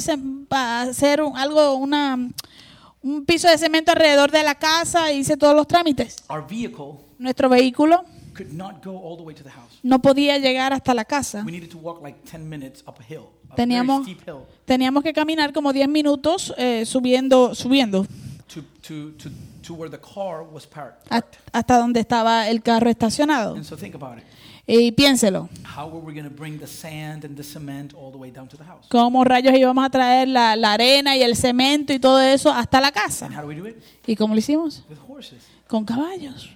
para 0.49 0.83
hacer 0.83 1.23
un- 1.23 1.37
algo, 1.37 1.75
una, 1.77 2.19
un 3.03 3.25
piso 3.25 3.49
de 3.49 3.57
cemento 3.59 3.93
alrededor 3.93 4.31
de 4.31 4.43
la 4.43 4.55
casa. 4.57 5.13
Hice 5.13 5.37
todos 5.37 5.55
los 5.55 5.67
trámites. 5.67 6.17
Our 6.29 6.47
vehicle 6.47 6.95
Nuestro 7.19 7.49
vehículo 7.49 8.05
could 8.35 8.53
not 8.53 8.85
go 8.85 8.97
all 8.99 9.17
the 9.17 9.23
way 9.23 9.35
to 9.35 9.45
the 9.45 9.51
house. 9.51 9.79
no 9.83 10.01
podía 10.01 10.39
llegar 10.39 10.73
hasta 10.73 10.95
la 10.95 11.05
casa. 11.05 11.43
We 11.47 11.53
needed 11.53 11.71
to 11.71 11.79
walk 11.79 12.03
like 12.03 12.19
10 12.31 12.49
minutes 12.49 12.83
up 12.89 12.97
a 12.99 13.05
hill, 13.05 13.27
a 13.51 13.55
Teníamos- 13.55 14.05
very 14.05 14.15
steep 14.17 14.29
hill, 14.29 14.41
Teníamos 14.65 15.03
que 15.05 15.13
caminar 15.13 15.53
como 15.53 15.73
10 15.73 15.89
minutos 15.89 16.53
eh, 16.57 16.85
subiendo, 16.87 17.55
subiendo 17.55 18.05
to, 18.53 18.63
to, 18.81 19.13
to, 19.19 19.31
to 19.63 19.75
where 19.75 19.91
the 19.91 19.99
car 20.01 20.43
was 20.51 20.67
parked. 20.67 21.07
a- 21.11 21.23
hasta 21.53 21.77
donde 21.79 22.01
estaba 22.01 22.49
el 22.49 22.63
carro 22.63 22.91
estacionado. 22.91 23.55
And 23.55 23.65
so 23.65 23.77
think 23.77 23.95
about 23.95 24.19
it. 24.19 24.25
Y 24.67 24.93
piénselo, 24.93 25.49
How 25.77 25.89
were 25.89 26.01
we 26.05 26.13
going 26.13 26.29
to 26.29 26.31
bring 26.31 26.59
the 26.59 26.67
sand 26.67 27.25
and 27.25 27.37
the 27.37 27.43
cement 27.43 27.95
all 27.95 28.13
the 28.13 28.17
way 28.19 28.31
down 28.31 28.47
to 28.49 28.57
the 28.57 28.65
house? 28.65 28.87
¿cómo 28.89 29.25
rayos 29.25 29.55
íbamos 29.55 29.85
a 29.85 29.91
traer 29.91 30.29
la, 30.29 30.55
la 30.55 30.75
arena 30.75 31.17
y 31.17 31.23
el 31.23 31.35
cemento 31.37 31.93
y 31.93 31.99
todo 31.99 32.21
eso 32.21 32.51
hasta 32.51 32.81
la 32.81 32.93
casa? 32.93 33.29
¿Y 34.07 34.15
cómo 34.15 34.35
lo 34.35 34.39
hicimos? 34.39 34.85
Con 35.67 35.85
caballos. 35.85 36.51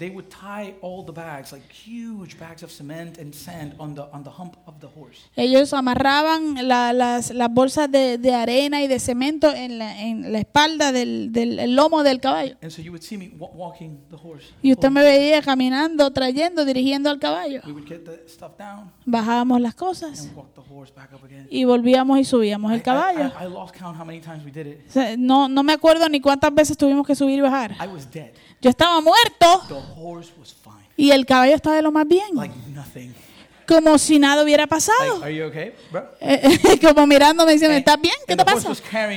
They 0.00 0.08
would 0.08 0.28
tie 0.30 0.74
all 0.80 1.04
the 1.04 1.12
bags, 1.12 1.52
like 1.52 1.62
huge 1.70 2.38
bags 2.38 2.62
of 2.62 2.70
cement 2.70 3.18
and 3.18 3.34
sand, 3.34 3.74
on 3.78 3.94
the 3.94 4.04
on 4.14 4.24
the 4.24 4.30
hump 4.30 4.56
of 4.66 4.80
the 4.80 4.86
horse. 4.86 5.18
Ellos 5.36 5.74
amarraban 5.74 6.66
la- 6.66 6.94
las, 6.94 7.30
las 7.34 7.50
bolsas 7.52 7.90
de, 7.92 8.16
de 8.16 8.34
arena 8.34 8.80
y 8.82 8.88
de 8.88 8.98
cemento 8.98 9.52
en 9.54 9.78
la, 9.78 10.00
en 10.00 10.32
la 10.32 10.38
espalda 10.38 10.90
del, 10.90 11.32
del 11.32 11.58
el 11.58 11.76
lomo 11.76 12.02
del 12.02 12.18
caballo. 12.18 12.56
And 12.62 12.70
so 12.72 12.80
you 12.80 12.90
would 12.92 13.02
see 13.02 13.18
me 13.18 13.28
wa- 13.38 13.50
walking 13.52 13.98
the 14.08 14.16
horse. 14.16 14.46
Y 14.62 14.72
usted 14.72 14.88
me 14.90 15.02
veía 15.02 15.42
caminando, 15.42 16.10
trayendo, 16.12 16.64
dirigiendo 16.64 17.10
al 17.10 17.18
caballo. 17.18 17.60
We 17.66 17.72
would 17.72 17.86
get 17.86 18.04
the 18.06 18.26
stuff 18.26 18.56
down 18.58 18.90
Bajábamos 19.04 19.60
las 19.60 19.74
cosas 19.74 20.22
and 20.26 20.34
walk 20.34 20.54
the 20.54 20.62
horse 20.74 20.90
back 20.96 21.12
up 21.12 21.22
again. 21.26 21.46
y 21.50 21.64
volvíamos 21.64 22.18
y 22.18 22.24
subíamos 22.24 22.72
I- 22.72 22.76
el 22.76 22.82
caballo. 22.82 23.32
I, 23.38 23.44
I 23.44 23.48
lost 23.48 23.76
count 23.78 23.98
how 24.00 24.06
many 24.06 24.20
times 24.22 24.42
we 24.46 24.50
did 24.50 24.66
it. 24.66 25.18
No, 25.18 25.46
no 25.46 25.62
me 25.62 25.74
acuerdo 25.74 26.08
ni 26.08 26.20
cuántas 26.22 26.54
veces 26.54 26.78
tuvimos 26.78 27.06
que 27.06 27.14
subir 27.14 27.36
y 27.36 27.42
bajar. 27.42 27.72
I 27.72 27.86
was 27.86 28.10
dead. 28.10 28.30
Yo 28.60 28.70
estaba 28.70 29.00
muerto 29.00 29.62
y 30.96 31.10
el 31.12 31.24
caballo 31.24 31.54
estaba 31.54 31.76
de 31.76 31.82
lo 31.82 31.92
más 31.92 32.06
bien, 32.06 32.28
como 33.66 33.96
si 33.98 34.18
nada 34.18 34.42
hubiera 34.42 34.66
pasado. 34.66 35.20
Bro? 35.90 36.10
Eh, 36.20 36.78
como 36.94 37.06
mirándome 37.06 37.52
diciendo, 37.52 37.76
¿estás 37.76 38.00
bien? 38.00 38.14
¿Qué 38.26 38.36
te 38.36 38.44
pasa? 38.44 38.68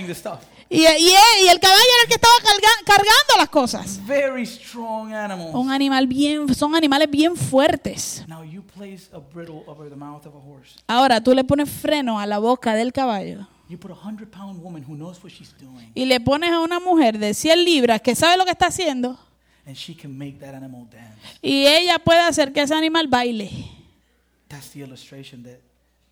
the 0.08 0.16
stuff. 0.16 0.40
Y, 0.70 0.78
y, 0.86 0.86
y 0.86 1.48
el 1.50 1.60
caballo 1.60 1.82
era 1.82 2.04
el 2.04 2.08
que 2.08 2.16
estaba 2.16 2.34
carga- 2.42 2.86
cargando 2.86 3.34
las 3.38 3.50
cosas. 3.50 4.00
Very 4.08 4.46
strong 4.46 5.14
animal. 5.14 5.50
Un 5.54 5.70
animal 5.72 6.08
bien, 6.08 6.54
son 6.56 6.74
animales 6.74 7.10
bien 7.12 7.36
fuertes. 7.36 8.24
Now 8.28 8.44
you 8.44 8.64
place 8.64 9.10
a 9.14 9.20
over 9.68 9.90
the 9.90 9.96
mouth 9.96 10.26
of 10.26 10.34
a 10.34 10.38
horse. 10.40 10.76
Ahora 10.88 11.22
tú 11.22 11.34
le 11.36 11.44
pones 11.44 11.70
freno 11.70 12.20
a 12.20 12.26
la 12.26 12.40
boca 12.40 12.74
del 12.76 12.92
caballo 12.94 13.48
y 15.96 16.06
le 16.06 16.20
pones 16.20 16.52
a 16.52 16.60
una 16.60 16.80
mujer 16.80 17.18
de 17.20 17.34
100 17.34 17.66
libras 17.66 18.02
que 18.02 18.16
sabe 18.16 18.38
lo 18.38 18.46
que 18.46 18.52
está 18.52 18.68
haciendo 18.68 19.20
and 19.66 19.76
she 19.78 19.96
can 19.96 20.18
make 20.18 20.40
that 20.40 20.54
animal 20.54 20.86
dance. 20.92 21.18
y 21.42 21.66
ella 21.68 22.00
puede 22.00 22.20
hacer 22.20 22.52
que 22.52 22.62
ese 22.62 22.74
animal 22.74 23.08
baile. 23.08 23.50
That's 24.50 24.70
the 24.72 24.82
illustration 24.82 25.44
that 25.44 25.60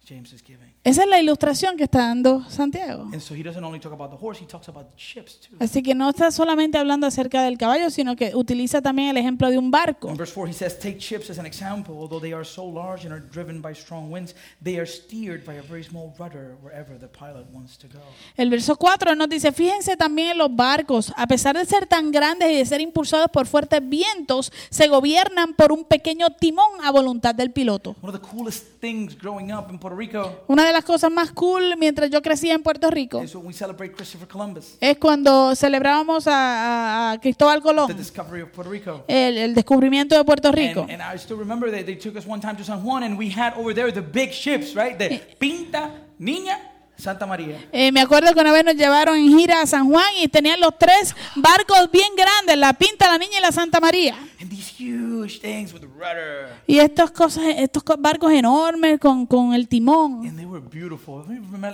James 0.04 0.34
is 0.34 0.41
giving. 0.43 0.74
Esa 0.84 1.04
es 1.04 1.10
la 1.10 1.20
ilustración 1.22 1.78
que 1.78 1.84
está 1.84 1.99
dando 1.99 2.43
Santiago. 2.49 3.04
And 3.14 3.22
so 3.22 3.36
he 3.36 3.43
doesn't 3.43 3.64
only 3.64 3.80
talk 3.80 3.93
about 3.93 4.10
the 4.10 4.18
horse, 4.18 4.41
he 4.41 4.47
talks 4.47 4.68
about 4.68 4.88
the 4.89 4.97
ships 4.97 5.39
too. 5.39 5.56
Así 5.60 5.84
que 5.84 5.93
no 5.93 6.10
está 6.10 6.32
solamente 6.32 6.80
hablando 6.80 7.06
acerca 7.06 7.43
del 7.43 7.58
caballo, 7.58 7.91
sino 7.91 8.16
que 8.16 8.36
utiliza 8.36 8.82
también 8.82 9.10
el 9.10 9.18
ejemplo 9.18 9.49
de 9.52 9.60
un 9.60 9.70
barco. 9.70 10.10
In 10.10 10.18
verse 10.18 10.34
4, 10.34 10.49
he 10.49 10.54
says, 10.54 10.80
Take 10.80 10.99
ships 10.99 11.30
as 11.30 11.38
an 11.38 11.45
example. 11.45 11.95
Although 11.95 12.20
they 12.20 12.34
are 12.34 12.43
so 12.43 12.66
large 12.66 13.06
and 13.06 13.14
are 13.14 13.22
driven 13.22 13.62
by 13.62 13.76
strong 13.76 14.12
winds, 14.12 14.36
they 14.62 14.78
are 14.80 14.88
steered 14.88 15.45
by 15.45 15.60
a 15.60 15.62
very 15.62 15.84
small 15.84 16.14
rudder 16.18 16.58
wherever 16.64 16.97
the 16.97 17.08
pilot 17.08 17.45
wants 17.54 17.78
to 17.78 17.88
go. 17.88 17.99
El 18.36 18.49
verso 18.49 18.76
4 18.76 19.16
nos 19.16 19.30
dice, 19.30 19.52
fíjense 19.52 19.95
también 19.97 20.32
en 20.32 20.39
los 20.39 20.54
barcos, 20.56 21.14
a 21.16 21.28
pesar 21.28 21.56
de 21.56 21.66
ser 21.66 21.86
tan 21.86 22.12
grandes 22.12 22.52
y 22.52 22.56
de 22.56 22.66
ser 22.66 22.82
impulsados 22.82 23.30
por 23.32 23.45
fuertes 23.45 23.88
vientos, 23.88 24.52
se 24.72 24.88
gobiernan 24.88 25.54
por 25.54 25.72
un 25.72 25.86
pequeño 25.86 26.32
timón 26.32 26.82
a 26.84 26.89
voluntad 26.91 27.36
del 27.36 27.52
piloto. 27.52 27.95
One 28.02 28.14
of 28.14 28.20
the 28.20 28.28
coolest 28.28 28.80
things 28.80 29.16
growing 29.16 29.52
up 29.52 29.70
in 29.70 29.78
Puerto 29.78 29.90
Rico 29.95 30.43
Una 30.47 30.65
de 30.65 30.73
las 30.73 30.83
cosas 30.83 31.11
más 31.11 31.31
cool 31.31 31.75
mientras 31.77 32.09
yo 32.09 32.21
crecía 32.21 32.53
en 32.53 32.63
Puerto 32.63 32.89
Rico 32.89 33.21
is 33.23 33.35
when 33.35 33.45
we 33.47 33.53
celebrate 33.53 33.93
Christopher 33.93 34.27
Columbus, 34.27 34.77
es 34.79 34.97
cuando 34.97 35.55
celebrábamos 35.55 36.27
a, 36.27 36.31
a- 36.33 37.11
a 37.13 37.19
Cristóbal 37.19 37.57
the 37.57 37.61
Colón, 37.63 37.97
discovery 37.97 38.41
of 38.41 38.49
Puerto 38.51 38.71
Rico. 38.71 39.03
el, 39.07 39.37
el 39.37 39.53
descubrimiento 39.55 40.15
de 40.17 40.23
Puerto 40.23 40.51
Rico. 40.51 40.81
And 40.89 41.01
I 41.01 41.17
still 41.17 41.37
remember 41.37 41.69
that 41.71 41.85
they 41.85 41.95
took 41.95 42.15
us 42.17 42.25
one 42.27 42.41
time 42.41 42.55
to 42.57 42.63
San 42.63 42.79
Juan 42.83 43.03
and 43.03 43.17
we 43.17 43.29
had 43.29 43.53
over 43.57 43.73
there 43.73 43.91
the 43.91 44.01
big 44.01 44.31
ships, 44.31 44.75
right? 44.75 44.97
The 44.97 45.21
Pinta, 45.39 45.91
Niña, 46.19 46.57
Santa 47.02 47.26
Maria. 47.26 47.58
Eh, 47.72 47.91
me 47.91 47.99
acuerdo 48.02 48.34
que 48.34 48.39
una 48.39 48.52
vez 48.52 48.64
nos 48.64 48.76
llevaron 48.76 49.18
en 49.18 49.38
gira 49.38 49.62
a 49.62 49.66
San 49.66 49.89
Juan 49.89 50.06
y 50.22 50.28
tenían 50.28 50.60
los 50.60 50.78
tres 50.78 51.16
barcos 51.36 51.89
bien 51.91 52.10
grandes, 52.16 52.58
la 52.58 52.74
Pinta, 52.74 53.08
la 53.10 53.18
Niña 53.18 53.39
y 53.39 53.41
la 53.41 53.52
Santa 53.52 53.80
María. 53.80 54.16
And 54.39 54.49
these 54.49 54.72
huge 54.78 55.39
things 55.39 55.74
with 55.74 55.82
the 55.82 55.88
rudder. 55.88 56.49
Y 56.68 56.80
estas 56.80 57.12
cosas, 57.12 57.43
estos 57.58 57.84
co- 57.84 57.95
barcos 57.97 58.32
enormes 58.32 58.99
con, 58.99 59.26
con 59.26 59.54
el 59.54 59.68
timón. 59.68 60.26
And 60.28 60.38
they 60.38 60.45
were 60.45 60.64
beautiful. 60.66 61.24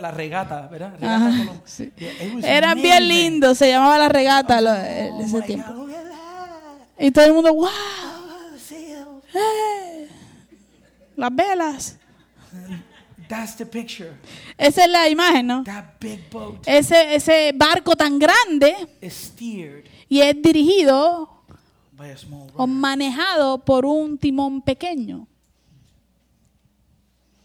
La 0.02 0.12
regata, 0.12 0.68
¿verdad? 0.68 0.94
Regata 1.00 1.16
Ajá, 1.28 1.38
Colón. 1.46 1.62
sí. 1.66 1.92
Yeah, 1.98 2.12
it 2.24 2.34
was 2.36 2.44
Eran 2.46 2.82
bien 2.82 3.08
lindos, 3.08 3.58
se 3.58 3.70
llamaba 3.70 3.98
la 3.98 4.10
regata 4.10 4.62
lo- 4.62 4.72
Oh 4.72 4.76
en 4.76 5.22
ese 5.22 5.42
tiempo. 5.42 5.74
God, 5.74 5.88
that. 5.92 7.06
Y 7.06 7.12
todo 7.12 7.26
el 7.26 7.34
mundo, 7.34 7.54
wow, 7.54 7.68
Oh, 7.70 9.22
eh, 9.34 10.08
las 11.16 11.36
velas. 11.36 11.98
That's 13.28 13.56
the 13.58 13.66
picture. 13.66 14.14
Esa 14.58 14.86
es 14.86 14.90
la 14.90 15.10
imagen, 15.10 15.48
¿no? 15.48 15.64
That 15.64 16.00
big 16.00 16.30
boat 16.30 16.66
Ese, 16.68 17.16
ese 17.16 17.52
barco 17.54 17.96
tan 17.96 18.18
grande 18.20 18.76
is 19.02 19.14
steered 19.14 19.86
y 20.10 20.22
es 20.22 20.42
dirigido 20.42 21.30
by 21.98 22.12
a 22.12 22.18
small 22.18 22.50
o 22.56 22.66
manejado 22.68 23.58
por 23.66 23.86
un 23.86 24.18
timón 24.18 24.62
pequeño. 24.62 25.28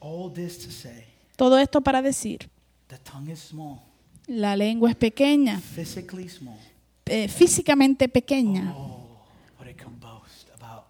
All 0.01 0.33
this 0.33 0.59
to 0.65 0.71
say, 0.71 1.05
Todo 1.37 1.59
esto 1.59 1.81
para 1.81 2.03
decir, 2.03 2.49
the 2.89 2.99
tongue 2.99 3.31
is 3.33 3.41
small, 3.41 3.81
la 4.27 4.55
lengua 4.57 4.91
es 4.91 4.97
pequeña, 4.97 5.59
physically 5.61 6.29
small. 6.29 6.59
eh, 7.07 7.29
físicamente 7.29 8.09
pequeña. 8.09 8.73
Oh, 8.77 9.21
but 9.59 9.69
it 9.69 9.77
can 9.77 9.95
boast 9.99 10.49
about 10.55 10.85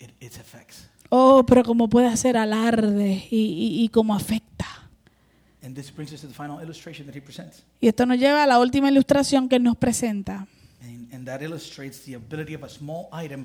it, 0.00 0.10
its 0.20 0.38
effects. 0.38 0.87
Oh, 1.10 1.44
pero 1.46 1.62
como 1.62 1.88
puede 1.88 2.06
hacer 2.06 2.36
alarde 2.36 3.26
y, 3.30 3.36
y, 3.36 3.84
y 3.84 3.88
cómo 3.88 4.14
afecta. 4.14 4.66
And 5.62 5.74
this 5.74 5.90
brings 5.94 6.12
us 6.12 6.20
to 6.20 6.28
the 6.28 6.34
final 6.34 6.60
illustration 6.62 7.06
that 7.06 7.16
he 7.16 7.20
presents. 7.20 7.64
Y 7.80 7.88
esto 7.88 8.06
nos 8.06 8.18
lleva 8.18 8.42
a 8.44 8.46
la 8.46 8.58
última 8.58 8.90
ilustración 8.90 9.48
que 9.48 9.58
nos 9.58 9.76
presenta. 9.76 10.46
And, 10.82 11.12
and 11.12 11.26
that 11.26 11.42
illustrates 11.42 12.04
the 12.04 12.14
ability 12.14 12.54
of 12.54 12.62
a 12.62 12.68
small 12.68 13.08
item 13.12 13.44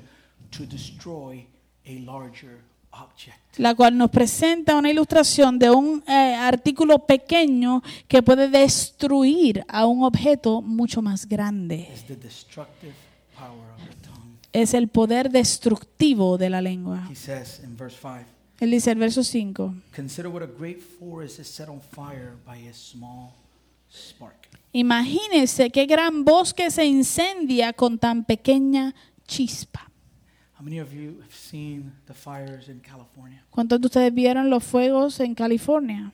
to 0.50 0.64
destroy 0.64 1.46
a 1.86 1.98
larger 2.00 2.60
object. 2.92 3.58
la 3.58 3.74
cual 3.74 3.96
nos 3.98 4.10
presenta 4.10 4.76
una 4.76 4.90
ilustración 4.90 5.58
de 5.58 5.70
un 5.70 6.02
eh, 6.06 6.34
artículo 6.34 7.00
pequeño 7.06 7.82
que 8.08 8.22
puede 8.22 8.48
destruir 8.48 9.64
a 9.68 9.86
un 9.86 10.04
objeto 10.04 10.62
mucho 10.62 11.02
más 11.02 11.26
grande. 11.26 11.88
It's 11.92 12.06
the 12.06 12.16
destructive 12.16 12.94
power 13.36 13.70
of 13.74 13.88
the 13.88 13.94
tongue. 13.96 14.03
Es 14.54 14.72
el 14.72 14.88
poder 14.88 15.30
destructivo 15.30 16.38
de 16.38 16.48
la 16.48 16.62
lengua. 16.62 17.06
He 17.10 17.16
says 17.16 17.60
in 17.64 17.76
verse 17.76 17.98
5 18.00 18.24
Él 18.60 18.70
dice 18.70 18.92
el 18.92 18.98
verso 18.98 19.24
5. 19.24 19.74
Consider 19.94 20.28
what 20.28 20.42
a 20.42 20.46
great 20.46 20.80
forest 20.80 21.40
is 21.40 21.48
set 21.48 21.68
on 21.68 21.80
fire 21.80 22.36
by 22.46 22.56
a 22.68 22.72
small 22.72 23.34
spark. 23.90 24.48
Imagínense 24.72 25.70
qué 25.70 25.86
gran 25.86 26.24
bosque 26.24 26.70
se 26.70 26.84
incendia 26.84 27.72
con 27.72 27.98
tan 27.98 28.24
pequeña 28.24 28.94
chispa. 29.26 29.90
How 30.56 30.64
many 30.64 30.80
of 30.80 30.92
you 30.92 31.20
have 31.20 31.34
seen 31.34 31.92
the 32.06 32.14
fires 32.14 32.68
in 32.68 32.80
California? 32.80 33.44
¿Cuántos 33.50 33.80
de 33.80 33.86
ustedes 33.86 34.14
vieron 34.14 34.50
los 34.50 34.62
fuegos 34.62 35.18
en 35.18 35.34
California? 35.34 36.12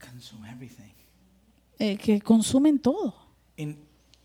Consume 0.00 0.50
everything. 0.50 0.92
Eh, 1.78 1.98
que 1.98 2.22
consumen 2.22 2.78
todo. 2.78 3.14
In, 3.58 3.76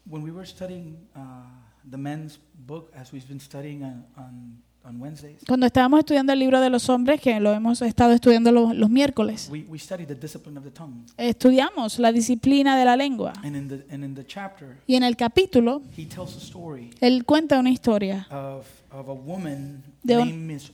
when 0.06 0.24
we 0.24 0.32
were 0.32 0.48
studying 0.48 0.98
uh, 1.16 1.67
the 1.90 1.98
men's 1.98 2.40
book, 2.66 2.92
as 2.96 3.12
we've 3.14 3.28
been 3.28 3.40
studying 3.40 3.84
on, 3.84 4.06
on, 4.18 4.62
on 4.84 5.02
Wednesdays, 5.02 5.38
Cuando 5.48 5.66
estábamos 5.66 6.00
estudiando 6.00 6.34
el 6.34 6.40
libro 6.40 6.60
de 6.62 6.70
los 6.70 6.88
hombres, 6.90 7.20
que 7.22 7.40
lo 7.40 7.54
hemos 7.54 7.82
estado 7.82 8.14
estudiando 8.14 8.52
los, 8.52 8.76
los 8.76 8.90
miércoles, 8.90 9.50
we, 9.52 9.66
we 9.70 9.78
studied 9.80 10.08
the 10.08 10.16
discipline 10.16 10.58
of 10.58 10.64
the 10.64 10.72
tongue. 10.72 11.06
estudiamos 11.18 12.00
la 12.00 12.12
disciplina 12.12 12.78
de 12.78 12.86
la 12.86 12.96
lengua. 12.96 13.34
And 13.44 13.56
in 13.56 13.68
the, 13.68 13.86
and 13.94 14.04
in 14.04 14.16
the 14.16 14.26
chapter, 14.26 14.78
Y 14.88 14.96
en 14.96 15.04
el 15.04 15.16
capítulo, 15.16 15.82
he 15.98 16.06
tells 16.06 16.36
a 16.36 16.40
story 16.40 16.90
él 17.02 17.26
cuenta 17.26 17.60
una 17.60 17.70
historia 17.72 18.28
of, 18.32 18.66
of 18.92 19.10
a 19.10 19.14
woman 19.14 19.84
De 20.04 20.18
un- 20.18 20.30
named 20.30 20.42
Miss 20.46 20.72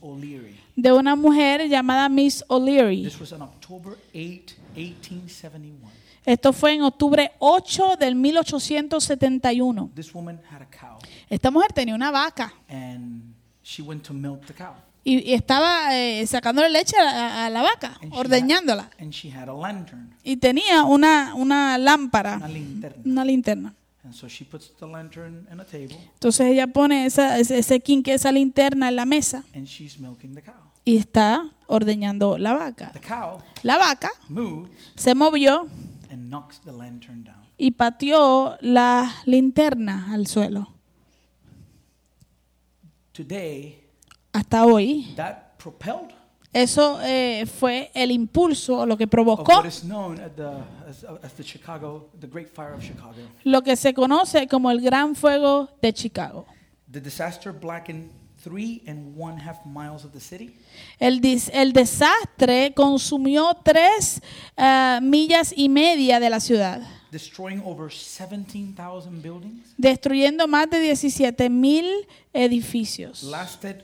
de 0.76 0.92
una 0.92 1.16
mujer 1.16 1.68
llamada 1.68 2.08
Miss 2.08 2.44
O'Leary. 2.48 3.02
This 3.02 3.20
was 3.20 3.32
on 3.32 3.42
October 3.42 3.96
8, 4.12 4.54
1871. 4.76 6.03
Esto 6.24 6.52
fue 6.52 6.72
en 6.74 6.82
octubre 6.82 7.32
8 7.38 7.96
del 7.98 8.14
1871. 8.14 9.90
This 9.94 10.12
woman 10.14 10.40
had 10.50 10.62
a 10.62 10.66
cow, 10.70 10.98
Esta 11.28 11.50
mujer 11.50 11.72
tenía 11.72 11.94
una 11.94 12.10
vaca 12.10 12.52
and 12.68 13.34
she 13.62 13.82
went 13.82 14.02
to 14.06 14.14
milk 14.14 14.44
the 14.46 14.54
cow. 14.54 14.72
y, 15.04 15.18
y 15.30 15.34
estaba 15.34 15.94
eh, 15.98 16.26
sacándole 16.26 16.70
leche 16.70 16.96
a, 16.98 17.44
a 17.46 17.50
la 17.50 17.62
vaca, 17.62 17.98
And 18.02 18.12
she 18.12 18.18
ordeñándola. 18.18 18.82
had- 18.84 19.02
and 19.02 19.12
she 19.12 19.30
had 19.30 19.48
a 19.48 19.52
lantern, 19.54 20.14
Y 20.22 20.36
tenía 20.36 20.84
una, 20.84 21.34
una 21.34 21.76
lámpara, 21.78 22.36
una 22.36 22.48
linterna. 22.48 23.02
una 23.04 23.24
linterna. 23.24 23.74
And 24.02 24.14
so 24.14 24.28
she 24.28 24.44
puts 24.44 24.70
the 24.78 24.86
lantern 24.86 25.46
in 25.52 25.60
a 25.60 25.64
table, 25.64 25.96
Entonces 26.14 26.46
ella 26.46 26.66
pone 26.66 27.06
esa, 27.06 27.38
ese, 27.38 27.58
ese 27.58 27.80
quinque, 27.80 28.14
esa 28.14 28.32
linterna 28.32 28.88
en 28.88 28.96
la 28.96 29.04
mesa 29.06 29.44
and 29.54 29.66
she's 29.66 29.98
milking 29.98 30.34
the 30.34 30.42
cow. 30.42 30.54
y 30.86 30.96
está 30.98 31.50
ordeñando 31.66 32.36
la 32.38 32.52
vaca. 32.54 32.90
The 32.92 33.00
cow 33.00 33.38
La 33.62 33.78
vaca 33.78 34.10
moves 34.28 34.70
se 34.96 35.14
movió 35.14 35.66
and 36.14 36.30
knocks 36.30 36.60
the 36.60 36.72
lantern 36.72 37.24
down. 37.24 37.44
y 37.58 37.72
pateó 37.72 38.56
la 38.60 39.10
linterna 39.26 40.12
al 40.12 40.26
suelo. 40.26 40.72
Today, 43.12 43.80
Hasta 44.32 44.64
hoy, 44.64 45.12
that 45.16 45.56
propelled 45.58 46.12
eso 46.52 47.00
eh, 47.02 47.46
fue 47.46 47.90
el 47.94 48.12
impulso, 48.12 48.86
lo 48.86 48.96
que 48.96 49.04
of 49.04 49.10
provocó 49.10 49.56
what 49.56 49.66
is 49.66 49.82
known 49.82 50.20
at 50.20 50.36
the, 50.36 50.50
as, 50.88 51.04
as 51.22 51.32
the 51.34 51.42
Chicago, 51.42 52.10
the 52.20 52.28
Great 52.28 52.48
Fire 52.48 52.74
of 52.74 52.82
Chicago. 52.82 53.14
lo 53.42 53.62
que 53.62 53.74
se 53.76 53.92
conoce 53.92 54.46
como 54.46 54.70
el 54.70 54.80
Gran 54.80 55.16
Fuego 55.16 55.68
de 55.82 55.92
Chicago. 55.92 56.46
The 56.90 57.00
disaster 57.00 57.52
blackened 57.52 58.10
three 58.44 58.82
and 58.86 59.16
one 59.16 59.40
half 59.40 59.64
miles 59.64 60.04
of 60.04 60.12
the 60.12 60.20
city. 60.20 60.54
El, 61.00 61.20
dis- 61.20 61.50
el 61.52 61.72
desastre 61.72 62.72
consumió 62.74 63.54
tres 63.64 64.20
ah, 64.56 65.00
millas 65.02 65.52
y 65.56 65.68
media 65.70 66.20
de 66.20 66.28
la 66.28 66.38
ciudad, 66.40 66.82
destroying 67.10 67.62
over 67.64 67.90
17,000 67.90 69.22
buildings, 69.22 69.74
destruyendo 69.78 70.46
más 70.46 70.68
de 70.68 70.78
17 70.80 71.48
mil 71.48 71.86
edificios. 72.34 73.22
lasted 73.24 73.76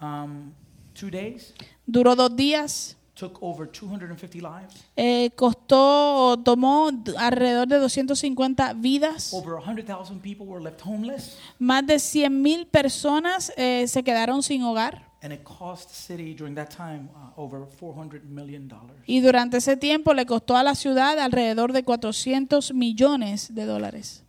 um, 0.00 0.52
two 0.94 1.10
days, 1.10 1.52
Duró 1.86 2.14
dos 2.16 2.34
días, 2.36 2.96
took 3.18 3.38
over 3.42 3.66
250 3.66 4.38
lives, 4.38 4.74
eh, 4.94 5.30
costó 5.36 6.36
tomó 6.44 6.90
alrededor 7.18 7.66
de 7.66 7.78
250 7.78 8.74
vidas. 8.74 9.32
over 9.32 9.54
100,000 9.58 10.20
people 10.20 10.44
were 10.46 10.62
left 10.62 10.82
homeless, 10.84 11.38
Más 11.58 11.86
de 11.86 11.98
100 11.98 12.30
mil 12.42 12.66
personas 12.66 13.52
eh, 13.56 13.86
se 13.88 14.02
quedaron 14.04 14.42
sin 14.42 14.62
hogar. 14.62 15.06
and 15.22 15.32
it 15.32 15.42
cost 15.44 15.88
the 15.88 15.94
city 15.94 16.34
during 16.34 16.54
that 16.54 16.68
time 16.68 17.08
uh, 17.16 17.40
over 17.40 17.66
400 17.66 18.22
million 18.26 18.68
dollars. 18.68 18.96
Y 19.06 19.20
durante 19.20 19.56
ese 19.56 19.76
tiempo 19.76 20.12
le 20.14 20.24
costó 20.26 20.56
a 20.56 20.62
la 20.62 20.74
ciudad 20.74 21.18
alrededor 21.18 21.72
de 21.72 21.82
400 21.82 22.72
millones 22.74 23.52
de 23.54 23.64
dólares. 23.64 24.22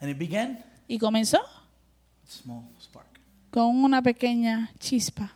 And 0.00 0.10
it 0.10 0.18
began 0.18 0.58
Y 0.88 0.98
comenzó 0.98 1.38
small 2.28 2.64
spark. 2.80 3.06
con 3.50 3.82
una 3.84 4.02
pequeña 4.02 4.70
chispa. 4.78 5.34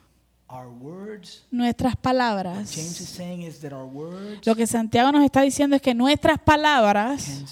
Our 0.55 0.69
words, 0.69 1.45
Nuestras 1.51 1.97
palabras. 1.97 2.71
James 2.73 3.01
is 3.01 3.09
saying 3.09 3.43
is 3.43 3.61
that 3.61 3.73
our 3.73 3.85
words 3.85 4.47
Lo 4.47 4.55
que 4.55 4.69
Santiago 4.69 5.11
nos 5.11 5.25
está 5.25 5.41
diciendo 5.43 5.75
es 5.75 5.83
que 5.83 5.95
nuestras 5.95 6.39
palabras 6.39 7.43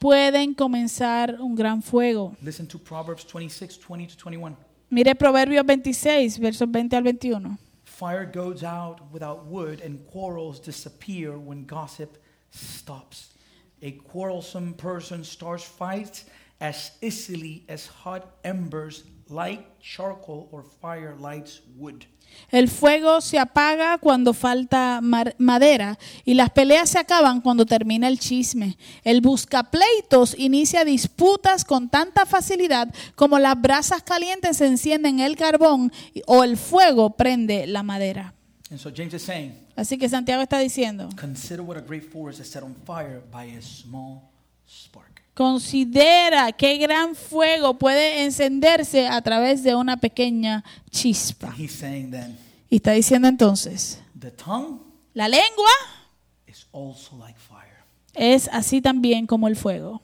pueden 0.00 0.52
comenzar 0.52 1.40
un 1.40 1.54
gran 1.54 1.80
fuego. 1.80 2.34
Listen 2.42 2.66
to 2.66 2.80
Proverbs 2.80 3.24
26, 3.24 3.78
20 3.78 4.06
to 4.08 4.16
21. 4.16 4.56
Mire 4.90 5.14
Proverbios 5.14 5.64
26, 5.64 6.40
versos 6.40 6.68
20 6.68 6.96
al 6.96 7.04
21. 7.04 7.56
Fire 7.84 8.26
goes 8.26 8.64
out 8.64 9.00
without 9.12 9.46
wood, 9.46 9.80
and 9.80 10.04
quarrels 10.10 10.60
disappear 10.60 11.38
when 11.38 11.64
gossip 11.64 12.18
stops. 12.50 13.28
A 13.80 13.92
quarrelsome 13.92 14.74
person 14.74 15.22
starts 15.22 15.64
fights 15.64 16.24
as 16.62 16.92
easily 17.02 17.64
as 17.68 17.88
hot 18.04 18.22
embers 18.44 19.02
light 19.28 19.66
charcoal 19.80 20.48
or 20.52 20.62
fire 20.62 21.16
lights 21.18 21.60
wood. 21.76 22.06
El 22.50 22.68
fuego 22.68 23.20
se 23.20 23.38
apaga 23.38 23.98
cuando 23.98 24.32
falta 24.32 25.00
madera 25.02 25.98
y 26.24 26.34
las 26.34 26.50
peleas 26.50 26.88
se 26.88 26.98
acaban 26.98 27.40
cuando 27.42 27.66
termina 27.66 28.08
el 28.08 28.18
chisme. 28.18 28.78
El 29.04 29.20
buscapleitos 29.20 30.34
inicia 30.38 30.84
disputas 30.84 31.64
con 31.64 31.90
tanta 31.90 32.24
facilidad 32.24 32.94
como 33.16 33.38
las 33.38 33.60
brasas 33.60 34.02
calientes 34.02 34.60
encienden 34.60 35.20
el 35.20 35.36
carbón 35.36 35.92
o 36.26 36.44
el 36.44 36.56
fuego 36.56 37.10
prende 37.10 37.66
la 37.66 37.82
madera. 37.82 38.34
And 38.70 38.80
so 38.80 38.90
James 38.90 39.12
is 39.12 39.22
saying, 39.22 39.52
Así 39.76 39.98
que 39.98 40.08
Santiago 40.08 40.42
está 40.42 40.58
diciendo, 40.58 41.10
consider 41.16 41.60
what 41.60 41.76
a 41.76 41.82
great 41.82 42.04
forest 42.10 42.40
is 42.40 42.48
set 42.48 42.62
on 42.62 42.74
fire 42.86 43.20
by 43.30 43.44
a 43.44 43.60
small 43.60 44.30
spark. 44.66 45.11
Considera 45.34 46.52
qué 46.52 46.78
gran 46.78 47.14
fuego 47.14 47.78
puede 47.78 48.24
encenderse 48.24 49.06
a 49.06 49.20
través 49.22 49.62
de 49.62 49.74
una 49.74 49.96
pequeña 49.98 50.64
chispa. 50.90 51.48
And 51.48 51.58
he's 51.58 51.72
saying 51.72 52.10
then, 52.10 52.38
Y 52.70 52.76
está 52.76 52.92
diciendo 52.92 53.28
entonces, 53.28 54.00
the 54.18 54.30
tongue 54.30 54.80
la 55.14 55.28
lengua 55.28 55.70
is 56.46 56.66
also 56.72 57.16
like 57.18 57.38
fire. 57.38 57.84
es 58.14 58.48
así 58.52 58.80
también 58.80 59.26
como 59.26 59.48
el 59.48 59.56
fuego. 59.56 60.00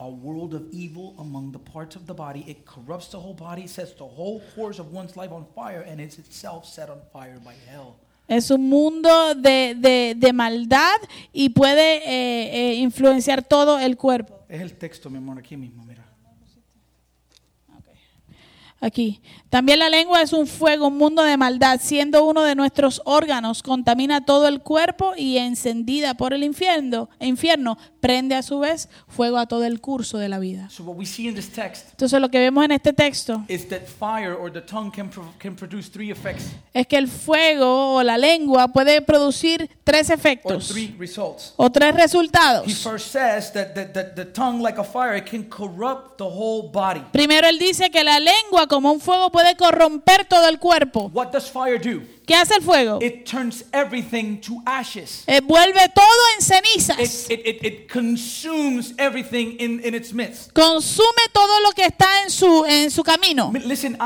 Es 8.29 8.51
un 8.51 8.69
mundo 8.69 9.35
de, 9.35 9.75
de- 9.77 10.15
de 10.17 10.33
maldad 10.33 10.97
y 11.33 11.49
puede 11.49 11.97
eh, 12.07 12.71
eh, 12.73 12.75
influenciar 12.75 13.43
todo 13.43 13.79
el 13.79 13.97
cuerpo. 13.97 14.39
Es 14.49 14.61
el 14.61 14.75
texto, 14.75 15.09
mi 15.11 15.17
amor, 15.19 15.39
aquí 15.39 15.57
mismo, 15.57 15.85
mira. 15.85 16.05
Aquí. 18.81 19.21
También 19.51 19.81
la 19.81 19.89
lengua 19.89 20.23
es 20.23 20.33
un 20.33 20.47
fuego, 20.47 20.87
un 20.87 20.99
mundo 20.99 21.25
de 21.25 21.37
maldad, 21.37 21.81
siendo 21.83 22.25
uno 22.25 22.43
de 22.43 22.55
nuestros 22.55 23.03
órganos, 23.05 23.63
contamina 23.63 24.25
todo 24.25 24.47
el 24.47 24.61
cuerpo 24.61 25.15
y 25.17 25.39
encendida 25.39 26.15
por 26.15 26.33
el 26.33 26.45
infierno, 26.45 27.09
infierno, 27.19 27.77
prende 28.01 28.37
a 28.37 28.43
su 28.43 28.61
vez 28.61 28.89
fuego 29.09 29.39
a 29.39 29.47
todo 29.47 29.65
el 29.65 29.81
curso 29.81 30.19
de 30.19 30.29
la 30.29 30.39
vida. 30.39 30.69
So 30.71 30.85
what 30.85 30.97
we 30.97 31.07
see 31.07 31.27
in 31.27 31.35
this 31.35 31.51
text 31.51 31.89
Entonces 31.91 32.21
lo 32.21 32.29
que 32.31 32.39
vemos 32.39 32.65
en 32.65 32.71
este 32.71 32.93
texto 32.93 33.45
is 33.49 33.69
that 33.69 33.83
fire 33.87 34.33
or 34.33 34.53
the 34.53 34.61
tongue 34.61 34.93
can, 34.95 35.11
pro- 35.11 35.33
can 35.39 35.57
produce 35.57 35.91
three 35.91 36.13
effects 36.13 36.45
es 36.73 36.87
que 36.87 36.97
el 36.99 37.09
fuego 37.09 37.95
o 37.95 38.03
la 38.05 38.17
lengua 38.17 38.69
puede 38.69 39.03
producir 39.03 39.69
tres 39.83 40.11
efectos 40.11 40.69
three 40.69 40.95
results. 40.99 41.53
o 41.57 41.71
tres 41.73 41.95
resultados. 41.97 42.67
Primero 47.13 47.49
él 47.49 47.59
dice 47.59 47.91
que 47.91 48.05
la 48.05 48.21
lengua 48.21 48.68
como 48.69 48.93
un 48.93 49.01
fuego 49.01 49.31
puede 49.31 49.57
corromper 49.57 50.25
todo 50.27 50.49
el 50.49 50.59
cuerpo. 50.59 51.11
What 51.13 51.29
does 51.33 51.51
fire 51.51 51.79
do? 51.81 52.03
¿Qué 52.27 52.35
hace 52.35 52.57
el 52.57 52.63
fuego? 52.63 52.99
It 53.03 53.25
turns 53.25 53.65
everything 53.73 54.39
to 54.43 54.61
ashes. 54.67 55.25
Eh, 55.27 55.41
vuelve 55.43 55.89
todo 55.95 56.05
en 56.35 56.39
It, 56.39 56.43
cenizas. 56.45 57.31
it, 57.31 57.41
it, 57.47 57.65
it 57.65 57.89
consumes 57.91 58.95
everything 58.99 59.57
in, 59.59 59.81
in 59.83 59.95
its 59.95 60.13
midst. 60.13 60.53
Consume 60.53 61.23
todo 61.33 61.61
lo 61.63 61.73
que 61.73 61.85
está 61.87 62.23
en 62.23 62.31
su, 62.31 62.65
en 62.67 62.91
su 62.91 63.03
camino. 63.03 63.51
Listen, 63.65 63.97
I, 63.99 64.05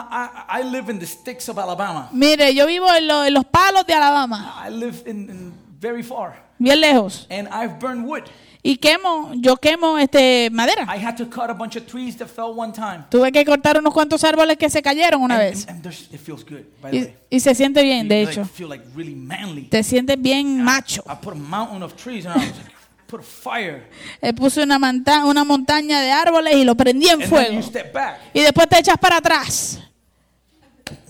I, 0.49 0.61
I 0.61 0.63
live 0.63 0.89
in 0.91 0.99
the 0.99 1.07
sticks 1.07 1.49
of 1.49 1.59
Alabama. 1.59 2.09
Mire, 2.13 2.55
yo 2.55 2.67
vivo 2.67 2.87
en, 2.95 3.07
lo- 3.09 3.25
en 3.25 3.35
los 3.35 3.45
palos 3.45 3.85
de 3.87 3.95
Alabama, 3.95 4.55
I 4.65 4.71
live 4.71 5.03
in, 5.07 5.29
in 5.29 5.53
very 5.81 6.03
far. 6.03 6.35
bien 6.59 6.81
lejos. 6.81 7.27
And 7.29 7.49
I've 7.49 7.81
burned 7.81 8.07
wood. 8.07 8.23
Y 8.65 8.77
quemo, 8.77 9.33
yo 9.35 9.57
quemo 9.57 9.99
este 9.99 10.49
madera. 10.53 10.85
I 10.85 11.05
had 11.05 11.17
to 11.17 11.27
cut 11.29 11.51
a 11.51 11.53
bunch 11.53 11.75
of 11.77 11.85
trees 11.87 12.17
that 12.19 12.29
fell 12.29 12.53
one 12.57 12.73
time. 12.73 13.05
Tuve 13.11 13.33
que 13.33 13.45
cortar 13.45 13.77
unos 13.79 13.93
cuantos 13.93 14.23
árboles 14.23 14.57
que 14.57 14.71
se 14.71 14.81
cayeron 14.81 15.21
una 15.21 15.37
vez. 15.37 15.67
and, 15.67 15.77
and 15.79 15.83
there's- 15.85 16.09
it 16.15 16.21
feels 16.21 16.45
good, 16.45 16.63
by 16.81 16.91
the 16.93 16.97
Y, 16.97 17.01
way. 17.03 17.15
y 17.31 17.41
se 17.41 17.55
siente 17.57 17.83
bien, 17.83 18.05
You 18.05 18.09
de 18.11 18.25
like, 18.25 18.41
hecho. 18.41 18.45
feel 18.49 18.69
like 18.69 18.85
really 18.95 19.17
manly. 19.17 19.63
Te 19.63 19.83
sientes 19.83 20.17
bien 20.21 20.63
macho. 20.63 21.03
I 21.09 21.17
put 21.21 21.33
a 21.33 21.37
mountain 21.37 21.83
of 21.83 21.97
trees 21.97 22.25
and 22.25 22.37
I 22.41 22.47
was 22.47 22.57
like, 22.57 22.73
put 23.09 23.19
a 23.21 23.25
fire. 23.25 23.89
Eh, 24.21 24.33
puse 24.33 24.63
una, 24.63 24.79
montaña 24.79 26.01
de 26.01 26.13
árboles 26.13 26.55
y 26.55 26.63
lo 26.65 26.77
prendí 26.77 27.07
en 27.09 27.15
And 27.15 27.21
then 27.23 27.29
fuego. 27.31 27.53
you 27.55 27.63
step 27.63 27.93
back. 27.93 28.21
Y 28.33 28.43
después 28.43 28.69
te 28.69 28.79
echas 28.79 28.97
para 28.97 29.17
atrás. 29.17 29.81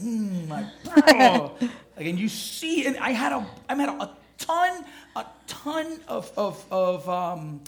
Mm, 0.01 0.49
like, 0.49 0.69
oh. 1.39 1.53
Like, 1.97 2.09
and 2.09 2.19
you 2.19 2.29
see, 2.31 2.87
and 2.87 2.97
I 2.99 3.13
had 3.15 3.33
a, 3.33 3.47
I 3.69 3.75
had 3.75 3.91
a, 3.91 4.03
a 4.03 4.17
ton, 4.39 4.85
a 5.17 5.25
ton 5.47 5.87
of, 6.09 6.31
of, 6.37 6.65
of, 6.71 7.09
um, 7.09 7.61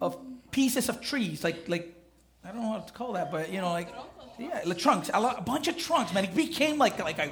of 0.00 0.16
pieces 0.50 0.88
of 0.88 1.00
trees, 1.00 1.42
like, 1.44 1.68
like, 1.68 1.94
I 2.44 2.48
don't 2.52 2.62
know 2.62 2.70
what 2.70 2.86
to 2.88 2.92
call 2.92 3.12
that, 3.14 3.30
but 3.30 3.50
you 3.50 3.60
know, 3.60 3.70
like, 3.72 3.88
yeah, 4.38 4.60
the 4.64 4.74
trunks, 4.74 5.10
a, 5.12 5.20
lot, 5.20 5.38
a 5.38 5.42
bunch 5.42 5.68
of 5.68 5.76
trunks, 5.76 6.12
man. 6.12 6.24
It 6.24 6.34
became 6.34 6.78
like, 6.78 6.98
like 7.02 7.18
a, 7.18 7.30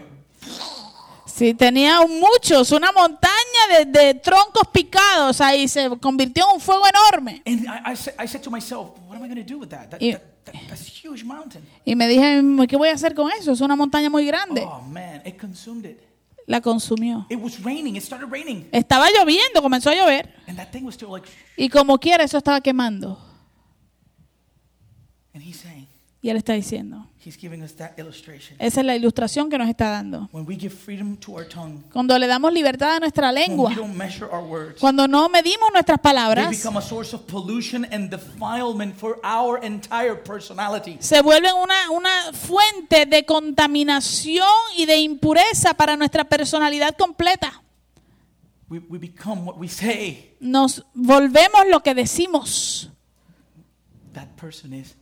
Sí, 1.26 1.54
tenía 1.54 2.00
muchos, 2.06 2.72
una 2.72 2.90
montaña 2.92 3.78
de, 3.78 3.84
de 3.86 4.14
troncos 4.14 4.66
picados 4.72 5.40
ahí, 5.40 5.68
se 5.68 5.88
convirtió 6.00 6.44
en 6.48 6.54
un 6.56 6.60
fuego 6.60 6.84
enorme. 6.86 7.40
and 7.46 7.66
I, 7.68 7.92
I, 7.92 7.94
said, 7.96 8.14
I 8.18 8.26
said 8.26 8.42
to 8.42 8.50
myself, 8.50 8.98
what 9.06 9.16
am 9.16 9.22
I 9.22 9.28
going 9.28 9.36
to 9.36 9.44
do 9.44 9.58
with 9.58 9.70
that? 9.70 9.90
That, 9.92 10.02
Yeah. 10.02 10.18
that, 10.44 10.54
that? 10.54 10.68
That's 10.68 10.82
a 10.88 10.90
huge 10.90 11.24
mountain. 11.24 11.62
Y 11.86 11.94
me 11.94 12.08
dije, 12.08 12.42
¿qué 12.68 12.76
voy 12.76 12.88
a 12.88 12.94
hacer 12.94 13.14
con 13.14 13.30
eso? 13.30 13.52
Es 13.52 13.60
una 13.60 13.76
montaña 13.76 14.10
muy 14.10 14.26
grande. 14.26 14.62
Oh 14.66 14.80
man, 14.82 15.22
it 15.24 15.38
consumed 15.38 15.84
it. 15.86 16.00
La 16.46 16.60
consumió. 16.60 17.26
It 17.30 17.38
was 17.40 17.62
raining. 17.62 17.96
It 17.96 18.02
started 18.02 18.30
raining, 18.30 18.68
Estaba 18.72 19.08
lloviendo, 19.10 19.62
comenzó 19.62 19.90
a 19.90 19.94
llover. 19.94 20.34
and 20.46 20.56
that 20.58 20.70
thing 20.72 20.84
was 20.84 20.94
still 20.94 21.10
like, 21.10 21.28
Y 21.56 21.68
como 21.68 21.98
quiera, 21.98 22.24
eso 22.24 22.38
estaba 22.38 22.60
quemando. 22.60 23.18
and 25.34 25.42
he's 25.42 25.56
saying, 25.58 25.86
Y 26.22 26.28
él 26.30 26.36
está 26.36 26.52
diciendo, 26.54 27.09
he's 27.24 27.36
giving 27.36 27.62
us 27.62 27.74
that 27.76 27.92
illustration. 27.98 28.56
esa 28.58 28.80
es 28.80 28.86
la 28.86 28.96
ilustración 28.96 29.50
que 29.50 29.58
nos 29.58 29.68
está 29.68 29.90
dando. 29.90 30.28
When 30.32 30.46
we 30.46 30.56
give 30.56 30.74
freedom 30.74 31.16
to 31.18 31.34
our 31.34 31.46
tongue, 31.46 31.82
Cuando 31.92 32.18
le 32.18 32.26
damos 32.26 32.52
libertad 32.52 32.96
a 32.96 33.00
nuestra 33.00 33.28
when 33.28 33.34
lengua, 33.34 33.70
we 33.70 33.76
don't 33.76 33.94
measure 33.94 34.26
our 34.30 34.42
words, 34.42 34.80
cuando 34.80 35.06
no 35.06 35.28
medimos 35.28 35.70
nuestras 35.72 35.98
palabras, 35.98 36.56
se 41.00 41.22
vuelven 41.22 41.54
una, 41.54 41.90
una 41.90 42.32
fuente 42.32 43.06
de 43.06 43.24
contaminación 43.24 44.46
y 44.76 44.86
de 44.86 44.98
impureza 44.98 45.74
para 45.74 45.96
nuestra 45.96 46.24
personalidad 46.24 46.96
completa. 46.96 47.62
We, 48.68 48.78
we 48.88 48.98
become 48.98 49.44
what 49.44 49.58
we 49.58 49.68
say. 49.68 50.36
Nos 50.38 50.84
volvemos 50.94 51.66
lo 51.68 51.80
que 51.80 51.92
decimos. 51.92 52.88
That 54.12 54.36
person 54.36 54.72
is 54.72 54.94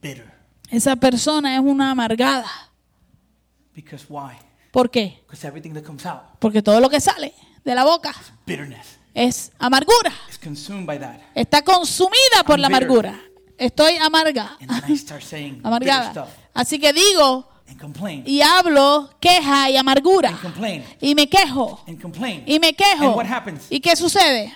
bitter. 0.00 0.39
Esa 0.70 0.96
persona 0.96 1.54
es 1.54 1.60
una 1.60 1.90
amargada. 1.90 2.46
Because 3.74 4.06
why? 4.08 4.32
¿Por 4.70 4.90
qué? 4.90 5.20
Because 5.26 5.46
everything 5.46 5.72
that 5.72 5.82
comes 5.82 6.06
out 6.06 6.22
Porque 6.38 6.62
todo 6.62 6.80
lo 6.80 6.88
que 6.88 7.00
sale 7.00 7.34
de 7.64 7.74
la 7.74 7.84
boca 7.84 8.10
is 8.10 8.32
bitterness. 8.46 8.98
es 9.14 9.52
amargura. 9.58 10.12
It's 10.28 10.38
consumed 10.38 10.86
by 10.86 10.98
that. 10.98 11.20
Está 11.34 11.62
consumida 11.62 12.44
por 12.46 12.56
I'm 12.56 12.62
la 12.62 12.68
bitter. 12.68 12.84
amargura. 12.84 13.20
estoy 13.58 13.96
amarga, 13.96 14.56
And 14.60 14.70
then 14.70 14.90
I 14.92 14.96
start 14.96 15.22
saying 15.22 15.54
bitter 15.56 15.66
amargada. 15.68 16.10
stuff 16.12 16.28
Así 16.54 16.78
que 16.78 16.92
digo 16.92 17.48
and 17.68 18.26
y 18.26 18.42
hablo 18.42 19.10
queja 19.20 19.70
y 19.70 19.76
amargura. 19.76 20.30
and 20.42 20.84
Y 21.00 21.14
me 21.14 21.28
quejo. 21.28 21.80
and. 21.86 22.48
Y 22.48 22.58
me 22.58 22.68
And 22.68 22.76
quejo. 22.76 23.10
what 23.16 23.26
happens? 23.26 23.66
¿Y 23.70 23.80
qué 23.80 23.94
sucede? 23.96 24.52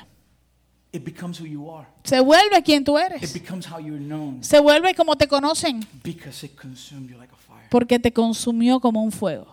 It 0.94 1.04
becomes 1.04 1.40
who 1.40 1.46
you 1.46 1.68
are. 1.70 1.88
Se 2.04 2.20
vuelve 2.20 2.62
quien 2.62 2.84
tú 2.84 2.96
It 2.98 3.06
eres. 3.10 3.32
becomes 3.34 3.66
how 3.66 3.78
you're 3.80 3.98
known 3.98 4.44
Se 4.44 4.60
vuelve 4.60 4.94
como 4.94 5.16
te 5.16 5.26
conocen. 5.26 5.84
because 6.04 6.46
it 6.46 6.54
consumed 6.56 7.10
you 7.10 7.16
like 7.18 7.32
a 7.32 7.36
fire. 7.36 7.66
Porque 7.68 7.98
te 7.98 8.12
consumió 8.12 8.78
como 8.80 9.02
un 9.02 9.10
fuego. 9.10 9.46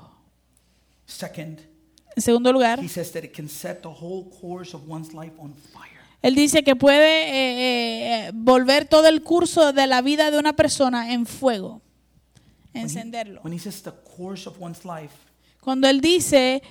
Second, 1.07 1.59
En 2.15 2.21
segundo 2.21 2.51
lugar, 2.53 2.79
he 2.79 2.87
says 2.89 3.11
that 3.13 3.23
it 3.23 3.33
can 3.35 3.47
set 3.49 3.81
the 3.81 3.87
whole 3.89 4.29
course 4.39 4.75
of 4.75 4.87
one's 4.87 5.13
life 5.13 5.33
on 5.39 5.53
fire. 5.53 5.89
él 6.21 6.35
dice 6.35 6.63
que 6.63 6.75
puede 6.75 7.23
eh, 7.29 8.27
eh, 8.27 8.31
volver 8.33 8.85
todo 8.85 9.07
el 9.07 9.23
curso 9.23 9.73
de 9.73 9.87
la 9.87 10.01
vida 10.01 10.29
de 10.29 10.37
una 10.37 10.53
persona 10.53 11.13
en 11.13 11.25
fuego. 11.25 11.81
Encenderlo. 12.73 13.41
When 13.43 13.53
he 13.53 13.59
says 13.59 13.81
the 13.81 13.91
course 14.15 14.47
of 14.47 14.61
one's 14.61 14.85
life, 14.85 15.15
Cuando 15.61 15.87
él 15.87 16.01
dice 16.01 16.61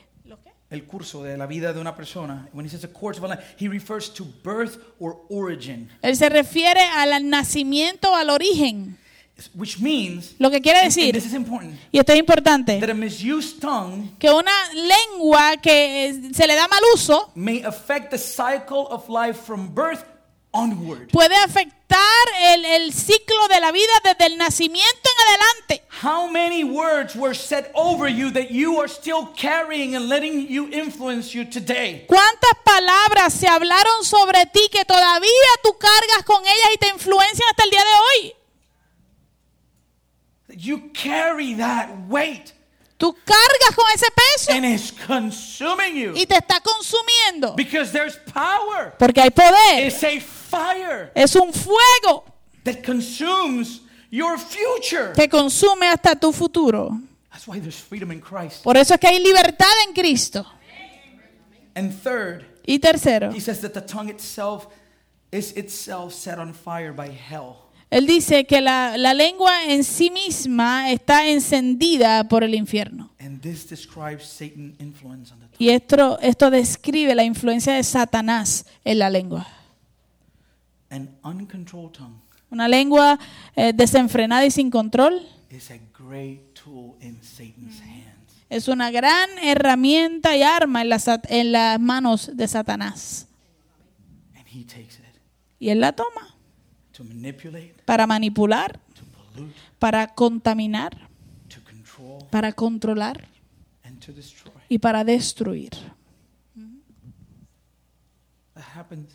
el 0.71 0.85
curso 0.85 1.23
de 1.25 1.37
la 1.37 1.47
vida 1.47 1.73
de 1.73 1.81
una 1.81 1.95
persona, 1.97 2.49
when 2.53 2.65
he 2.65 2.71
says 2.71 2.81
the 2.83 2.89
course 2.93 3.19
of 3.19 3.25
a 3.25 3.29
life, 3.29 3.43
he 3.59 3.69
refers 3.69 4.09
to 4.13 4.25
birth 4.45 4.79
or 5.01 5.17
origin, 5.29 5.89
Él 6.03 6.15
se 6.17 6.29
refiere 6.29 6.81
al 6.81 7.29
nacimiento, 7.29 8.15
al 8.15 8.31
origen. 8.31 8.97
which 9.55 9.81
means, 9.81 10.35
Lo 10.39 10.51
que 10.51 10.61
quiere 10.61 10.81
and- 10.81 10.89
decir, 10.95 11.15
this 11.15 11.25
is 11.25 11.33
important, 11.33 11.75
y 11.91 11.99
esto 11.99 12.13
es 12.13 12.19
importante, 12.19 12.79
that 12.79 12.91
a 12.91 12.95
misused 12.95 13.59
tongue 13.59 14.11
que 14.19 14.31
una 14.31 14.53
lengua 14.75 15.57
que 15.63 16.09
eh, 16.11 16.31
se 16.35 16.47
le 16.47 16.55
da 16.55 16.69
mal 16.69 16.81
uso 16.95 17.31
may 17.35 17.63
affect 17.65 18.11
the 18.11 18.19
cycle 18.19 18.87
of 18.91 19.09
life 19.09 19.41
from 19.47 19.75
birth 19.75 20.05
onward. 20.53 21.09
puede 21.13 21.37
afectar 21.37 22.01
el, 22.41 22.65
el 22.65 22.93
ciclo 22.93 23.49
de 23.49 23.61
la 23.61 23.73
vida 23.73 23.93
desde 24.05 24.27
el 24.27 24.37
nacimiento 24.39 25.11
en 25.11 25.29
adelante. 25.29 25.83
How 26.03 26.29
many 26.29 26.65
words 26.65 27.15
were 27.15 27.35
said 27.35 27.67
over 27.75 28.09
you 28.09 28.31
that 28.33 28.51
you 28.51 28.79
are 28.81 28.89
still 28.89 29.29
carrying 29.37 29.95
and 29.95 30.09
letting 30.09 30.49
you 30.49 30.69
influence 30.73 31.35
you 31.35 31.45
today? 31.45 32.05
¿Cuántas 32.09 32.53
palabras 32.65 33.33
se 33.35 33.47
hablaron 33.49 34.05
sobre 34.05 34.47
ti 34.47 34.69
que 34.73 34.85
todavía 34.85 35.31
tú 35.63 35.77
cargas 35.79 36.25
con 36.25 36.43
ellas 36.45 36.69
y 36.75 36.79
te 36.79 36.89
influencian 36.89 37.49
hasta 37.51 37.65
el 37.65 37.71
día 37.71 37.85
de 37.85 37.91
hoy? 38.01 38.35
You 40.57 40.91
carry 40.93 41.55
that 41.55 41.89
weight 42.09 42.53
Tú 42.99 43.17
cargas 43.25 43.75
con 43.75 43.87
ese 43.95 44.07
peso 44.11 44.53
and 44.53 44.67
it's 44.67 44.93
consuming 44.93 45.97
you 45.97 46.13
y 46.15 46.27
te 46.27 46.37
está 46.37 46.61
consumiendo. 46.61 47.55
because 47.57 47.93
there's 47.93 48.17
power. 48.35 48.93
Porque 48.99 49.23
hay 49.23 49.31
poder. 49.31 49.87
It's 49.87 50.05
a 50.05 50.21
fire 50.51 51.11
Es 51.15 51.35
un 51.37 51.53
fuego 51.53 52.25
that 52.65 52.83
consumes 52.85 53.81
your 54.11 54.39
future. 54.39 55.13
que 55.15 55.29
consume 55.29 55.87
hasta 55.87 56.15
tu 56.17 56.33
futuro. 56.33 56.99
That's 57.31 57.47
why 57.47 57.61
there's 57.61 57.79
freedom 57.81 58.11
in 58.13 58.21
Christ. 58.21 58.63
Por 58.65 58.77
eso 58.77 58.95
es 58.95 59.01
que 59.01 59.09
hay 59.09 59.19
libertad 59.23 59.69
en 59.87 59.95
Cristo. 59.95 60.45
And 61.75 61.93
third, 62.03 62.45
Y 62.67 62.79
tercero, 62.79 63.31
he 63.33 63.41
says 63.41 63.61
that 63.61 63.73
the 63.73 63.81
tongue 63.81 64.11
itself 64.11 64.67
is 65.31 65.57
itself 65.57 66.13
set 66.13 66.39
on 66.39 66.53
fire 66.53 66.93
by 66.93 67.09
hell. 67.09 67.57
él 67.91 68.07
dice 68.07 68.45
que 68.47 68.61
la, 68.61 68.97
la 68.99 69.15
lengua 69.15 69.65
en 69.65 69.83
sí 69.85 70.11
misma 70.11 70.91
está 70.93 71.29
encendida 71.29 72.29
por 72.29 72.43
el 72.45 72.55
infierno. 72.55 73.11
And 73.21 73.41
this 73.41 73.69
describes 73.69 74.25
Satan's 74.25 74.79
influence 74.81 75.33
on 75.33 75.39
the 75.41 75.47
tongue. 75.47 75.57
Y 75.59 75.71
esto, 75.71 76.19
esto 76.21 76.51
describe 76.51 77.15
la 77.15 77.25
influencia 77.25 77.75
de 77.75 77.83
Satanás 77.85 78.67
en 78.85 78.99
la 78.99 79.09
lengua. 79.11 79.47
An 80.91 81.17
uncontrolled 81.25 81.93
tongue 81.93 82.21
Una 82.51 82.67
lengua 82.69 83.19
eh, 83.55 83.73
desenfrenada 83.73 84.45
y 84.45 84.51
sin 84.51 84.71
control 84.71 85.21
is 85.51 85.71
a 85.71 85.79
great 85.97 86.53
tool 86.55 86.97
in 87.01 87.23
Satan's 87.23 87.81
hands. 87.81 88.45
es 88.49 88.67
una 88.69 88.91
gran 88.91 89.31
herramienta 89.41 90.37
y 90.37 90.43
arma 90.43 90.83
en 90.83 90.89
las, 90.89 91.07
en 91.29 91.53
las 91.53 91.79
manos 91.81 92.31
de 92.35 92.49
Satanás. 92.49 93.27
And 94.37 94.45
he 94.49 94.65
takes 94.65 94.99
it 94.99 95.05
Y 95.61 95.69
él 95.69 95.81
la 95.81 95.93
toma 95.93 96.35
to 96.93 97.05
manipulate, 97.05 97.75
para 97.85 98.07
manipular, 98.07 98.81
to 98.95 99.03
pollute, 99.05 99.55
para 99.79 100.09
contaminar, 100.09 100.97
to 101.49 101.63
control, 101.63 102.27
para 102.31 102.53
controlar 102.53 103.29
and 103.85 104.01
to 104.05 104.13
destroy. 104.13 104.53
y 104.69 104.79
para 104.79 105.05
destruir. 105.05 105.71
That 108.55 108.65
happens. 108.75 109.13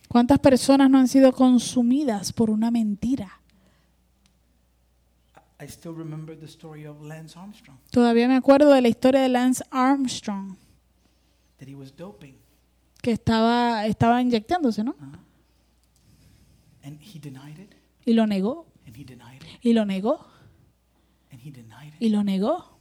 ¿Cuántas 0.09 0.39
personas 0.41 0.91
no 0.91 0.99
han 0.99 1.09
sido 1.09 1.33
consumidas 1.33 2.33
por 2.33 2.51
una 2.51 2.71
mentira? 2.71 3.41
I- 5.61 5.65
I 5.65 5.69
still 5.69 5.95
remember 5.95 6.37
the 6.39 6.47
story 6.47 6.87
of 6.87 7.01
Lance 7.03 7.39
Armstrong. 7.39 7.79
Todavía 7.91 8.29
me 8.29 8.37
acuerdo 8.37 8.71
de 8.73 8.81
la 8.83 8.89
historia 8.89 9.21
de 9.23 9.29
Lance 9.29 9.63
Armstrong, 9.71 10.57
that 11.59 11.69
he 11.69 11.75
was 11.75 11.95
doping. 11.97 12.35
que 13.01 13.13
estaba, 13.13 13.87
estaba 13.87 14.21
inyectándose, 14.23 14.85
¿no? 14.85 14.95
and 16.85 17.01
he 17.01 17.19
denied 17.19 17.59
it 17.59 17.73
Y 18.05 18.13
lo 18.13 18.27
negó, 18.27 18.67
and 18.87 18.97
he 18.97 19.05
denied 19.05 19.41
it 19.43 19.61
y 19.65 19.73
lo 19.73 19.85
negó, 19.85 20.27
and 21.31 21.41
he 21.41 21.51
denied 21.51 21.95
it 21.95 22.03
y 22.03 22.09
lo 22.09 22.23
negó. 22.23 22.79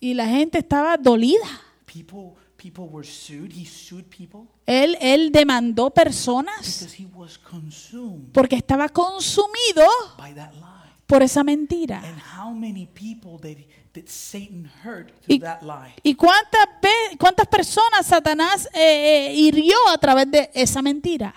Y 0.00 0.14
la 0.14 0.26
gente 0.26 0.58
estaba 0.58 0.96
dolida. 0.96 1.46
People 1.86 2.34
people 2.56 2.84
were 2.90 3.06
sued. 3.06 3.52
He 3.52 3.64
sued 3.66 4.04
people 4.06 4.46
Él, 4.66 4.96
él 5.00 5.30
demandó 5.32 5.90
personas 5.90 6.80
because 6.80 6.94
he 7.02 7.06
was 7.14 7.38
consumed 7.38 8.32
porque 8.32 8.56
estaba 8.56 8.88
consumido 8.88 9.86
by 10.18 10.32
that 10.34 10.52
lie. 10.54 10.92
por 11.06 11.22
esa 11.22 11.42
mentira. 11.42 12.00
And 12.04 12.18
how 12.36 12.50
many 12.52 12.86
people 12.86 13.38
that 13.40 13.56
that 13.94 14.08
Satan 14.08 14.70
hurt 14.84 15.10
Y, 15.26 15.38
through 15.38 15.40
that 15.40 15.62
lie? 15.62 15.94
y 16.04 16.14
cuántas 16.14 17.46
personas 17.50 18.06
Satanás 18.06 18.68
eh, 18.72 19.28
eh, 19.30 19.34
hirió 19.34 19.76
a 19.92 19.98
través 19.98 20.30
de 20.30 20.50
esa 20.54 20.80
mentira. 20.82 21.34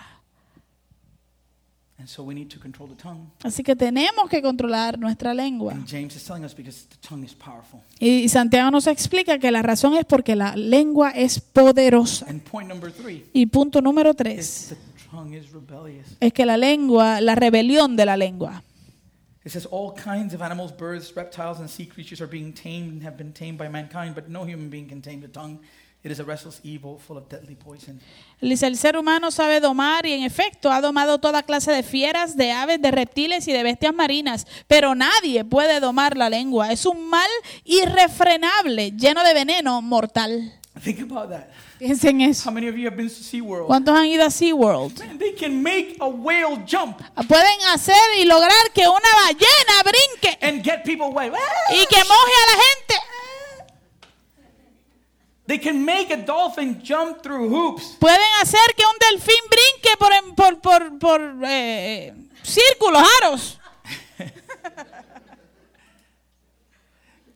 And 1.96 2.08
so 2.08 2.24
we 2.24 2.34
need 2.34 2.48
to 2.48 2.58
control 2.58 2.88
the 2.88 2.96
tongue. 3.00 3.30
Así 3.44 3.62
que 3.62 3.76
tenemos 3.76 4.28
que 4.28 4.42
controlar 4.42 4.98
nuestra 4.98 5.32
lengua. 5.32 5.72
And 5.74 5.86
James 5.86 6.16
is 6.16 6.24
telling 6.24 6.44
us 6.44 6.54
because 6.54 6.86
the 6.88 6.96
tongue 7.08 7.24
is 7.24 7.34
powerful. 7.34 7.80
Y 8.00 8.28
Santiago 8.28 8.70
nos 8.72 8.88
explica 8.88 9.38
que 9.38 9.50
la 9.52 9.62
razón 9.62 9.94
es 9.94 10.04
porque 10.04 10.34
la 10.34 10.56
lengua 10.56 11.10
es 11.10 11.38
poderosa. 11.40 12.26
And 12.28 12.42
point 12.42 12.68
number 12.68 12.92
three 12.92 13.26
Y 13.32 13.46
punto 13.46 13.80
número 13.80 14.10
is 14.10 14.16
tres 14.16 14.66
the 14.70 14.76
tongue 15.10 15.34
is 15.38 15.52
rebellious. 15.52 16.16
es 16.18 16.32
que 16.32 16.44
la 16.44 16.56
lengua, 16.56 17.20
la 17.20 17.36
rebelión 17.36 17.94
de 17.96 18.06
la 18.06 18.16
lengua. 18.16 18.62
It 19.44 19.52
says 19.52 19.66
all 19.70 19.92
kinds 19.94 20.34
of 20.34 20.42
animals, 20.42 20.72
birds, 20.72 21.14
reptiles, 21.14 21.60
and 21.60 21.68
sea 21.68 21.86
creatures 21.86 22.20
are 22.20 22.26
being 22.30 22.52
tamed 22.52 22.90
and 22.92 23.02
have 23.04 23.16
been 23.16 23.32
tamed 23.32 23.58
by 23.58 23.68
mankind, 23.68 24.14
but 24.14 24.28
no 24.28 24.44
human 24.44 24.68
being 24.68 24.88
can 24.88 25.00
tame 25.00 25.20
the 25.20 25.28
tongue. 25.28 25.60
It 26.04 26.12
is 26.12 26.20
a 26.20 26.22
restless 26.22 26.60
evil 26.62 26.98
full 26.98 27.16
of 27.16 27.30
deadly 27.30 27.54
poison. 27.54 27.98
Él 28.42 28.50
Dice, 28.50 28.66
el 28.66 28.76
ser 28.76 28.98
humano 28.98 29.30
sabe 29.30 29.58
domar 29.58 30.04
y 30.04 30.12
en 30.12 30.22
efecto 30.22 30.70
ha 30.70 30.82
domado 30.82 31.18
toda 31.18 31.42
clase 31.42 31.72
de 31.72 31.82
fieras, 31.82 32.36
de 32.36 32.52
aves, 32.52 32.82
de 32.82 32.90
reptiles 32.90 33.48
y 33.48 33.52
de 33.52 33.62
bestias 33.62 33.94
marinas, 33.94 34.46
pero 34.66 34.94
nadie 34.94 35.46
puede 35.46 35.80
domar 35.80 36.18
la 36.18 36.28
lengua. 36.28 36.72
Es 36.72 36.84
un 36.84 37.08
mal 37.08 37.30
irrefrenable, 37.64 38.92
lleno 38.92 39.24
de 39.24 39.32
veneno 39.32 39.80
mortal. 39.80 40.52
Think 40.82 41.10
about 41.10 41.30
that. 41.30 41.46
Piensen 41.78 42.20
en 42.20 42.30
eso. 42.30 42.50
How 42.50 42.52
many 42.52 42.68
of 42.68 42.76
you 42.76 42.86
have 42.86 42.96
been 42.96 43.08
to 43.08 43.14
SeaWorld? 43.14 43.66
¿Cuántos 43.66 43.96
han 43.96 44.04
ido 44.04 44.26
a 44.26 44.30
SeaWorld? 44.30 44.98
Man, 44.98 45.18
they 45.18 45.34
can 45.34 45.62
make 45.62 45.96
a 46.00 46.06
whale 46.06 46.62
jump 46.66 47.00
Pueden 47.26 47.60
hacer 47.72 47.96
y 48.18 48.24
lograr 48.24 48.72
que 48.74 48.86
una 48.86 49.08
ballena 49.22 49.82
brinque 49.82 50.38
and 50.46 50.62
get 50.62 50.82
people 50.84 51.08
y 51.08 51.86
que 51.86 51.96
moje 51.96 52.32
a 52.42 52.56
la 52.56 52.62
gente. 52.62 52.94
They 55.46 55.58
can 55.58 55.84
make 55.84 56.10
a 56.10 56.16
dolphin 56.16 56.80
jump 56.82 57.22
through 57.22 57.50
hoops. 57.50 57.96
Pueden 58.00 58.26
hacer 58.40 58.74
que 58.74 58.84
un 58.84 58.96
delfín 58.98 59.42
brinque 59.50 59.96
por, 59.98 60.34
por, 60.34 60.60
por, 60.60 60.98
por 60.98 61.20
eh, 61.46 62.14
círculos, 62.42 63.02
aros. 63.22 63.60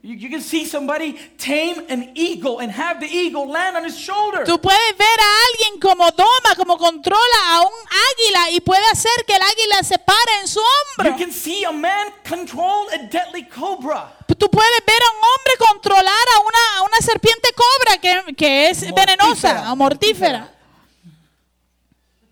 You, 0.09 0.15
you 0.17 0.31
can 0.31 0.41
see 0.41 0.65
somebody 0.65 1.13
tame 1.37 1.85
an 1.91 2.13
eagle 2.15 2.61
and 2.61 2.73
have 2.73 2.99
the 2.99 3.07
eagle 3.07 3.47
land 3.47 3.77
on 3.77 3.85
his 3.85 3.95
shoulder. 3.99 4.43
Tú 4.47 4.59
puedes 4.59 4.97
ver 4.97 5.19
a 5.21 5.31
alguien 5.49 5.79
como 5.81 6.11
doma, 6.13 6.55
como 6.57 6.79
controla 6.79 7.41
a 7.53 7.61
un 7.61 7.73
águila 8.13 8.51
y 8.53 8.61
puede 8.61 8.87
hacer 8.91 9.13
que 9.27 9.35
el 9.37 9.43
águila 9.43 9.83
se 9.83 9.99
pare 9.99 10.33
en 10.41 10.49
su 10.49 10.61
You 10.61 10.65
hombro. 11.05 11.19
can 11.19 11.31
see 11.31 11.63
a 11.67 11.73
man 11.73 12.07
control 12.27 12.89
a 12.95 12.97
deadly 13.11 13.47
cobra. 13.49 14.15
Tú 14.39 14.49
puedes 14.51 14.81
ver 14.87 15.03
a 15.03 15.11
un 15.11 15.19
hombre 15.19 15.53
controlar 15.59 16.27
a 16.37 16.41
una, 16.41 16.79
a 16.79 16.83
una 16.85 16.99
serpiente 17.03 17.51
cobra 17.55 17.99
que, 18.01 18.35
que 18.35 18.71
es 18.71 18.85
Mortífera. 18.85 19.05
venenosa 19.05 19.73
o 19.73 19.77
mortífera. 19.77 20.55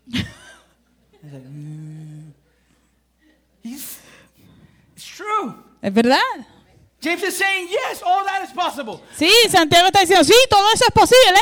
Like, 0.09 1.45
mm. 1.47 2.33
It's 3.63 5.05
true. 5.15 5.53
Es 5.81 5.93
verdad. 5.93 6.47
James 6.99 7.21
is 7.23 7.35
saying, 7.37 7.67
yes, 7.69 8.01
all 8.03 8.25
that 8.25 8.43
is 8.43 8.51
possible. 8.53 8.99
Sí, 9.15 9.29
Santiago 9.49 9.87
está 9.87 10.01
diciendo, 10.01 10.23
sí, 10.23 10.33
todo 10.49 10.65
eso 10.73 10.85
es 10.87 10.91
posible. 10.93 11.39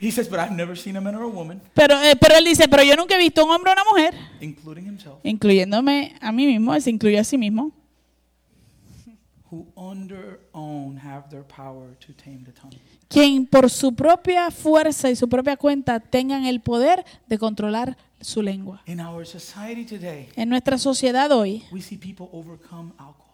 He 0.00 0.10
says, 0.12 0.28
but 0.28 0.38
I've 0.38 0.52
never 0.54 0.76
seen 0.76 0.96
a 0.96 1.00
man 1.00 1.14
or 1.16 1.22
a 1.24 1.28
woman, 1.28 1.60
Pero, 1.74 2.00
eh, 2.02 2.14
pero 2.16 2.36
él 2.36 2.44
dice, 2.44 2.68
pero 2.68 2.82
yo 2.84 2.94
nunca 2.96 3.16
he 3.16 3.18
visto 3.18 3.44
un 3.44 3.50
hombre 3.50 3.70
o 3.70 3.74
una 3.74 3.84
mujer, 3.84 4.14
including 4.40 4.86
himself, 4.86 5.16
incluyéndome 5.24 6.14
a 6.20 6.30
mí 6.30 6.46
mismo, 6.46 6.74
él 6.74 6.82
se 6.82 6.90
incluye 6.90 7.18
a 7.18 7.24
sí 7.24 7.36
mismo, 7.36 7.72
who 9.50 9.66
on 9.74 10.06
their 10.08 10.40
own 10.52 10.98
have 10.98 11.28
their 11.30 11.42
power 11.44 11.96
to 11.98 12.12
tame 12.14 12.44
the 12.44 12.52
tongue. 12.52 12.78
quien 13.08 13.46
por 13.46 13.70
su 13.70 13.94
propia 13.94 14.50
fuerza 14.50 15.10
y 15.10 15.16
su 15.16 15.28
propia 15.28 15.56
cuenta 15.56 15.98
tengan 16.00 16.44
el 16.44 16.60
poder 16.60 17.04
de 17.26 17.38
controlar 17.38 17.96
su 18.20 18.42
lengua. 18.42 18.82
In 18.86 19.00
our 19.00 19.26
society 19.26 19.84
today, 19.84 20.28
En 20.36 20.48
nuestra 20.48 20.76
sociedad 20.78 21.30
hoy 21.32 21.64
we 21.72 21.80
see 21.80 21.96
people 21.96 22.28
overcome 22.32 22.92
alcoholism, 22.98 23.27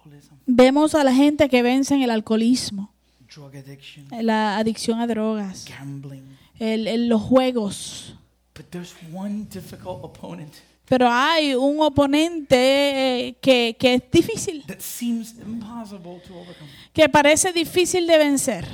vemos 0.46 0.94
a 0.94 1.04
la 1.04 1.14
gente 1.14 1.48
que 1.48 1.62
vence 1.62 1.94
en 1.94 2.02
el 2.02 2.10
alcoholismo, 2.10 2.92
drug 3.34 3.56
addiction, 3.56 4.06
la 4.22 4.56
adicción 4.58 5.00
a 5.00 5.06
drogas, 5.06 5.64
gambling. 5.68 6.24
el- 6.58 6.86
el- 6.86 7.08
los 7.08 7.22
juegos. 7.22 8.14
But 8.56 8.66
there's 8.70 8.94
one 9.12 9.46
difficult 9.50 10.04
opponent 10.04 10.52
Pero 10.86 11.08
hay 11.10 11.54
un 11.54 11.80
oponente 11.80 13.28
eh, 13.28 13.36
que, 13.40 13.74
que 13.78 13.94
es 13.94 14.02
difícil, 14.12 14.64
that 14.66 14.80
seems 14.80 15.34
impossible 15.44 16.20
to 16.26 16.34
overcome, 16.38 16.68
que 16.92 17.08
parece 17.08 17.52
difícil 17.52 18.06
de 18.06 18.18
vencer. 18.18 18.64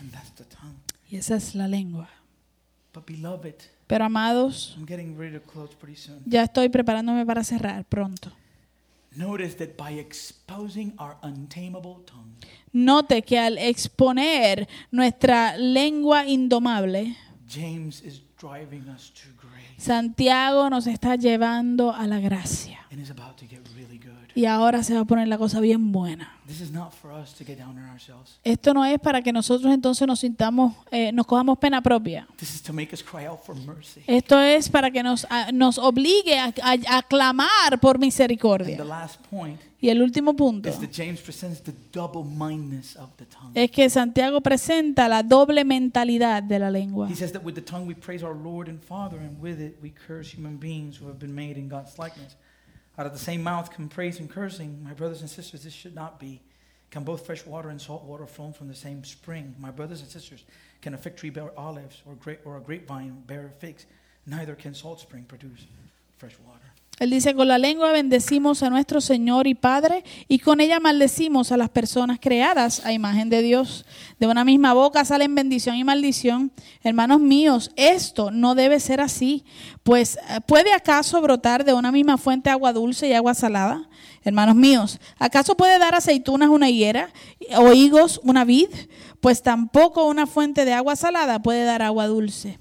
and 0.00 0.10
that's 0.10 0.32
the 0.34 0.44
tongue. 0.44 0.74
Y 1.10 1.16
esa 1.16 1.36
es 1.36 1.54
la 1.54 1.68
lengua. 1.68 2.08
But 2.94 3.06
beloved, 3.06 3.54
Pero 3.86 4.04
amados, 4.04 4.74
I'm 4.76 4.86
getting 4.86 5.16
ready 5.16 5.38
to 5.38 5.42
close 5.42 5.74
pretty 5.78 5.96
soon. 6.00 6.18
ya 6.26 6.42
estoy 6.42 6.68
preparándome 6.68 7.24
para 7.24 7.44
cerrar 7.44 7.84
pronto. 7.84 8.32
Notice 9.16 9.56
that 9.56 9.76
by 9.76 9.92
exposing 9.98 10.92
our 10.98 11.16
untamable 11.22 12.02
tongue, 12.06 12.36
Note 12.72 13.22
que 13.22 13.38
al 13.38 13.56
exponer 13.58 14.68
nuestra 14.90 15.56
lengua 15.56 16.26
indomable, 16.26 17.16
James 17.48 18.02
is 18.02 18.20
driving 18.38 18.86
us 18.88 19.10
to 19.10 19.28
grace 19.40 19.78
Santiago 19.78 20.68
nos 20.68 20.86
está 20.86 21.16
llevando 21.16 21.92
a 21.94 22.06
la 22.06 22.20
gracia. 22.20 22.78
and 22.90 23.00
is 23.00 23.10
about 23.10 23.36
to 23.38 23.46
get 23.46 23.60
really 23.76 23.98
good. 23.98 24.17
Y 24.34 24.44
ahora 24.46 24.82
se 24.82 24.94
va 24.94 25.00
a 25.00 25.04
poner 25.04 25.26
la 25.28 25.36
cosa 25.38 25.60
bien 25.60 25.90
buena. 25.90 26.32
This 26.46 26.60
is 26.60 26.70
not 26.70 26.92
for 26.92 27.10
us 27.12 27.34
to 27.34 27.44
get 27.44 27.58
down 27.58 27.76
on 27.76 27.84
ourselves. 27.90 28.38
Esto 28.44 28.72
no 28.72 28.84
es 28.84 28.98
para 29.00 29.20
que 29.20 29.32
nosotros 29.32 29.72
entonces 29.74 30.06
nos 30.06 30.20
sintamos, 30.20 30.74
eh, 30.90 31.10
nos 31.12 31.26
cojamos 31.26 31.58
pena 31.58 31.82
propia. 31.82 32.26
This 32.36 32.54
is 32.54 32.62
to 32.62 32.72
make 32.72 32.94
us 32.94 33.02
cry 33.02 33.26
out 33.26 33.40
for 33.44 33.54
mercy. 33.56 34.02
Esto 34.06 34.38
es 34.40 34.68
para 34.68 34.90
que 34.90 35.02
nos, 35.02 35.26
a- 35.28 35.50
nos 35.52 35.76
obligue 35.78 36.38
a, 36.38 36.52
a- 36.62 36.98
a 36.98 37.02
clamar 37.02 37.78
por 37.80 37.96
And 37.96 38.04
misericordia. 38.04 38.76
Y 39.80 39.90
el 39.90 40.02
último 40.02 40.34
punto 40.34 40.68
is 40.68 40.78
that 40.80 40.90
James 40.92 41.20
presents 41.20 41.62
the 41.62 41.72
double 41.92 42.24
mindedness 42.24 42.96
of 42.96 43.10
the 43.16 43.26
tongue. 43.26 43.52
es 43.54 43.70
que 43.70 43.88
Santiago 43.90 44.40
presenta 44.40 45.06
la 45.08 45.22
doble 45.22 45.64
mentalidad 45.64 46.42
de 46.42 46.58
la 46.58 46.70
lengua. 46.70 47.08
Out 52.98 53.06
of 53.06 53.12
the 53.12 53.18
same 53.18 53.44
mouth 53.44 53.70
come 53.70 53.88
praise 53.88 54.18
and 54.18 54.28
cursing. 54.28 54.82
My 54.82 54.92
brothers 54.92 55.20
and 55.20 55.30
sisters, 55.30 55.62
this 55.62 55.72
should 55.72 55.94
not 55.94 56.18
be. 56.18 56.42
Can 56.90 57.04
both 57.04 57.24
fresh 57.24 57.46
water 57.46 57.68
and 57.68 57.80
salt 57.80 58.02
water 58.02 58.26
flow 58.26 58.50
from 58.50 58.66
the 58.66 58.74
same 58.74 59.04
spring? 59.04 59.54
My 59.58 59.70
brothers 59.70 60.00
and 60.00 60.10
sisters, 60.10 60.42
can 60.82 60.94
a 60.94 60.98
fig 60.98 61.16
tree 61.16 61.30
bear 61.30 61.56
olives, 61.56 62.02
or, 62.04 62.14
grape, 62.14 62.40
or 62.44 62.56
a 62.56 62.60
grapevine 62.60 63.22
bear 63.26 63.52
figs? 63.60 63.86
Neither 64.26 64.56
can 64.56 64.74
salt 64.74 64.98
spring 64.98 65.24
produce 65.24 65.66
fresh 66.16 66.36
water. 66.44 66.67
Él 66.98 67.10
dice, 67.10 67.34
con 67.34 67.46
la 67.46 67.58
lengua 67.58 67.92
bendecimos 67.92 68.64
a 68.64 68.70
nuestro 68.70 69.00
Señor 69.00 69.46
y 69.46 69.54
Padre 69.54 70.02
y 70.26 70.40
con 70.40 70.60
ella 70.60 70.80
maldecimos 70.80 71.52
a 71.52 71.56
las 71.56 71.68
personas 71.68 72.18
creadas 72.20 72.84
a 72.84 72.92
imagen 72.92 73.30
de 73.30 73.40
Dios. 73.40 73.86
De 74.18 74.26
una 74.26 74.44
misma 74.44 74.74
boca 74.74 75.04
salen 75.04 75.34
bendición 75.34 75.76
y 75.76 75.84
maldición. 75.84 76.50
Hermanos 76.82 77.20
míos, 77.20 77.70
esto 77.76 78.32
no 78.32 78.56
debe 78.56 78.80
ser 78.80 79.00
así, 79.00 79.44
pues 79.84 80.18
eh, 80.28 80.40
¿puede 80.46 80.72
acaso 80.72 81.20
brotar 81.20 81.64
de 81.64 81.72
una 81.72 81.92
misma 81.92 82.18
fuente 82.18 82.50
agua 82.50 82.72
dulce 82.72 83.08
y 83.08 83.12
agua 83.12 83.34
salada? 83.34 83.88
Hermanos 84.24 84.56
míos, 84.56 84.98
¿acaso 85.18 85.56
puede 85.56 85.78
dar 85.78 85.94
aceitunas 85.94 86.48
una 86.48 86.68
higuera 86.68 87.10
o 87.56 87.72
higos 87.72 88.20
una 88.24 88.44
vid? 88.44 88.70
Pues 89.20 89.42
tampoco 89.42 90.04
una 90.06 90.26
fuente 90.26 90.64
de 90.64 90.72
agua 90.72 90.96
salada 90.96 91.40
puede 91.40 91.64
dar 91.64 91.82
agua 91.82 92.08
dulce. 92.08 92.58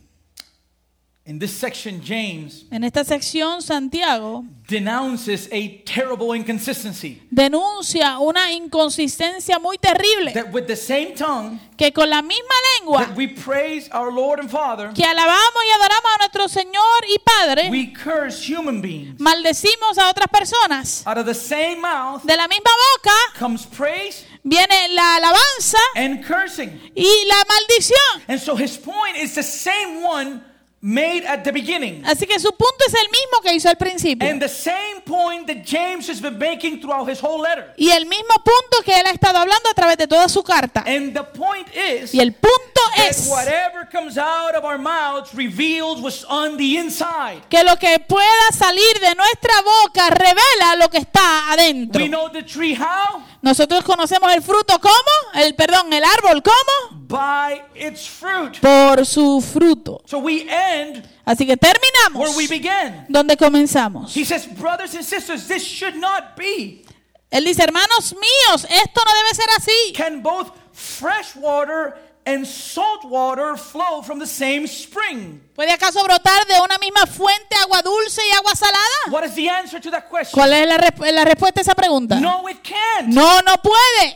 In 1.29 1.39
this 1.39 1.51
section, 1.51 2.01
James 2.01 2.63
En 2.71 2.85
esta 2.85 3.03
sección, 3.03 3.61
Santiago 3.61 4.45
denounces 4.69 5.49
a 5.51 5.83
terrible 5.83 6.33
inconsistency. 6.37 7.21
denuncia 7.29 8.17
una 8.19 8.53
inconsistencia 8.53 9.59
muy 9.59 9.77
terrible, 9.77 10.31
That 10.33 10.53
with 10.53 10.67
the 10.67 10.75
same 10.77 11.13
tongue 11.15 11.59
que 11.77 11.91
con 11.91 12.09
la 12.09 12.21
misma 12.21 12.55
lengua 12.79 13.05
that 13.05 13.17
we 13.17 13.27
praise 13.27 13.89
our 13.91 14.09
Lord 14.09 14.39
and 14.39 14.49
Father, 14.49 14.93
que 14.93 15.03
alabamos 15.03 15.63
y 15.65 15.71
adoramos 15.71 16.11
a 16.15 16.17
nuestro 16.19 16.47
Señor 16.47 17.03
y 17.09 17.17
Padre, 17.19 17.69
we 17.71 17.91
curse 17.93 18.41
human 18.41 18.81
beings. 18.81 19.19
maldecimos 19.19 19.97
a 19.97 20.09
otras 20.09 20.27
personas. 20.31 21.05
Out 21.05 21.17
of 21.17 21.25
the 21.25 21.35
same 21.35 21.81
mouth 21.81 22.23
De 22.23 22.37
la 22.37 22.47
misma 22.47 22.71
boca 22.95 23.13
comes 23.37 23.65
praise 23.65 24.25
viene 24.45 24.87
la 24.93 25.17
alabanza 25.17 25.77
and 25.95 26.23
cursing. 26.25 26.71
y 26.95 27.25
la 27.27 27.43
maldición. 27.49 28.23
And 28.29 28.39
so 28.39 28.55
his 28.55 28.77
point 28.77 29.17
is 29.17 29.35
the 29.35 29.43
same 29.43 30.01
one 30.03 30.41
made 30.81 31.25
at 31.25 31.43
the 31.43 31.51
beginning. 31.51 32.03
Así 32.05 32.27
que 32.27 32.39
su 32.39 32.49
punto 32.51 32.85
es 32.87 32.93
el 32.93 33.09
mismo 33.09 33.41
que 33.41 33.53
hizo 33.53 33.69
al 33.69 33.77
principio. 33.77 34.29
And 34.29 34.39
the 34.41 34.47
same 34.49 35.01
point 35.05 35.47
that 35.47 35.63
James 35.65 36.07
has 36.09 36.21
been 36.21 36.37
making 36.37 36.79
throughout 36.79 37.09
his 37.09 37.19
whole 37.21 37.41
letter. 37.41 37.73
Y 37.77 37.89
el 37.89 38.05
mismo 38.05 38.35
punto 38.43 38.83
que 38.85 38.99
él 38.99 39.05
ha 39.07 39.11
estado 39.11 39.39
hablando 39.39 39.69
a 39.69 39.73
través 39.73 39.97
de 39.97 40.07
toda 40.07 40.29
su 40.29 40.43
carta. 40.43 40.83
And 40.85 41.13
the 41.13 41.23
point 41.23 41.67
is 41.75 42.13
Y 42.13 42.19
el 42.19 42.33
punto 42.33 42.81
that 42.95 43.09
es 43.09 43.27
whatever 43.27 43.87
comes 43.91 44.17
out 44.17 44.55
of 44.55 44.63
our 44.63 44.77
mouths 44.77 45.33
reveals 45.33 45.99
what's 45.99 46.23
on 46.25 46.57
the 46.57 46.77
inside. 46.77 47.41
que 47.49 47.63
lo 47.63 47.75
que 47.77 47.99
pueda 47.99 48.51
salir 48.57 48.99
de 48.99 49.15
nuestra 49.15 49.53
boca 49.63 50.09
revela 50.11 50.75
lo 50.77 50.89
que 50.89 50.99
está 50.99 51.51
adentro. 51.51 52.01
We 52.03 52.09
know 52.09 52.29
the 52.29 52.43
tree 52.43 52.75
how? 52.75 53.23
Nosotros 53.41 53.83
conocemos 53.83 54.33
el 54.33 54.41
fruto 54.41 54.79
como, 54.79 55.43
el 55.43 55.53
perdón, 55.55 55.93
el 55.93 56.03
árbol 56.03 56.41
como, 56.43 57.01
By 57.07 57.61
its 57.75 58.07
fruit. 58.09 58.59
por 58.59 59.05
su 59.05 59.41
fruto. 59.41 60.01
So 60.05 60.17
we 60.19 60.41
end 60.49 61.03
Así 61.25 61.45
que 61.45 61.53
where 61.53 61.57
terminamos 61.57 62.35
we 62.35 62.47
began. 62.47 63.05
donde 63.09 63.37
comenzamos. 63.37 64.15
He 64.15 64.25
says, 64.25 64.47
brothers 64.47 64.95
and 64.95 65.03
sisters, 65.03 65.47
this 65.47 65.63
should 65.63 65.95
not 65.95 66.35
be. 66.35 66.83
Él 67.29 67.43
dice, 67.45 67.61
hermanos 67.63 68.13
míos, 68.13 68.65
esto 68.69 69.01
no 69.05 69.11
debe 69.13 69.35
ser 69.35 69.47
así. 69.57 69.93
Can 69.93 70.21
both 70.21 70.51
fresh 70.73 71.35
water 71.35 71.95
and 72.27 72.45
salt 72.45 73.05
water 73.05 73.55
flow 73.57 74.01
from 74.03 74.19
the 74.19 74.27
same 74.27 74.67
spring? 74.67 75.41
¿Puede 75.55 75.71
acaso 75.71 76.03
brotar 76.03 76.45
de 76.45 76.59
una 76.61 76.77
misma 76.77 77.07
fuente 77.07 77.55
agua 77.55 77.81
dulce 77.81 78.21
y 78.27 78.31
agua 78.35 78.53
salada? 78.53 79.09
What 79.09 79.23
is 79.23 79.33
the 79.35 79.49
answer 79.49 79.79
to 79.81 79.89
that 79.91 80.09
question? 80.09 80.33
¿Cuál 80.39 80.51
es 80.53 80.67
la, 80.67 80.77
resp- 80.77 81.11
la 81.11 81.23
respuesta 81.23 81.61
a 81.61 81.63
esa 81.63 81.73
pregunta? 81.73 82.19
No, 82.19 82.47
it 82.49 82.61
can't. 82.61 83.07
No, 83.07 83.39
no 83.41 83.55
puede. 83.61 84.15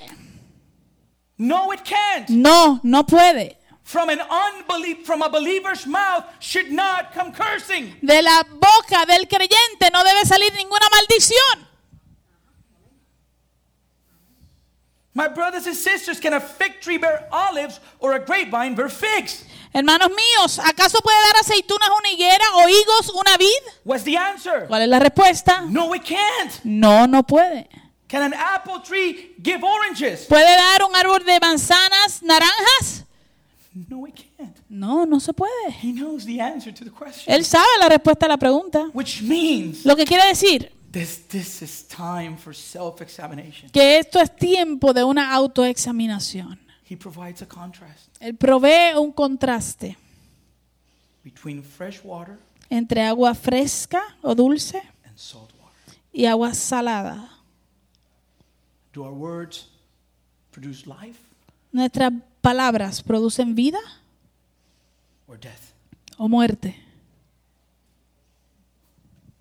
No, 1.37 1.71
it 1.73 1.81
can't. 1.83 2.29
No, 2.29 2.79
no 2.83 3.03
puede. 3.05 3.57
From 3.83 4.09
an 4.09 4.19
unbelief, 4.21 5.05
from 5.05 5.21
a 5.21 5.29
believer's 5.29 5.85
mouth 5.87 6.23
should 6.39 6.71
not 6.71 7.13
come 7.13 7.31
cursing. 7.33 7.95
De 8.01 8.21
la 8.21 8.43
boca 8.43 9.05
del 9.07 9.27
creyente 9.27 9.89
no 9.91 10.03
debe 10.03 10.23
salir 10.25 10.53
ninguna 10.53 10.85
maldición. 10.91 11.67
My 15.13 15.27
brothers 15.27 15.67
and 15.67 15.75
sisters, 15.75 16.21
can 16.21 16.33
a 16.33 16.39
fig 16.39 16.79
tree 16.79 16.97
bear 16.97 17.27
olives 17.31 17.81
or 17.99 18.13
a 18.13 18.19
grapevine 18.19 18.75
bear 18.75 18.89
figs? 18.89 19.43
Hermanos 19.73 20.09
míos, 20.09 20.59
¿acaso 20.59 20.99
puede 21.01 21.17
dar 21.27 21.41
aceitunas 21.41 21.89
una 21.97 22.09
higuera 22.09 22.45
o 22.55 22.67
higos 22.69 23.09
una 23.09 23.37
vid? 23.37 23.73
What's 23.83 24.03
the 24.03 24.17
answer? 24.17 24.67
¿Cuál 24.67 24.83
es 24.83 24.87
la 24.87 24.99
respuesta? 24.99 25.65
No, 25.67 25.93
it 25.93 26.03
can't. 26.03 26.63
No, 26.63 27.07
no 27.07 27.23
puede. 27.23 27.67
Can 28.07 28.23
an 28.23 28.33
apple 28.33 28.81
tree 28.85 29.35
give 29.41 29.61
oranges? 29.63 30.27
¿Puede 30.27 30.55
dar 30.55 30.83
un 30.83 30.95
árbol 30.95 31.25
de 31.25 31.39
manzanas 31.39 32.21
naranjas? 32.21 33.05
No, 33.89 34.05
it 34.07 34.15
can't. 34.37 34.57
No, 34.69 35.05
no 35.05 35.19
se 35.19 35.33
puede. 35.33 35.71
He 35.81 35.93
knows 35.93 36.25
the 36.25 36.41
answer 36.41 36.73
to 36.73 36.85
the 36.85 36.91
question. 36.91 37.33
Él 37.33 37.45
sabe 37.45 37.67
la 37.79 37.87
respuesta 37.89 38.25
a 38.25 38.29
la 38.29 38.37
pregunta. 38.37 38.89
Which 38.93 39.21
means 39.21 39.85
Lo 39.85 39.95
que 39.95 40.05
quiere 40.05 40.25
decir 40.27 40.71
this, 40.91 41.27
this 41.29 41.61
is 41.61 41.83
time 41.87 42.37
for 42.37 42.53
self 42.53 43.01
examination. 43.01 43.69
que 43.71 43.97
esto 43.99 44.19
es 44.19 44.35
tiempo 44.35 44.93
de 44.93 45.03
una 45.03 45.33
autoexaminación. 45.33 46.59
He 46.89 46.97
provides 46.97 47.41
a 47.41 47.45
contrast 47.47 48.09
Él 48.19 48.35
provee 48.35 48.93
un 48.97 49.11
contraste 49.13 49.95
between 51.23 51.63
fresh 51.63 52.01
water 52.03 52.37
entre 52.69 53.01
agua 53.01 53.33
fresca 53.33 54.01
o 54.21 54.35
dulce 54.35 54.81
and 55.05 55.17
salt 55.17 55.51
water. 55.61 55.97
y 56.11 56.25
agua 56.25 56.53
salada. 56.53 57.29
Do 58.93 59.03
our 59.05 59.13
words 59.13 59.69
produce 60.51 60.85
life 60.85 61.17
Nuestras 61.71 62.11
palabras 62.41 63.01
producen 63.01 63.55
vida 63.55 63.79
or 65.27 65.37
death? 65.39 65.71
o 66.17 66.27
muerte. 66.27 66.75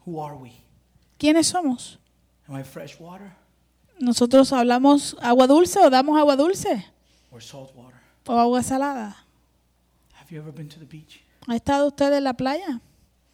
Who 0.07 0.21
are 0.21 0.37
we? 0.37 0.53
¿Quiénes 1.21 1.49
somos? 1.49 1.99
Am 2.49 2.59
I 2.59 2.65
fresh 2.65 2.97
water 2.99 3.31
Nosotros 3.99 4.51
hablamos 4.55 5.15
agua 5.21 5.47
dulce 5.47 5.79
o 5.79 5.91
damos 5.91 6.19
agua 6.19 6.35
dulce 6.35 6.87
or 7.31 7.43
salt 7.43 7.71
water? 7.77 8.01
o 8.27 8.39
agua 8.39 8.63
salada. 8.63 9.17
Have 10.19 10.31
you 10.31 10.39
ever 10.41 10.51
been 10.53 10.69
to 10.71 10.79
the 10.79 10.87
beach 10.87 11.21
¿Ha 11.47 11.55
estado 11.57 11.89
usted 11.89 12.11
en 12.15 12.25
la 12.25 12.33
playa 12.33 12.81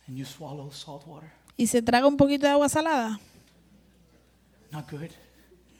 and 0.08 0.16
you 0.18 0.24
swallow 0.24 0.70
salt 0.72 1.06
water? 1.06 1.30
y 1.56 1.68
se 1.68 1.80
traga 1.82 2.08
un 2.08 2.16
poquito 2.16 2.46
de 2.46 2.52
agua 2.52 2.68
salada? 2.68 3.20
Not 4.72 4.90
good. 4.90 5.10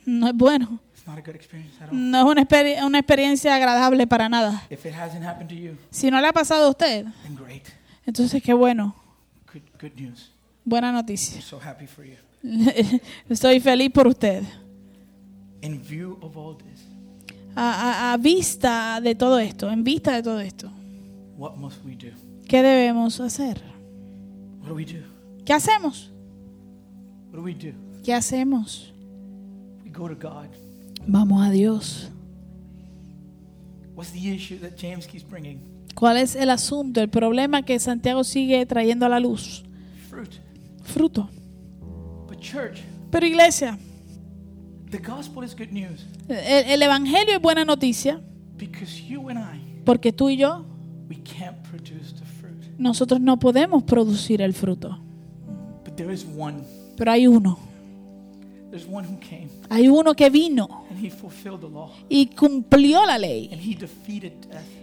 No 0.06 0.28
es 0.28 0.34
bueno. 0.34 0.78
It's 0.94 1.04
not 1.06 1.18
a 1.18 1.20
good 1.22 1.34
experience 1.34 1.74
at 1.82 1.90
all. 1.90 1.96
No 1.98 2.18
es 2.20 2.24
una, 2.26 2.42
experi- 2.46 2.80
una 2.86 3.00
experiencia 3.00 3.52
agradable 3.56 4.06
para 4.06 4.28
nada. 4.28 4.62
If 4.70 4.86
it 4.86 4.94
hasn't 4.94 5.24
happened 5.26 5.48
to 5.48 5.56
you, 5.56 5.76
Si 5.90 6.08
no 6.12 6.20
le 6.20 6.28
ha 6.28 6.32
pasado 6.32 6.66
a 6.66 6.70
usted, 6.70 7.06
then 7.24 7.34
great. 7.34 7.64
entonces 8.06 8.40
qué 8.40 8.54
bueno. 8.54 8.94
Good, 9.52 9.62
good 9.80 10.00
news. 10.00 10.30
Buena 10.66 10.90
noticia. 10.92 11.40
so 11.40 11.58
happy 11.60 11.86
for 11.86 12.04
you. 12.04 12.16
Estoy 13.30 13.60
feliz 13.60 13.90
por 13.90 14.06
usted. 14.08 14.42
In 15.62 15.80
view 15.80 16.18
of 16.20 16.36
all 16.36 16.56
this, 16.56 16.84
A, 17.54 18.10
a- 18.10 18.12
a 18.12 18.16
vista 18.18 19.00
de 19.00 19.14
todo 19.14 19.38
esto, 19.38 19.70
en 19.70 19.82
vista 19.84 20.12
de 20.12 20.22
todo 20.22 20.40
esto, 20.40 20.68
what 21.38 21.56
must 21.56 21.82
we 21.84 21.94
do? 21.96 22.10
¿qué 22.48 22.62
debemos 22.62 23.18
hacer? 23.20 23.60
What 24.60 24.68
do 24.68 24.74
we 24.74 24.84
do? 24.84 25.00
¿Qué 25.44 25.52
hacemos? 25.54 26.10
What 27.30 27.36
do 27.38 27.42
we 27.44 27.54
do? 27.54 27.72
¿Qué 28.04 28.12
hacemos? 28.12 28.92
We 29.84 29.90
go 29.90 30.08
to 30.08 30.14
God. 30.16 30.48
Vamos 31.06 31.46
a 31.46 31.50
Dios. 31.50 32.10
What's 33.94 34.10
the 34.12 34.18
issue 34.34 34.58
that 34.58 34.76
James 34.76 35.06
keeps 35.06 35.24
bringing? 35.24 35.60
¿Cuál 35.94 36.18
es 36.18 36.36
el 36.36 36.50
asunto, 36.50 37.00
el 37.00 37.08
problema 37.08 37.62
que 37.62 37.78
Santiago 37.78 38.22
sigue 38.24 38.66
trayendo 38.66 39.06
a 39.06 39.08
la 39.08 39.20
luz? 39.20 39.64
Fruto. 40.86 41.28
Pero 43.10 43.26
iglesia, 43.26 43.78
the 44.90 44.98
gospel 44.98 45.44
is 45.44 45.54
good 45.54 45.72
news 45.72 46.06
el, 46.28 46.70
el 46.70 46.82
Evangelio 46.82 47.34
es 47.34 47.40
buena 47.40 47.64
noticia 47.64 48.20
because 48.56 49.02
you 49.02 49.28
and 49.28 49.38
I, 49.38 49.82
porque 49.84 50.12
tú 50.12 50.28
y 50.28 50.36
yo, 50.36 50.64
we 51.08 51.16
can't 51.16 51.56
produce 51.68 52.14
the 52.14 52.24
fruit. 52.24 52.78
nosotros 52.78 53.20
no 53.20 53.38
podemos 53.38 53.82
producir 53.84 54.42
el 54.42 54.54
fruto. 54.54 54.98
But 55.84 55.96
there 55.96 56.12
is 56.12 56.24
one. 56.36 56.62
Pero 56.96 57.12
hay 57.12 57.26
uno. 57.26 57.58
There's 58.70 58.86
one 58.86 59.06
who 59.06 59.18
came 59.20 59.48
Hay 59.70 59.88
uno 59.88 60.14
que 60.14 60.28
vino 60.28 60.84
and 60.90 60.98
he 60.98 61.08
fulfilled 61.08 61.60
the 61.60 61.68
law 61.68 61.90
y 62.08 62.26
cumplió 62.26 63.06
la 63.06 63.16
ley 63.16 63.48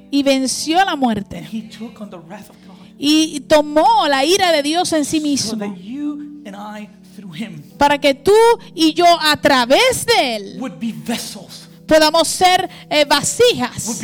y 0.10 0.24
venció 0.24 0.84
la 0.84 0.96
muerte 0.96 1.48
y 2.98 3.42
tomó 3.42 4.08
la 4.08 4.24
ira 4.26 4.52
de 4.52 4.64
Dios 4.64 4.94
en 4.94 5.06
sí 5.06 5.20
mismo 5.20 5.58
para 7.78 8.00
que 8.00 8.14
tú 8.14 8.34
y 8.74 8.94
yo 8.94 9.06
a 9.20 9.36
través 9.38 10.06
de 10.06 10.36
él 10.36 10.62
podamos 11.86 12.28
ser 12.28 12.70
eh, 12.90 13.06
vasijas, 13.06 14.02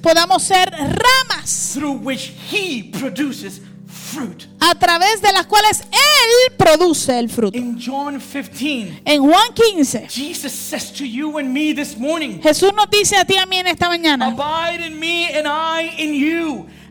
podamos 0.00 0.42
ser 0.42 0.70
ramas 0.70 1.72
through 1.74 2.00
which 2.02 2.32
he 2.50 2.84
produces 2.98 3.60
fruit. 3.86 4.46
a 4.60 4.74
través 4.74 5.20
de 5.20 5.32
las 5.32 5.46
cuales 5.46 5.80
él 5.80 6.54
produce 6.56 7.18
el 7.18 7.28
fruto. 7.28 7.56
In 7.56 7.78
John 7.78 8.20
15, 8.20 9.02
En 9.04 9.22
Juan 9.22 9.52
15, 9.54 10.08
Jesus 10.08 10.52
says 10.52 10.92
to 10.92 11.04
you 11.04 11.38
and 11.38 11.52
me 11.52 11.74
this 11.74 11.96
morning, 11.98 12.40
Jesús 12.42 12.72
nos 12.74 12.88
dice 12.90 13.16
a 13.16 13.24
ti 13.24 13.34
y 13.34 13.38
a 13.38 13.46
mí 13.46 13.58
en 13.58 13.66
esta 13.66 13.88
mañana, 13.88 14.34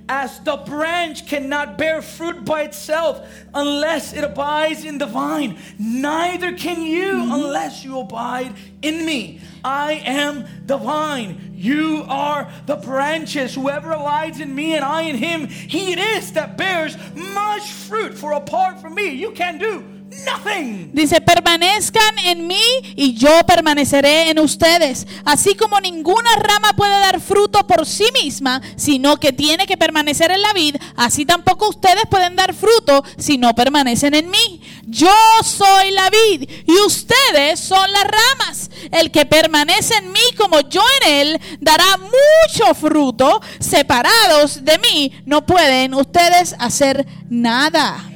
Abide 0.10 0.28
in 0.28 0.36
me 0.36 0.36
and 0.36 0.36
I 0.36 0.36
in 0.36 0.36
you. 0.36 0.36
As 0.36 0.40
the 0.40 0.58
branch 0.58 1.28
cannot 1.28 1.78
bear 1.78 2.02
fruit 2.02 2.46
by 2.46 2.62
itself 2.62 3.28
unless 3.54 4.14
it 4.14 4.24
abides 4.24 4.86
in 4.86 4.98
the 4.98 5.06
vine, 5.06 5.58
neither 5.80 6.54
can 6.54 6.82
you 6.82 7.14
mm-hmm. 7.14 7.32
unless 7.32 7.84
you 7.84 8.00
abide 8.00 8.54
in 8.82 9.06
me. 9.06 9.42
I 9.64 9.94
am 10.06 10.46
the 10.66 10.78
vine. 10.78 11.52
You 11.56 12.06
are 12.08 12.52
the 12.66 12.76
branches. 12.76 13.56
Whoever 13.56 13.92
abides 13.92 14.40
in 14.40 14.56
me 14.56 14.76
and 14.76 14.86
I 14.86 15.02
in 15.02 15.16
him, 15.18 15.48
he 15.48 15.94
it 15.94 16.00
is 16.00 16.32
that 16.34 16.58
bears 16.58 16.98
much 17.16 17.72
fruit. 17.72 18.14
For 18.14 18.34
apart 18.34 18.80
from 18.80 18.96
me, 18.96 19.10
you 19.10 19.32
can 19.32 19.58
do 19.58 19.95
nothing. 20.24 20.92
Dice, 20.94 21.20
permanezcan 21.22 22.20
en 22.20 22.48
mí 22.48 22.62
y 22.96 23.14
yo 23.16 23.30
permaneceré 23.46 24.30
en 24.30 24.40
ustedes. 24.40 25.06
Así 25.26 25.56
como 25.56 25.80
ninguna 25.80 26.36
rama 26.36 26.74
puede 26.74 26.92
dar 26.92 27.20
fruto 27.20 27.66
por 27.68 27.86
sí 27.86 28.06
misma, 28.24 28.62
sino 28.76 29.18
que 29.18 29.34
tiene 29.34 29.66
que 29.66 29.78
permanecer 29.78 30.32
en 30.32 30.42
la 30.42 30.54
vid, 30.54 30.76
así 30.96 31.26
tampoco 31.26 31.70
ustedes 31.70 32.04
pueden 32.10 32.36
dar 32.36 32.54
fruto 32.54 33.04
si 33.18 33.38
no 33.38 33.54
permanecen 33.54 34.14
en 34.14 34.30
mí. 34.30 34.62
Yo 34.84 35.14
soy 35.44 35.92
la 35.92 36.10
vid 36.10 36.50
y 36.66 36.72
ustedes 36.86 37.60
son 37.60 37.92
las 37.92 38.04
ramas. 38.04 38.70
El 38.92 39.12
que 39.12 39.26
permanece 39.26 39.96
en 39.98 40.12
mí 40.12 40.20
como 40.38 40.62
yo 40.62 40.82
en 41.02 41.12
él, 41.12 41.42
dará 41.60 41.98
mucho 41.98 42.74
fruto. 42.76 43.42
Separados 43.60 44.64
de 44.64 44.78
mí, 44.80 45.12
no 45.26 45.46
pueden 45.46 45.94
ustedes 45.94 46.56
hacer 46.60 47.06
nada. 47.30 48.10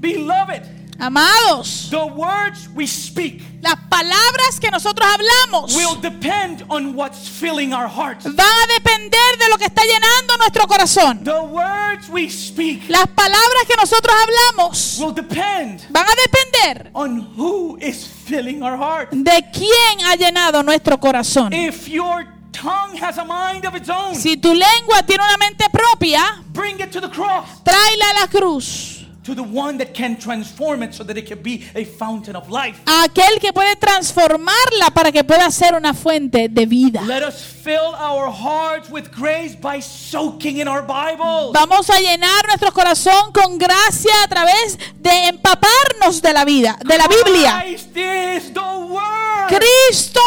Beloved, 0.00 0.77
Amados. 0.98 1.88
the 1.90 2.04
words 2.06 2.68
we 2.74 2.86
speak 2.86 3.42
Las 3.62 3.76
palabras 3.88 4.58
que 4.60 4.70
nosotros 4.70 5.06
hablamos 5.08 5.74
will 5.76 5.94
depend 6.00 6.64
on 6.68 6.94
what's 6.94 7.28
filling 7.28 7.72
our 7.72 7.88
hearts. 7.88 8.24
van 8.24 8.40
a 8.40 8.66
depender 8.74 9.38
de 9.38 9.48
lo 9.48 9.58
que 9.58 9.66
está 9.66 9.82
llenando 9.84 10.36
nuestro 10.38 10.66
corazón. 10.66 11.22
The 11.24 11.40
words 11.40 12.08
we 12.08 12.28
speak 12.28 12.88
Las 12.88 13.06
palabras 13.08 13.64
que 13.66 13.74
nosotros 13.76 14.14
hablamos 14.22 14.98
will 15.00 15.12
depend 15.14 15.82
van 15.90 16.04
a 16.04 16.14
depender 16.16 16.90
on 16.94 17.20
who 17.36 17.78
is 17.80 18.04
filling 18.06 18.62
our 18.62 18.76
heart. 18.76 19.10
de 19.12 19.44
quién 19.52 20.04
ha 20.04 20.16
llenado 20.16 20.62
nuestro 20.64 20.98
corazón. 20.98 21.52
If 21.52 21.88
your 21.88 22.26
tongue 22.52 22.96
has 23.00 23.18
a 23.18 23.24
mind 23.24 23.64
of 23.66 23.74
its 23.76 23.88
own, 23.88 24.14
Si 24.16 24.36
tu 24.36 24.52
lengua 24.52 25.02
tiene 25.06 25.22
una 25.24 25.36
mente 25.36 25.64
propia, 25.70 26.42
bring 26.52 26.80
it 26.80 26.90
to 26.90 27.00
the 27.00 27.08
cross, 27.08 27.62
tráela 27.64 28.10
a 28.16 28.20
la 28.22 28.26
cruz. 28.28 28.97
To 29.28 29.34
the 29.34 29.42
one 29.42 29.76
that 29.76 29.92
can 29.92 30.16
transform 30.16 30.82
it 30.82 30.94
so 30.94 31.04
that 31.04 31.18
it 31.18 31.26
can 31.26 31.42
be 31.42 31.62
a 31.74 31.84
fountain 31.84 32.34
of 32.34 32.48
life. 32.48 32.80
A 32.86 33.04
aquel 33.04 33.38
que 33.40 33.52
puede 33.52 33.76
transformarla 33.76 34.90
para 34.94 35.12
que 35.12 35.22
pueda 35.22 35.50
ser 35.50 35.74
una 35.74 35.92
fuente 35.92 36.48
de 36.48 36.64
vida. 36.64 37.02
Let 37.02 37.22
us 37.22 37.42
fill 37.44 37.94
our 38.00 38.30
hearts 38.32 38.88
with 38.90 39.10
grace 39.10 39.54
by 39.54 39.80
soaking 39.82 40.58
in 40.58 40.66
our. 40.66 40.88
Vamos 41.52 41.90
a 41.90 42.00
llenar 42.00 42.46
nuestro 42.46 42.72
corazón 42.72 43.32
con 43.32 43.58
gracia 43.58 44.12
a 44.24 44.28
través 44.28 44.78
de 44.96 45.28
empaparnos 45.28 46.22
de 46.22 46.32
la 46.32 46.44
vida, 46.44 46.78
de 46.84 46.96
la 46.96 47.06
Biblia. 47.06 47.62
Christ 47.62 47.96
is 47.96 48.52
the 48.54 48.60
Word. 48.60 49.48
Cristo 49.48 50.20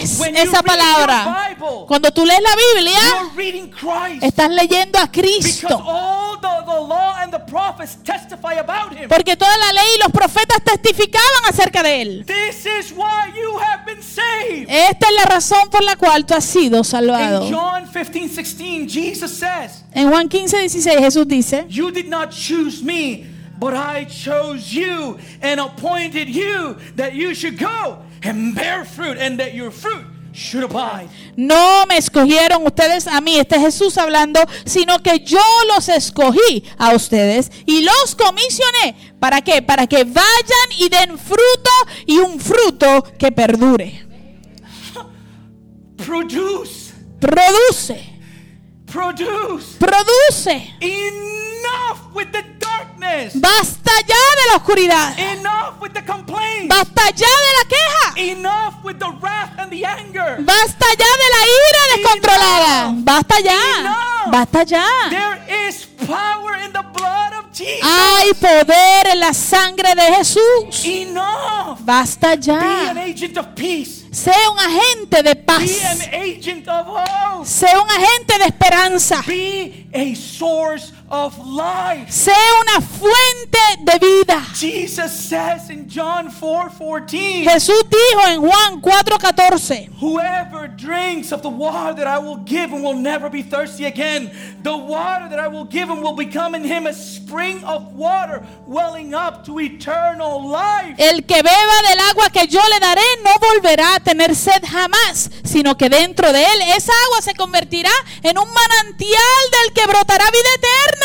es 0.00 0.18
When 0.18 0.36
esa 0.36 0.62
palabra. 0.62 1.48
Bible, 1.48 1.84
Cuando 1.86 2.10
tú 2.10 2.24
lees 2.24 2.40
la 2.42 2.56
Biblia, 2.74 4.18
estás 4.20 4.50
leyendo 4.50 4.98
a 4.98 5.06
Because 5.06 5.20
Cristo. 5.20 5.82
all 5.86 6.38
the, 6.40 6.64
the 6.66 6.80
law 6.80 7.16
and 7.20 7.32
the 7.32 7.40
prophets 7.40 7.96
testify 8.02 8.39
about 8.44 8.92
him. 8.94 9.08
Porque 9.08 9.36
toda 9.36 9.56
la 9.56 9.72
ley 9.72 9.86
y 9.96 9.98
los 10.02 10.12
profetas 10.12 10.62
testificaban 10.64 11.44
acerca 11.48 11.82
de 11.82 12.02
él. 12.02 12.24
This 12.26 12.66
is 12.66 12.92
why 12.92 13.32
you 13.34 13.58
have 13.58 13.84
been 13.84 14.02
saved. 14.02 14.66
Esta 14.68 15.08
es 15.08 15.14
la 15.14 15.24
razón 15.24 15.70
por 15.70 15.82
la 15.82 15.96
cual 15.96 16.24
tú 16.24 16.34
has 16.34 16.44
sido 16.44 16.78
In 16.78 16.84
salvado. 16.84 17.48
John 17.50 17.86
15, 17.90 18.28
16, 18.28 18.88
Jesus 18.88 19.30
says, 19.30 19.82
En 19.92 20.08
Juan 20.10 20.28
15, 20.28 20.68
16 20.68 20.98
Jesús 20.98 21.26
dice, 21.26 21.66
You 21.68 21.90
did 21.90 22.08
not 22.08 22.30
choose 22.30 22.82
me, 22.82 23.26
but 23.58 23.74
I 23.74 24.06
chose 24.06 24.72
you 24.72 25.18
and 25.42 25.60
appointed 25.60 26.28
you 26.28 26.76
that 26.96 27.14
you 27.14 27.34
should 27.34 27.58
go 27.58 27.98
and 28.22 28.54
bear 28.54 28.84
fruit 28.84 29.18
and 29.18 29.38
that 29.38 29.54
your 29.54 29.70
fruit. 29.70 30.04
No 31.36 31.86
me 31.86 31.96
escogieron 31.96 32.64
ustedes 32.64 33.06
a 33.06 33.20
mí, 33.20 33.36
este 33.36 33.56
es 33.56 33.62
Jesús 33.62 33.98
hablando, 33.98 34.40
sino 34.64 34.98
que 35.00 35.20
yo 35.20 35.40
los 35.74 35.88
escogí 35.88 36.64
a 36.78 36.94
ustedes 36.94 37.50
y 37.66 37.82
los 37.82 38.14
comisioné. 38.16 39.14
¿Para 39.18 39.42
qué? 39.42 39.62
Para 39.62 39.86
que 39.86 40.04
vayan 40.04 40.70
y 40.78 40.88
den 40.88 41.18
fruto 41.18 41.70
y 42.06 42.18
un 42.18 42.38
fruto 42.38 43.04
que 43.18 43.32
perdure. 43.32 44.06
Produce, 45.96 46.94
Produce, 47.20 48.18
produce. 48.86 49.78
produce. 49.78 50.74
Enough 50.80 52.14
with 52.14 52.32
the 52.32 52.42
darkness. 53.00 53.34
Basta 53.40 53.90
ya 54.06 54.14
de 54.14 54.50
la 54.50 54.56
oscuridad. 54.56 55.18
Enough 55.18 55.80
with 55.80 55.92
the 55.92 56.02
complaints. 56.02 56.68
Basta 56.68 57.02
ya 57.16 57.26
de 57.26 57.52
la 57.56 57.64
queja. 57.68 58.32
Enough 58.32 58.84
with 58.84 58.98
the 58.98 59.10
wrath 59.20 59.58
and 59.58 59.70
the 59.70 59.84
anger. 59.84 60.36
Basta 60.40 60.86
ya 60.98 61.06
de 61.22 61.28
la 61.34 61.42
ira 61.46 61.82
descontrolada. 61.96 62.92
Basta 63.04 63.40
ya. 63.40 63.60
Enough. 63.80 64.30
Basta 64.32 64.64
ya. 64.64 64.86
There 65.10 65.68
is 65.68 65.86
power 66.06 66.56
in 66.64 66.72
the 66.72 66.82
blood 66.92 67.32
of 67.38 67.52
Jesus. 67.52 67.82
Hay 67.82 68.32
poder 68.34 69.06
en 69.12 69.20
la 69.20 69.32
sangre 69.32 69.94
de 69.94 70.02
Jesús. 70.16 70.84
Enough. 70.84 71.80
Basta 71.80 72.36
Be 72.36 72.50
an 72.52 72.96
ya. 72.96 73.02
agent 73.02 73.38
of 73.38 73.46
peace. 73.54 74.00
Sea 74.12 74.50
un 74.50 74.58
agente 74.58 75.22
de 75.22 75.34
Be 75.34 75.40
an 75.40 75.44
paz. 75.46 76.08
agent 76.12 76.68
of 76.68 76.86
hope. 76.86 77.46
Sea 77.46 77.78
un 77.78 77.88
agente 77.88 78.38
de 78.38 78.44
esperanza. 78.44 79.22
Be 79.26 79.86
a 79.92 80.14
source 80.16 80.92
of 81.10 81.38
life. 81.38 82.10
Sé 82.10 82.32
una 82.62 82.80
fuente 82.80 83.58
de 83.80 83.98
vida. 83.98 84.46
Jesus 84.54 85.12
says 85.12 85.70
in 85.70 85.88
John 85.88 86.30
4:14, 86.30 87.44
Jesús 87.44 87.84
dijo 87.88 88.26
en 88.28 88.40
Juan 88.42 88.80
4:14, 88.80 89.90
Whoever 90.00 90.68
drinks 90.68 91.32
of 91.32 91.42
the 91.42 91.48
water 91.48 91.94
that 91.94 92.06
I 92.06 92.18
will 92.18 92.38
give 92.44 92.70
him 92.70 92.82
will 92.82 92.96
never 92.96 93.28
be 93.28 93.42
thirsty 93.42 93.86
again. 93.86 94.30
The 94.62 94.76
water 94.76 95.28
that 95.28 95.38
I 95.38 95.48
will 95.48 95.64
give 95.64 95.88
him 95.88 96.00
will 96.02 96.14
become 96.16 96.54
in 96.54 96.64
him 96.64 96.86
a 96.86 96.92
spring 96.92 97.62
of 97.64 97.94
water 97.94 98.42
welling 98.66 99.14
up 99.14 99.44
to 99.46 99.58
eternal 99.60 100.48
life. 100.48 100.94
el 100.98 101.24
que 101.24 101.42
beba 101.42 101.88
del 101.88 101.98
agua 102.10 102.30
que 102.30 102.46
yo 102.46 102.60
le 102.68 102.78
daré 102.80 103.02
no 103.24 103.30
volverá 103.40 103.96
a 103.96 104.00
tener 104.00 104.34
sed 104.36 104.62
jamás, 104.64 105.30
sino 105.44 105.76
que 105.76 105.88
dentro 105.88 106.32
de 106.32 106.42
él 106.42 106.62
esa 106.76 106.92
agua 107.06 107.22
se 107.22 107.34
convertirá 107.34 107.90
en 108.22 108.38
un 108.38 108.48
manantial 108.52 109.42
del 109.64 109.72
que 109.72 109.86
brotará 109.86 110.24
vida 110.30 110.48
eterna. 110.54 110.99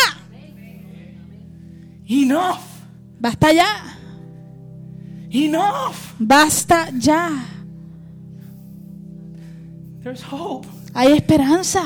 Enough. 2.08 2.60
Basta 3.20 3.52
ya, 3.52 3.66
Enough. 5.32 5.96
basta 6.20 6.90
ya. 7.00 7.32
There's 10.04 10.22
hope. 10.22 10.68
Hay 10.94 11.14
esperanza. 11.14 11.82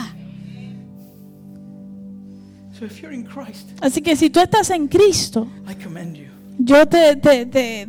So 2.77 2.85
if 2.85 3.01
you're 3.01 3.13
in 3.13 3.23
Christ, 3.23 3.69
Así 3.81 4.01
que 4.01 4.15
si 4.15 4.29
tú 4.29 4.39
estás 4.41 4.69
en 4.71 4.87
Cristo, 4.87 5.47
I 5.67 5.75
commend 5.75 6.15
you. 6.17 6.27
yo 6.59 6.85
te, 6.85 7.15
te, 7.15 7.45
te, 7.45 7.87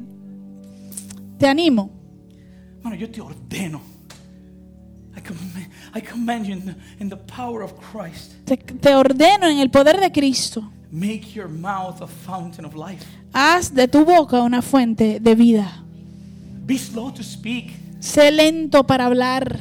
te 1.38 1.46
animo. 1.48 1.90
Mano, 2.82 2.94
yo 2.96 3.08
te 3.10 3.20
ordeno. 3.20 3.80
I 5.16 5.20
commend, 5.20 5.68
I 5.94 6.00
commend 6.00 6.46
you 6.46 6.54
in 6.54 6.66
the, 6.66 6.74
in 7.00 7.08
the 7.08 7.16
power 7.16 7.62
of 7.62 7.74
Christ. 7.80 8.32
Te, 8.44 8.56
te 8.56 8.94
ordeno 8.94 9.46
en 9.46 9.58
el 9.58 9.70
poder 9.70 10.00
de 10.00 10.10
Cristo. 10.10 10.70
Make 10.90 11.34
your 11.34 11.48
mouth 11.48 12.02
a 12.02 12.06
fountain 12.06 12.64
of 12.64 12.74
life. 12.74 13.04
Haz 13.32 13.72
de 13.72 13.86
tu 13.86 14.04
boca 14.04 14.40
una 14.42 14.60
fuente 14.60 15.20
de 15.20 15.34
vida. 15.34 15.84
Be 16.66 16.78
slow 16.78 17.12
to 17.12 17.22
speak. 17.22 17.72
Sé 18.00 18.30
lento 18.30 18.84
para 18.84 19.06
hablar. 19.06 19.58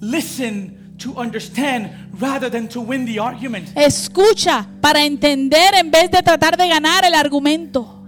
Listen 0.00 0.96
to 0.98 1.18
understand 1.18 1.90
rather 2.20 2.50
than 2.50 2.68
to 2.68 2.80
win 2.80 3.06
the 3.06 3.18
argument. 3.18 3.68
Escucha 3.76 4.66
para 4.80 5.04
entender 5.04 5.74
en 5.74 5.90
vez 5.90 6.10
de 6.10 6.22
tratar 6.22 6.56
de 6.56 6.68
ganar 6.68 7.04
el 7.04 7.14
argumento. 7.14 8.02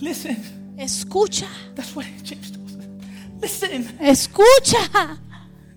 Listen. 0.00 0.36
Escucha. 0.76 1.46
That's 1.74 1.94
what 1.94 2.04
James. 2.22 2.52
Listen. 3.40 3.96
Escucha. 4.00 5.18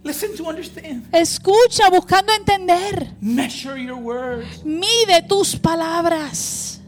Listen 0.04 0.36
to 0.38 0.48
understand. 0.48 1.04
Escucha 1.12 1.90
buscando 1.90 2.32
entender. 2.34 3.16
Measure 3.20 3.78
your 3.78 3.98
words. 3.98 4.64
Mide 4.64 5.22
tus 5.28 5.56
palabras. 5.56 6.82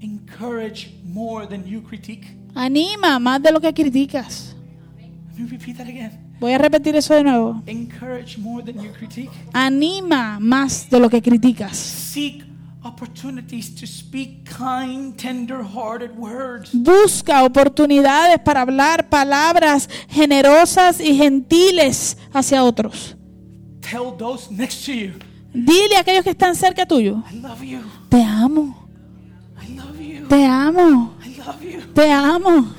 Encourage 0.00 0.94
more 1.04 1.46
than 1.46 1.64
you 1.66 1.82
critique. 1.82 2.26
Anima 2.54 3.18
más 3.18 3.42
de 3.42 3.52
lo 3.52 3.60
que 3.60 3.72
criticas. 3.74 4.56
Let 4.98 5.38
me 5.38 5.50
repeat 5.50 5.76
that 5.76 5.88
again. 5.88 6.34
Voy 6.40 6.54
a 6.54 6.58
repetir 6.58 6.96
eso 6.96 7.14
de 7.14 7.22
nuevo. 7.22 7.62
Encourage 7.66 8.38
more 8.38 8.64
than 8.64 8.82
you 8.82 8.90
critique. 8.92 9.30
Anima 9.52 10.38
más 10.40 10.88
de 10.88 10.98
lo 10.98 11.10
que 11.10 11.20
criticas. 11.20 11.76
Seek 11.76 12.49
opportunities 12.82 13.74
to 13.74 13.86
speak 13.86 14.44
kind, 14.48 15.16
tender 15.16 15.62
hearted 15.62 16.16
words. 16.16 16.70
Busca 16.72 17.44
oportunidades 17.44 18.38
para 18.40 18.62
hablar 18.62 19.08
palabras 19.08 19.88
generosas 20.08 21.00
y 21.00 21.16
gentiles 21.16 22.16
hacia 22.32 22.62
otros. 22.64 23.16
Tell 23.80 24.16
those 24.16 24.50
next 24.50 24.84
to 24.86 24.92
you, 24.92 25.12
Dile 25.52 25.96
a 25.96 26.00
aquellos 26.00 26.22
que 26.22 26.30
están 26.30 26.54
cerca 26.54 26.86
tuyo, 26.86 27.22
I 27.30 27.36
love 27.40 27.62
you. 27.62 27.80
te 28.08 28.22
amo, 28.22 28.88
I 29.60 29.74
love 29.74 30.00
you. 30.00 30.28
te 30.28 30.44
amo, 30.46 31.14
I 31.24 31.36
love 31.36 31.62
you. 31.62 31.80
te 31.92 32.10
amo. 32.12 32.74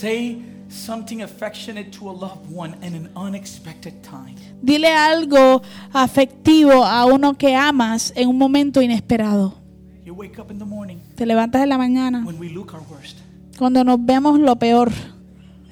Say 0.00 0.42
something 0.68 1.22
affectionate 1.22 1.90
to 1.98 2.10
a 2.10 2.12
loved 2.12 2.50
one 2.52 2.74
in 2.82 2.94
an 2.94 3.08
unexpected 3.16 3.94
time. 4.02 4.34
Dile 4.60 4.92
algo 4.92 5.62
afectivo 5.92 6.84
a 6.84 7.06
uno 7.06 7.38
que 7.38 7.54
amas 7.54 8.12
en 8.14 8.28
un 8.28 8.36
momento 8.36 8.82
inesperado. 8.82 9.54
You 10.04 10.12
wake 10.12 10.38
up 10.38 10.50
in 10.50 10.58
the 10.58 10.66
morning 10.66 10.98
Te 11.14 11.24
levantas 11.24 11.62
en 11.62 11.70
la 11.70 11.78
mañana 11.78 12.22
when 12.26 12.38
we 12.38 12.50
look 12.50 12.74
our 12.74 12.82
worst, 12.90 13.18
cuando 13.58 13.82
nos 13.84 13.96
vemos 14.04 14.38
lo 14.38 14.54
peor 14.56 14.92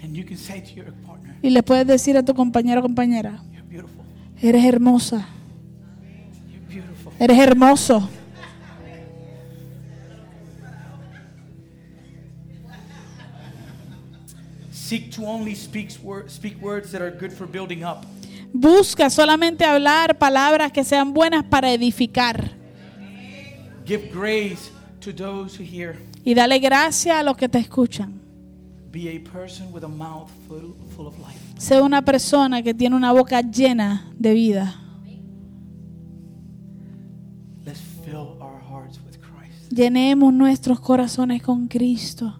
and 0.02 0.14
you 0.16 0.24
can 0.24 0.38
say 0.38 0.62
to 0.62 0.70
your 0.74 0.90
partner, 1.06 1.36
y 1.42 1.50
le 1.50 1.62
puedes 1.62 1.86
decir 1.86 2.16
a 2.16 2.22
tu 2.24 2.34
compañero 2.34 2.80
o 2.80 2.82
compañera, 2.82 3.42
You're 3.52 3.68
beautiful. 3.68 4.04
eres 4.40 4.64
hermosa, 4.64 5.28
You're 6.50 6.66
beautiful. 6.66 7.12
eres 7.18 7.38
hermoso. 7.38 8.08
Seek 14.86 15.10
to 15.16 15.24
only 15.24 15.54
speak, 15.54 15.88
wor- 16.02 16.28
speak 16.28 16.60
words 16.60 16.90
that 16.92 17.00
are 17.00 17.10
good 17.10 17.32
for 17.32 17.46
building 17.46 17.82
up. 17.84 18.04
Busca 18.52 19.08
solamente 19.08 19.64
hablar 19.64 20.18
palabras 20.18 20.72
que 20.72 20.84
sean 20.84 21.14
buenas 21.14 21.42
para 21.44 21.72
edificar 21.72 22.50
Give 23.86 24.10
grace 24.12 24.70
to 25.00 25.12
those 25.14 25.56
who 25.58 25.64
hear. 25.64 25.96
y 26.22 26.34
dale 26.34 26.58
gracia 26.58 27.18
a 27.18 27.22
los 27.22 27.36
que 27.36 27.48
te 27.48 27.58
escuchan. 27.58 28.20
Be 28.92 29.08
a 29.08 29.18
person 29.20 29.72
with 29.72 29.84
a 29.84 29.88
mouth 29.88 30.28
full, 30.46 30.74
full 30.94 31.06
of 31.06 31.18
life. 31.18 31.40
Sé 31.58 31.80
una 31.80 32.02
persona 32.02 32.62
que 32.62 32.74
tiene 32.74 32.94
una 32.94 33.10
boca 33.12 33.40
llena 33.40 34.10
de 34.18 34.34
vida. 34.34 34.80
Let's 37.64 37.80
fill 38.04 38.36
our 38.40 38.60
hearts 38.60 39.00
with 39.04 39.18
Christ. 39.18 39.70
Llenemos 39.72 40.32
nuestros 40.32 40.78
corazones 40.78 41.42
con 41.42 41.68
Cristo. 41.68 42.38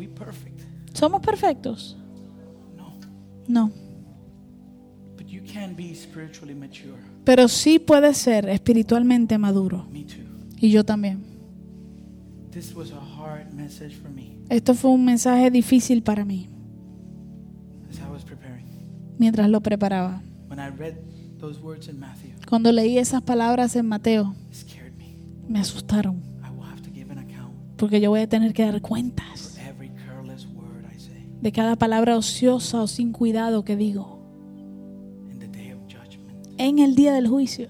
Are 0.00 0.06
we 0.06 0.08
perfect? 0.08 0.60
¿Somos 0.94 1.20
perfectos? 1.20 1.96
No. 2.76 2.94
No. 3.46 3.70
But 5.16 5.26
you 5.28 5.42
can 5.42 5.74
be 5.76 5.94
spiritually 5.94 6.54
mature. 6.54 6.98
Pero 7.24 7.48
sí 7.48 7.78
puede 7.78 8.14
ser 8.14 8.48
espiritualmente 8.48 9.36
maduro. 9.36 9.86
Me 9.92 10.04
too. 10.04 10.24
Y 10.58 10.70
yo 10.70 10.84
también. 10.84 11.22
This 12.50 12.74
was 12.74 12.90
a 12.92 12.98
hard 12.98 13.52
message 13.52 13.94
for 13.94 14.10
me 14.10 14.36
Esto 14.48 14.74
fue 14.74 14.90
un 14.90 15.04
mensaje 15.04 15.50
difícil 15.52 16.02
para 16.02 16.24
mí 16.24 16.48
as 17.88 17.98
I 17.98 18.10
was 18.10 18.24
preparing. 18.24 18.66
mientras 19.18 19.48
lo 19.48 19.60
preparaba. 19.60 20.20
When 20.48 20.58
I 20.58 20.68
read 20.70 20.94
those 21.38 21.60
words 21.60 21.88
in 21.88 22.00
Matthew, 22.00 22.30
Cuando 22.48 22.72
leí 22.72 22.98
esas 22.98 23.22
palabras 23.22 23.76
en 23.76 23.86
Mateo, 23.86 24.34
me. 24.98 25.14
me 25.48 25.60
asustaron. 25.60 26.16
I 26.44 26.50
will 26.50 26.66
have 26.66 26.80
to 26.82 26.90
give 26.90 27.12
an 27.12 27.18
account 27.18 27.52
Porque 27.76 28.00
yo 28.00 28.10
voy 28.10 28.20
a 28.20 28.28
tener 28.28 28.52
que 28.52 28.64
dar 28.64 28.80
cuentas 28.80 29.49
de 31.40 31.52
cada 31.52 31.76
palabra 31.76 32.16
ociosa 32.16 32.82
o 32.82 32.86
sin 32.86 33.12
cuidado 33.12 33.64
que 33.64 33.76
digo 33.76 34.18
in 35.30 35.38
the 35.38 35.48
day 35.48 35.72
of 35.72 35.80
judgment. 35.88 36.46
en 36.58 36.78
el 36.78 36.94
día 36.94 37.14
del 37.14 37.28
juicio. 37.28 37.68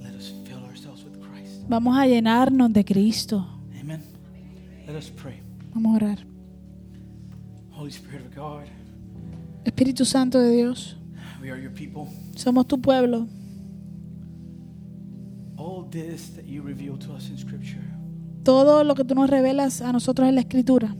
Let 0.00 0.14
us 0.16 0.34
fill 0.44 0.62
ourselves 0.64 1.04
with 1.04 1.18
Christ. 1.20 1.62
Vamos 1.68 1.96
a 1.96 2.06
llenarnos 2.06 2.72
de 2.72 2.84
Cristo. 2.84 3.46
Amen. 3.80 4.02
Let 4.86 4.96
us 4.96 5.10
pray. 5.10 5.40
Vamos 5.74 5.92
a 5.94 5.96
orar. 5.96 6.18
Holy 7.70 7.90
Spirit 7.90 8.26
of 8.26 8.34
God, 8.36 8.64
Espíritu 9.64 10.04
Santo 10.04 10.38
de 10.38 10.50
Dios, 10.56 10.96
we 11.40 11.50
are 11.50 11.60
your 11.60 11.72
people. 11.72 12.06
somos 12.36 12.66
tu 12.66 12.80
pueblo. 12.80 13.26
All 15.56 15.88
this 15.90 16.30
that 16.34 16.44
you 16.46 16.62
reveal 16.62 16.98
to 16.98 17.12
us 17.12 17.28
in 17.28 17.38
Scripture 17.38 17.82
Todo 18.42 18.82
lo 18.82 18.96
que 18.96 19.04
tú 19.04 19.14
nos 19.14 19.30
revelas 19.30 19.80
a 19.80 19.92
nosotros 19.92 20.28
en 20.28 20.34
la 20.34 20.40
Escritura 20.40 20.96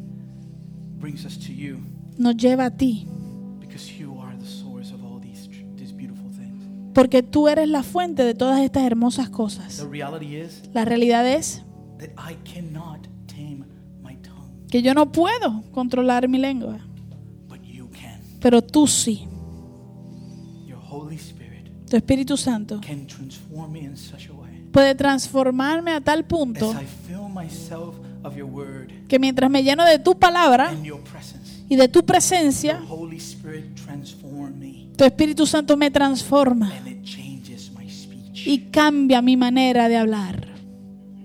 nos 2.19 2.37
lleva 2.37 2.67
a 2.67 2.71
ti. 2.77 3.07
because 3.61 3.93
you 3.99 4.21
are 4.21 4.37
the 4.39 4.47
source 4.47 4.93
of 4.93 5.03
all 5.05 5.21
these, 5.21 5.49
tr- 5.49 5.65
these 5.77 5.93
beautiful 5.95 6.31
things. 6.31 6.63
Porque 6.95 7.23
tú 7.23 7.49
eres 7.49 7.69
la 7.69 7.83
fuente 7.83 8.23
de 8.25 8.35
todas 8.35 8.61
estas 8.61 8.83
hermosas 8.85 9.27
The 9.27 9.33
cosas. 9.33 9.87
reality 9.91 10.37
is 10.37 10.63
La 10.75 10.85
realidad 10.85 11.27
es 11.27 11.63
that 11.99 12.11
I 12.19 12.35
cannot 12.45 13.07
tame 13.27 13.65
my 14.03 14.17
tongue, 14.17 14.67
que 14.71 14.83
yo 14.83 14.93
no 14.95 15.11
puedo 15.13 15.63
controlar 15.73 16.29
mi 16.29 16.39
lengua, 16.39 16.79
but 17.49 17.63
you 17.63 17.89
can. 17.91 18.21
pero 18.41 18.63
tú 18.63 18.87
sí. 18.87 19.27
Your 20.67 20.81
Holy 20.91 21.17
Spirit 21.17 21.71
Tu 21.89 21.97
Espíritu 21.97 22.37
Santo 22.37 22.81
can 22.81 23.07
transform 23.07 23.73
me 23.73 23.81
in 23.81 23.97
such 23.97 24.29
a 24.29 24.33
way 24.33 24.69
puede 24.73 24.95
transformarme 24.95 25.93
a 25.93 26.01
tal 26.01 26.25
punto 26.25 26.75
que 29.09 29.19
mientras 29.19 29.51
me 29.51 29.63
lleno 29.63 29.85
de 29.85 29.99
tu 29.99 30.19
palabra 30.19 30.71
and 30.71 30.85
your 30.85 31.01
presence. 31.03 31.65
y 31.69 31.77
de 31.77 31.89
tu 31.89 32.01
Your 32.01 32.07
presencia, 32.07 32.81
Holy 32.89 33.17
Spirit 33.17 33.75
transform 33.85 34.59
me 34.59 34.89
tu 34.97 35.05
Espíritu 35.05 35.47
Santo 35.47 35.77
me 35.77 35.91
transforma 35.91 36.71
y 38.35 38.59
cambia 38.71 39.23
mi 39.23 39.37
manera 39.37 39.89
de 39.89 39.97
hablar. 39.97 40.49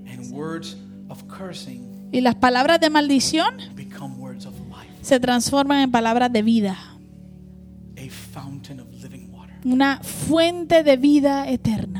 And 0.07 0.31
words 0.31 0.77
of 1.09 1.23
cursing 1.23 2.09
Y 2.11 2.21
las 2.21 2.35
palabras 2.35 2.79
de 2.79 2.89
maldición 2.89 3.53
become 3.75 4.15
words 4.17 4.45
of 4.45 4.53
life, 4.69 4.91
se 5.01 5.19
transforman 5.19 5.81
en 5.81 5.91
palabras 5.91 6.32
de 6.32 6.41
vida. 6.41 6.78
a 7.97 8.09
fountain 8.09 8.79
of 8.79 8.87
living 9.01 9.29
water. 9.32 9.55
Una 9.65 9.99
fuente 10.01 10.83
de 10.83 10.95
vida 10.97 11.49
eterna. 11.49 11.96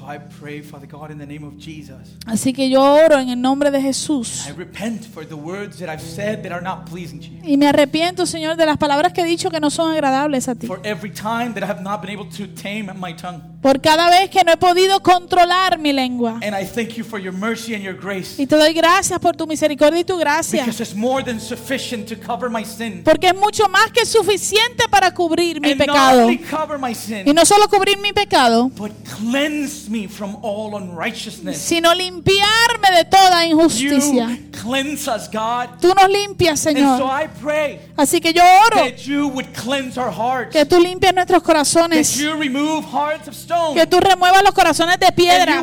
So 0.00 0.06
I 0.06 0.18
pray, 0.18 0.62
Father 0.62 0.86
God, 0.86 1.10
in 1.10 1.18
the 1.18 1.26
name 1.26 1.44
of 1.44 1.58
Jesus. 1.58 2.16
Así 2.24 2.54
que 2.54 2.70
yo 2.70 2.80
oro 2.82 3.18
en 3.18 3.28
el 3.28 3.40
nombre 3.40 3.70
de 3.70 3.82
Jesús. 3.82 4.46
I 4.46 4.52
repent 4.52 5.04
for 5.04 5.26
the 5.26 5.36
words 5.36 5.78
that 5.78 5.90
I've 5.90 6.00
said 6.00 6.42
that 6.42 6.52
are 6.52 6.62
not 6.62 6.86
pleasing 6.86 7.20
to 7.20 7.26
you. 7.26 7.42
Y 7.44 7.58
me 7.58 7.66
arrepiento, 7.66 8.24
Señor, 8.24 8.56
de 8.56 8.64
las 8.64 8.78
palabras 8.78 9.12
que 9.12 9.20
he 9.20 9.26
dicho 9.26 9.50
que 9.50 9.60
no 9.60 9.68
son 9.68 9.92
agradables 9.92 10.48
a 10.48 10.54
ti. 10.54 10.66
For 10.66 10.80
every 10.84 11.10
time 11.10 11.52
that 11.52 11.62
I 11.62 11.66
have 11.66 11.82
not 11.82 12.00
been 12.00 12.10
able 12.10 12.30
to 12.30 12.46
tame 12.46 12.90
my 12.98 13.12
tongue. 13.12 13.42
Por 13.60 13.78
cada 13.82 14.08
vez 14.08 14.30
que 14.30 14.42
no 14.42 14.52
he 14.52 14.56
podido 14.56 15.00
controlar 15.02 15.76
mi 15.78 15.92
lengua. 15.92 16.38
And 16.42 16.56
I 16.56 16.64
thank 16.64 16.94
you 16.96 17.04
for 17.04 17.20
your 17.20 17.34
mercy 17.34 17.74
and 17.74 17.84
your 17.84 17.94
grace. 17.94 18.40
Y 18.40 18.46
te 18.46 18.56
doy 18.56 18.72
gracias 18.72 19.18
por 19.18 19.36
tu 19.36 19.46
misericordia 19.46 20.00
y 20.00 20.04
tu 20.04 20.16
gracia. 20.16 20.62
Because 20.64 20.82
it's 20.82 20.94
more 20.94 21.22
than 21.22 21.38
sufficient 21.38 22.08
to 22.08 22.16
cover 22.16 22.48
my 22.48 22.64
sin. 22.64 23.02
Porque 23.04 23.28
es 23.28 23.34
mucho 23.36 23.68
más 23.68 23.90
que 23.92 24.06
suficiente 24.06 24.88
para 24.90 25.12
cubrir 25.12 25.60
mi 25.60 25.72
And 25.72 25.78
not 25.80 25.88
pecado. 25.88 26.22
only 26.24 26.38
cover 26.38 26.78
my 26.78 26.94
Y 27.26 27.34
no 27.34 27.44
solo 27.44 27.68
cubrir 27.68 27.98
mi 27.98 28.14
pecado, 28.14 28.70
but 28.78 28.92
cleanse 29.18 29.90
me 29.90 30.08
from 30.08 30.36
all 30.42 30.74
unrighteousness. 30.74 31.58
sino 31.58 31.94
limpiarme 31.94 32.90
de 32.96 33.04
toda 33.04 33.44
injusticia. 33.44 34.30
You 34.30 34.50
cleanse 34.62 35.06
us, 35.06 35.28
God. 35.30 35.78
Tú 35.82 35.92
nos 35.94 36.08
limpias, 36.08 36.64
And 36.66 36.78
so 36.78 36.96
Señor. 36.96 37.02
I 37.24 37.28
pray 37.42 37.80
Así 37.98 38.22
que 38.22 38.32
yo 38.32 38.42
oro 38.68 38.76
that 38.84 39.06
you 39.06 39.28
would 39.28 39.52
cleanse 39.52 39.98
our 40.00 40.10
hearts. 40.10 40.52
que 40.56 40.64
tú 40.64 40.80
limpies 40.80 41.12
nuestros 41.14 41.42
That 41.42 41.46
corazones, 41.46 42.16
you 42.16 42.32
remove 42.38 42.84
hearts 42.90 43.28
of 43.28 43.34
stone. 43.34 43.49
Que 43.74 43.86
tú 43.86 44.00
remuevas 44.00 44.42
los 44.42 44.52
corazones 44.52 44.98
de 44.98 45.12
piedra 45.12 45.62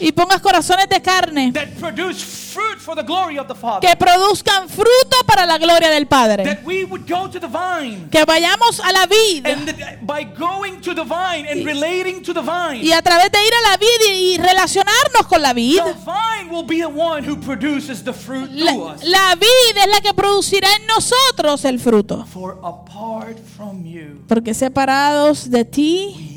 y 0.00 0.12
pongas 0.12 0.40
corazones 0.40 0.88
de 0.88 1.00
carne 1.00 1.52
that 1.52 1.68
produce 1.78 2.44
fruit 2.54 2.78
for 2.78 2.94
the 2.94 3.02
glory 3.02 3.38
of 3.38 3.48
the 3.48 3.54
Father. 3.54 3.80
que 3.80 3.96
produzcan 3.96 4.68
fruto 4.68 5.16
para 5.26 5.44
la 5.44 5.58
gloria 5.58 5.90
del 5.90 6.06
Padre. 6.06 6.44
That 6.44 6.64
we 6.64 6.84
would 6.84 7.04
go 7.08 7.28
to 7.28 7.40
the 7.40 7.48
vine. 7.48 8.08
Que 8.10 8.24
vayamos 8.24 8.80
a 8.80 8.92
la 8.92 9.06
vid 9.06 9.46
And 9.46 9.66
that 9.66 10.06
by 10.06 10.24
going 10.24 10.80
to 10.82 10.94
the 10.94 11.04
vine 11.04 11.46
and 11.48 11.64
relating 11.64 12.22
to 12.22 12.32
the 12.32 12.42
vine, 12.42 12.84
y 12.84 12.92
a 12.92 13.02
través 13.02 13.30
de 13.32 13.38
ir 13.44 13.52
a 13.54 13.70
la 13.70 13.76
vid 13.76 14.14
y 14.14 14.38
relacionarnos 14.38 15.26
con 15.28 15.42
la 15.42 15.52
vid, 15.52 15.82
the 15.82 15.94
vine 16.04 16.50
will 16.50 16.64
be 16.64 16.78
the 16.78 16.86
one 16.86 17.28
who 17.28 17.36
produces 17.36 18.04
the 18.04 18.12
fruit 18.12 18.48
la, 18.52 18.72
la 19.02 19.34
vid 19.34 19.76
es 19.76 19.88
la 19.88 20.00
que 20.00 20.14
producirá 20.14 20.68
en 20.76 20.86
nosotros 20.86 21.64
el 21.64 21.80
fruto. 21.80 22.24
For 22.26 22.58
apart 22.62 23.38
from 23.56 23.84
you, 23.84 24.22
Porque 24.28 24.54
separados 24.54 25.50
de 25.50 25.64
ti, 25.64 26.33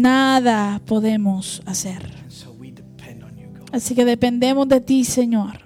nada 0.00 0.80
podemos 0.86 1.62
hacer. 1.66 2.02
And 2.22 2.30
so 2.30 2.52
we 2.52 2.70
depend 2.70 3.22
on 3.22 3.36
you, 3.36 3.48
God. 3.48 3.68
Así 3.72 3.94
que 3.94 4.04
dependemos 4.04 4.68
de 4.68 4.80
ti, 4.80 5.04
Señor. 5.04 5.60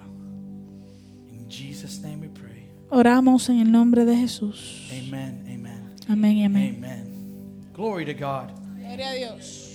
In 1.31 1.49
Jesus' 1.49 2.01
name 2.01 2.19
we 2.21 2.29
pray. 2.29 2.71
Oramos 2.91 3.49
en 3.49 3.61
el 3.61 3.71
nombre 3.71 4.05
de 4.05 4.17
Jesús. 4.17 4.89
Amen. 4.93 5.45
Amen. 5.47 5.95
Amén 6.09 6.37
y 6.37 6.45
amén. 6.45 6.75
Amen. 6.79 7.73
Glory 7.75 8.05
to 8.07 8.13
God. 8.13 8.51
Gloria 8.79 9.11
a 9.11 9.15
Dios. 9.15 9.67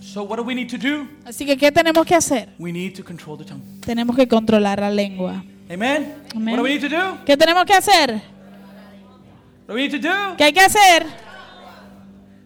So 0.00 0.22
what 0.22 0.36
do 0.36 0.44
we 0.44 0.54
need 0.54 0.70
to 0.70 0.78
do? 0.78 1.08
Así 1.24 1.44
que, 1.44 1.56
¿qué 1.56 1.72
tenemos 1.72 2.06
que 2.06 2.14
hacer? 2.14 2.48
We 2.58 2.72
need 2.72 2.94
to 2.94 3.02
control 3.02 3.36
the 3.36 3.44
tongue. 3.44 3.62
Tenemos 3.84 4.14
que 4.14 4.28
controlar 4.28 4.78
la 4.78 4.90
lengua. 4.90 5.44
Amen. 5.68 6.14
Amen. 6.34 6.54
What 6.54 6.58
do 6.58 6.62
we 6.62 6.78
need 6.78 6.82
to 6.82 6.88
do? 6.88 7.24
¿Qué 7.24 7.36
tenemos 7.36 7.64
que 7.64 7.74
hacer? 7.74 8.12
What 8.12 9.68
do 9.68 9.74
we 9.74 9.88
need 9.88 9.90
to 9.90 9.98
do? 9.98 10.36
¿Qué 10.36 10.44
hay 10.44 10.52
que 10.52 10.60
hacer? 10.60 11.23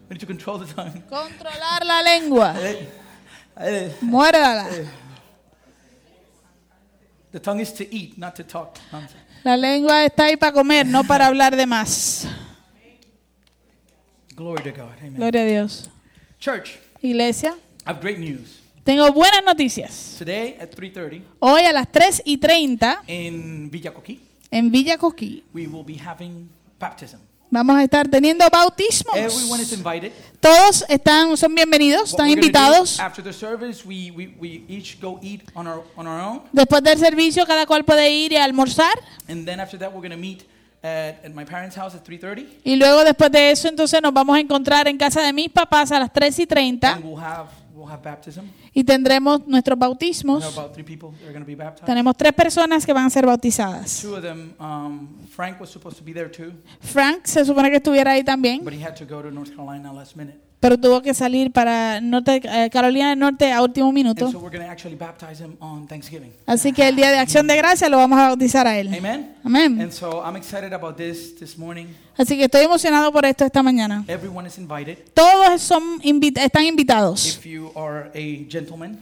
We 0.09 0.15
need 0.15 0.21
to 0.21 0.25
control 0.25 0.57
the 0.57 0.73
tongue. 0.73 1.03
Controlar 1.09 1.85
la 1.85 2.01
lengua. 2.01 2.55
Eh, 3.61 3.89
eh, 3.89 3.95
Muérdala. 4.01 4.69
The 7.31 7.39
tongue 7.41 7.59
is 7.59 7.73
to 7.73 7.83
eat, 7.93 8.17
not 8.17 8.33
to 8.37 8.43
talk. 8.43 8.77
La 9.43 9.57
lengua 9.57 10.05
está 10.05 10.25
ahí 10.25 10.37
para 10.37 10.53
comer, 10.53 10.85
no 10.85 11.03
para 11.03 11.27
hablar 11.27 11.55
de 11.57 11.65
más. 11.65 12.25
Glory 14.33 14.63
to 14.63 14.71
God. 14.71 14.93
Amen. 14.99 15.15
Gloria 15.15 15.41
a 15.41 15.45
Dios. 15.45 15.89
Church, 16.39 16.79
Iglesia, 17.01 17.51
I 17.85 17.89
have 17.89 17.99
great 17.99 18.17
news. 18.17 18.61
tengo 18.85 19.11
buenas 19.11 19.43
noticias. 19.43 20.15
Today 20.17 20.55
at 20.59 20.69
3:30 20.73 21.21
Hoy 21.39 21.63
a 21.65 21.73
las 21.73 21.91
3 21.91 22.21
y 22.25 22.37
30 22.37 23.03
in 23.07 23.69
Villacoqui, 23.69 24.21
en 24.49 24.71
Villa 24.71 24.97
Coquí 24.97 25.43
we 25.53 25.67
will 25.67 25.83
be 25.85 25.97
having 26.01 26.49
baptism. 26.79 27.19
Vamos 27.49 27.75
a 27.77 27.83
estar 27.83 28.07
teniendo 28.07 28.45
bautismos. 28.49 29.15
Everyone 29.15 29.61
is 29.61 29.71
invited. 29.73 30.11
Todos 30.39 30.85
están, 30.87 31.35
son 31.35 31.53
bienvenidos, 31.53 32.11
están 32.11 32.29
invitados. 32.29 32.99
After 32.99 33.23
the 33.23 33.33
service, 33.33 33.83
we, 33.85 34.11
we, 34.11 34.35
we 34.39 34.63
each 34.69 34.99
go 35.01 35.19
eat 35.21 35.41
on 35.53 35.67
our 35.67 35.83
on 35.95 36.07
our 36.07 36.21
own, 36.21 36.41
Después 36.53 36.81
del 36.83 36.97
servicio, 36.97 37.45
cada 37.45 37.65
cual 37.65 37.83
puede 37.83 38.09
ir 38.09 38.31
y 38.31 38.37
almorzar. 38.37 38.97
and 39.27 39.45
then 39.45 39.59
after 39.59 39.77
that, 39.77 39.91
we're 39.91 40.01
going 40.07 40.11
to 40.11 40.17
meet 40.17 40.43
at, 40.81 41.25
at 41.25 41.33
my 41.33 41.43
parents' 41.43 41.75
house 41.75 41.93
at 41.95 42.03
3:30, 42.07 42.45
Y 42.63 42.75
luego, 42.77 43.03
después 43.03 43.31
de 43.31 43.51
eso, 43.51 43.67
entonces 43.67 44.01
nos 44.01 44.13
vamos 44.13 44.37
a 44.37 44.39
encontrar 44.39 44.87
en 44.87 44.97
casa 44.97 45.21
de 45.21 45.33
mis 45.33 45.49
papás 45.49 45.91
a 45.91 45.99
las 45.99 46.13
3 46.13 46.39
y 46.39 46.45
30 46.47 46.93
and 46.93 47.03
we'll 47.03 47.21
have 47.21 47.49
we'll 47.79 47.89
have 47.91 48.03
baptism. 48.03 48.45
y 48.73 48.83
tendremos 48.83 49.45
nuestros 49.47 49.77
We 49.77 49.83
have 49.85 49.89
bautismos. 49.91 50.45
about 50.53 50.73
three 50.73 50.83
people 50.83 51.11
that 51.19 51.23
are 51.27 51.31
going 51.31 51.43
to 51.43 51.47
be 51.47 51.55
baptized. 51.55 51.85
Tenemos 51.85 52.15
tres 52.17 52.33
personas 52.33 52.85
que 52.85 52.93
van 52.93 53.05
a 53.05 53.09
ser 53.09 53.25
bautizadas. 53.25 54.01
Two 54.01 54.15
of 54.15 54.21
them, 54.21 54.53
um, 54.59 55.07
Frank 55.29 55.59
was 55.59 55.69
supposed 55.69 55.97
to 55.97 56.03
be 56.03 56.13
there 56.13 56.29
too, 56.29 56.51
Frank 56.81 57.25
se 57.27 57.45
supone 57.45 57.69
que 57.69 57.77
estuviera 57.77 58.11
ahí 58.11 58.23
también, 58.23 58.63
but 58.63 58.73
he 58.73 58.83
had 58.83 58.95
to 58.95 59.05
go 59.05 59.21
to 59.21 59.31
North 59.31 59.49
Carolina 59.55 59.91
last 59.93 60.15
minute. 60.15 60.37
Pero 60.59 60.77
tuvo 60.77 61.01
que 61.01 61.13
salir 61.13 61.51
para 61.51 62.01
norte, 62.01 62.41
eh, 62.43 62.69
Carolina 62.69 63.09
del 63.11 63.19
Norte 63.19 63.51
a 63.51 63.61
último 63.61 63.91
minuto. 63.91 64.25
so. 64.31 64.39
Así 66.45 66.73
que 66.73 66.87
el 66.87 66.95
día 66.95 67.11
de 67.11 67.17
acción 67.19 67.47
de 67.47 67.55
gracia 67.55 67.87
lo 67.89 67.97
vamos 67.97 68.19
a 68.19 68.27
bautizar 68.27 68.67
a 68.67 68.77
él. 68.77 68.89
Amen. 69.43 69.91
So 69.91 70.21
this 70.95 71.35
this. 71.37 71.57
Así 72.17 72.37
que 72.37 72.45
estoy 72.45 72.65
emocionado 72.65 73.11
por 73.11 73.25
esto 73.25 73.45
esta 73.45 73.63
mañana. 73.63 74.03
Todos 75.13 75.61
son 75.61 75.99
invita- 76.03 76.43
están 76.43 76.65
invitados. 76.65 77.25
If 77.37 77.45
you 77.45 77.71
are 77.75 78.09
a 78.13 78.49
gentleman, 78.51 78.99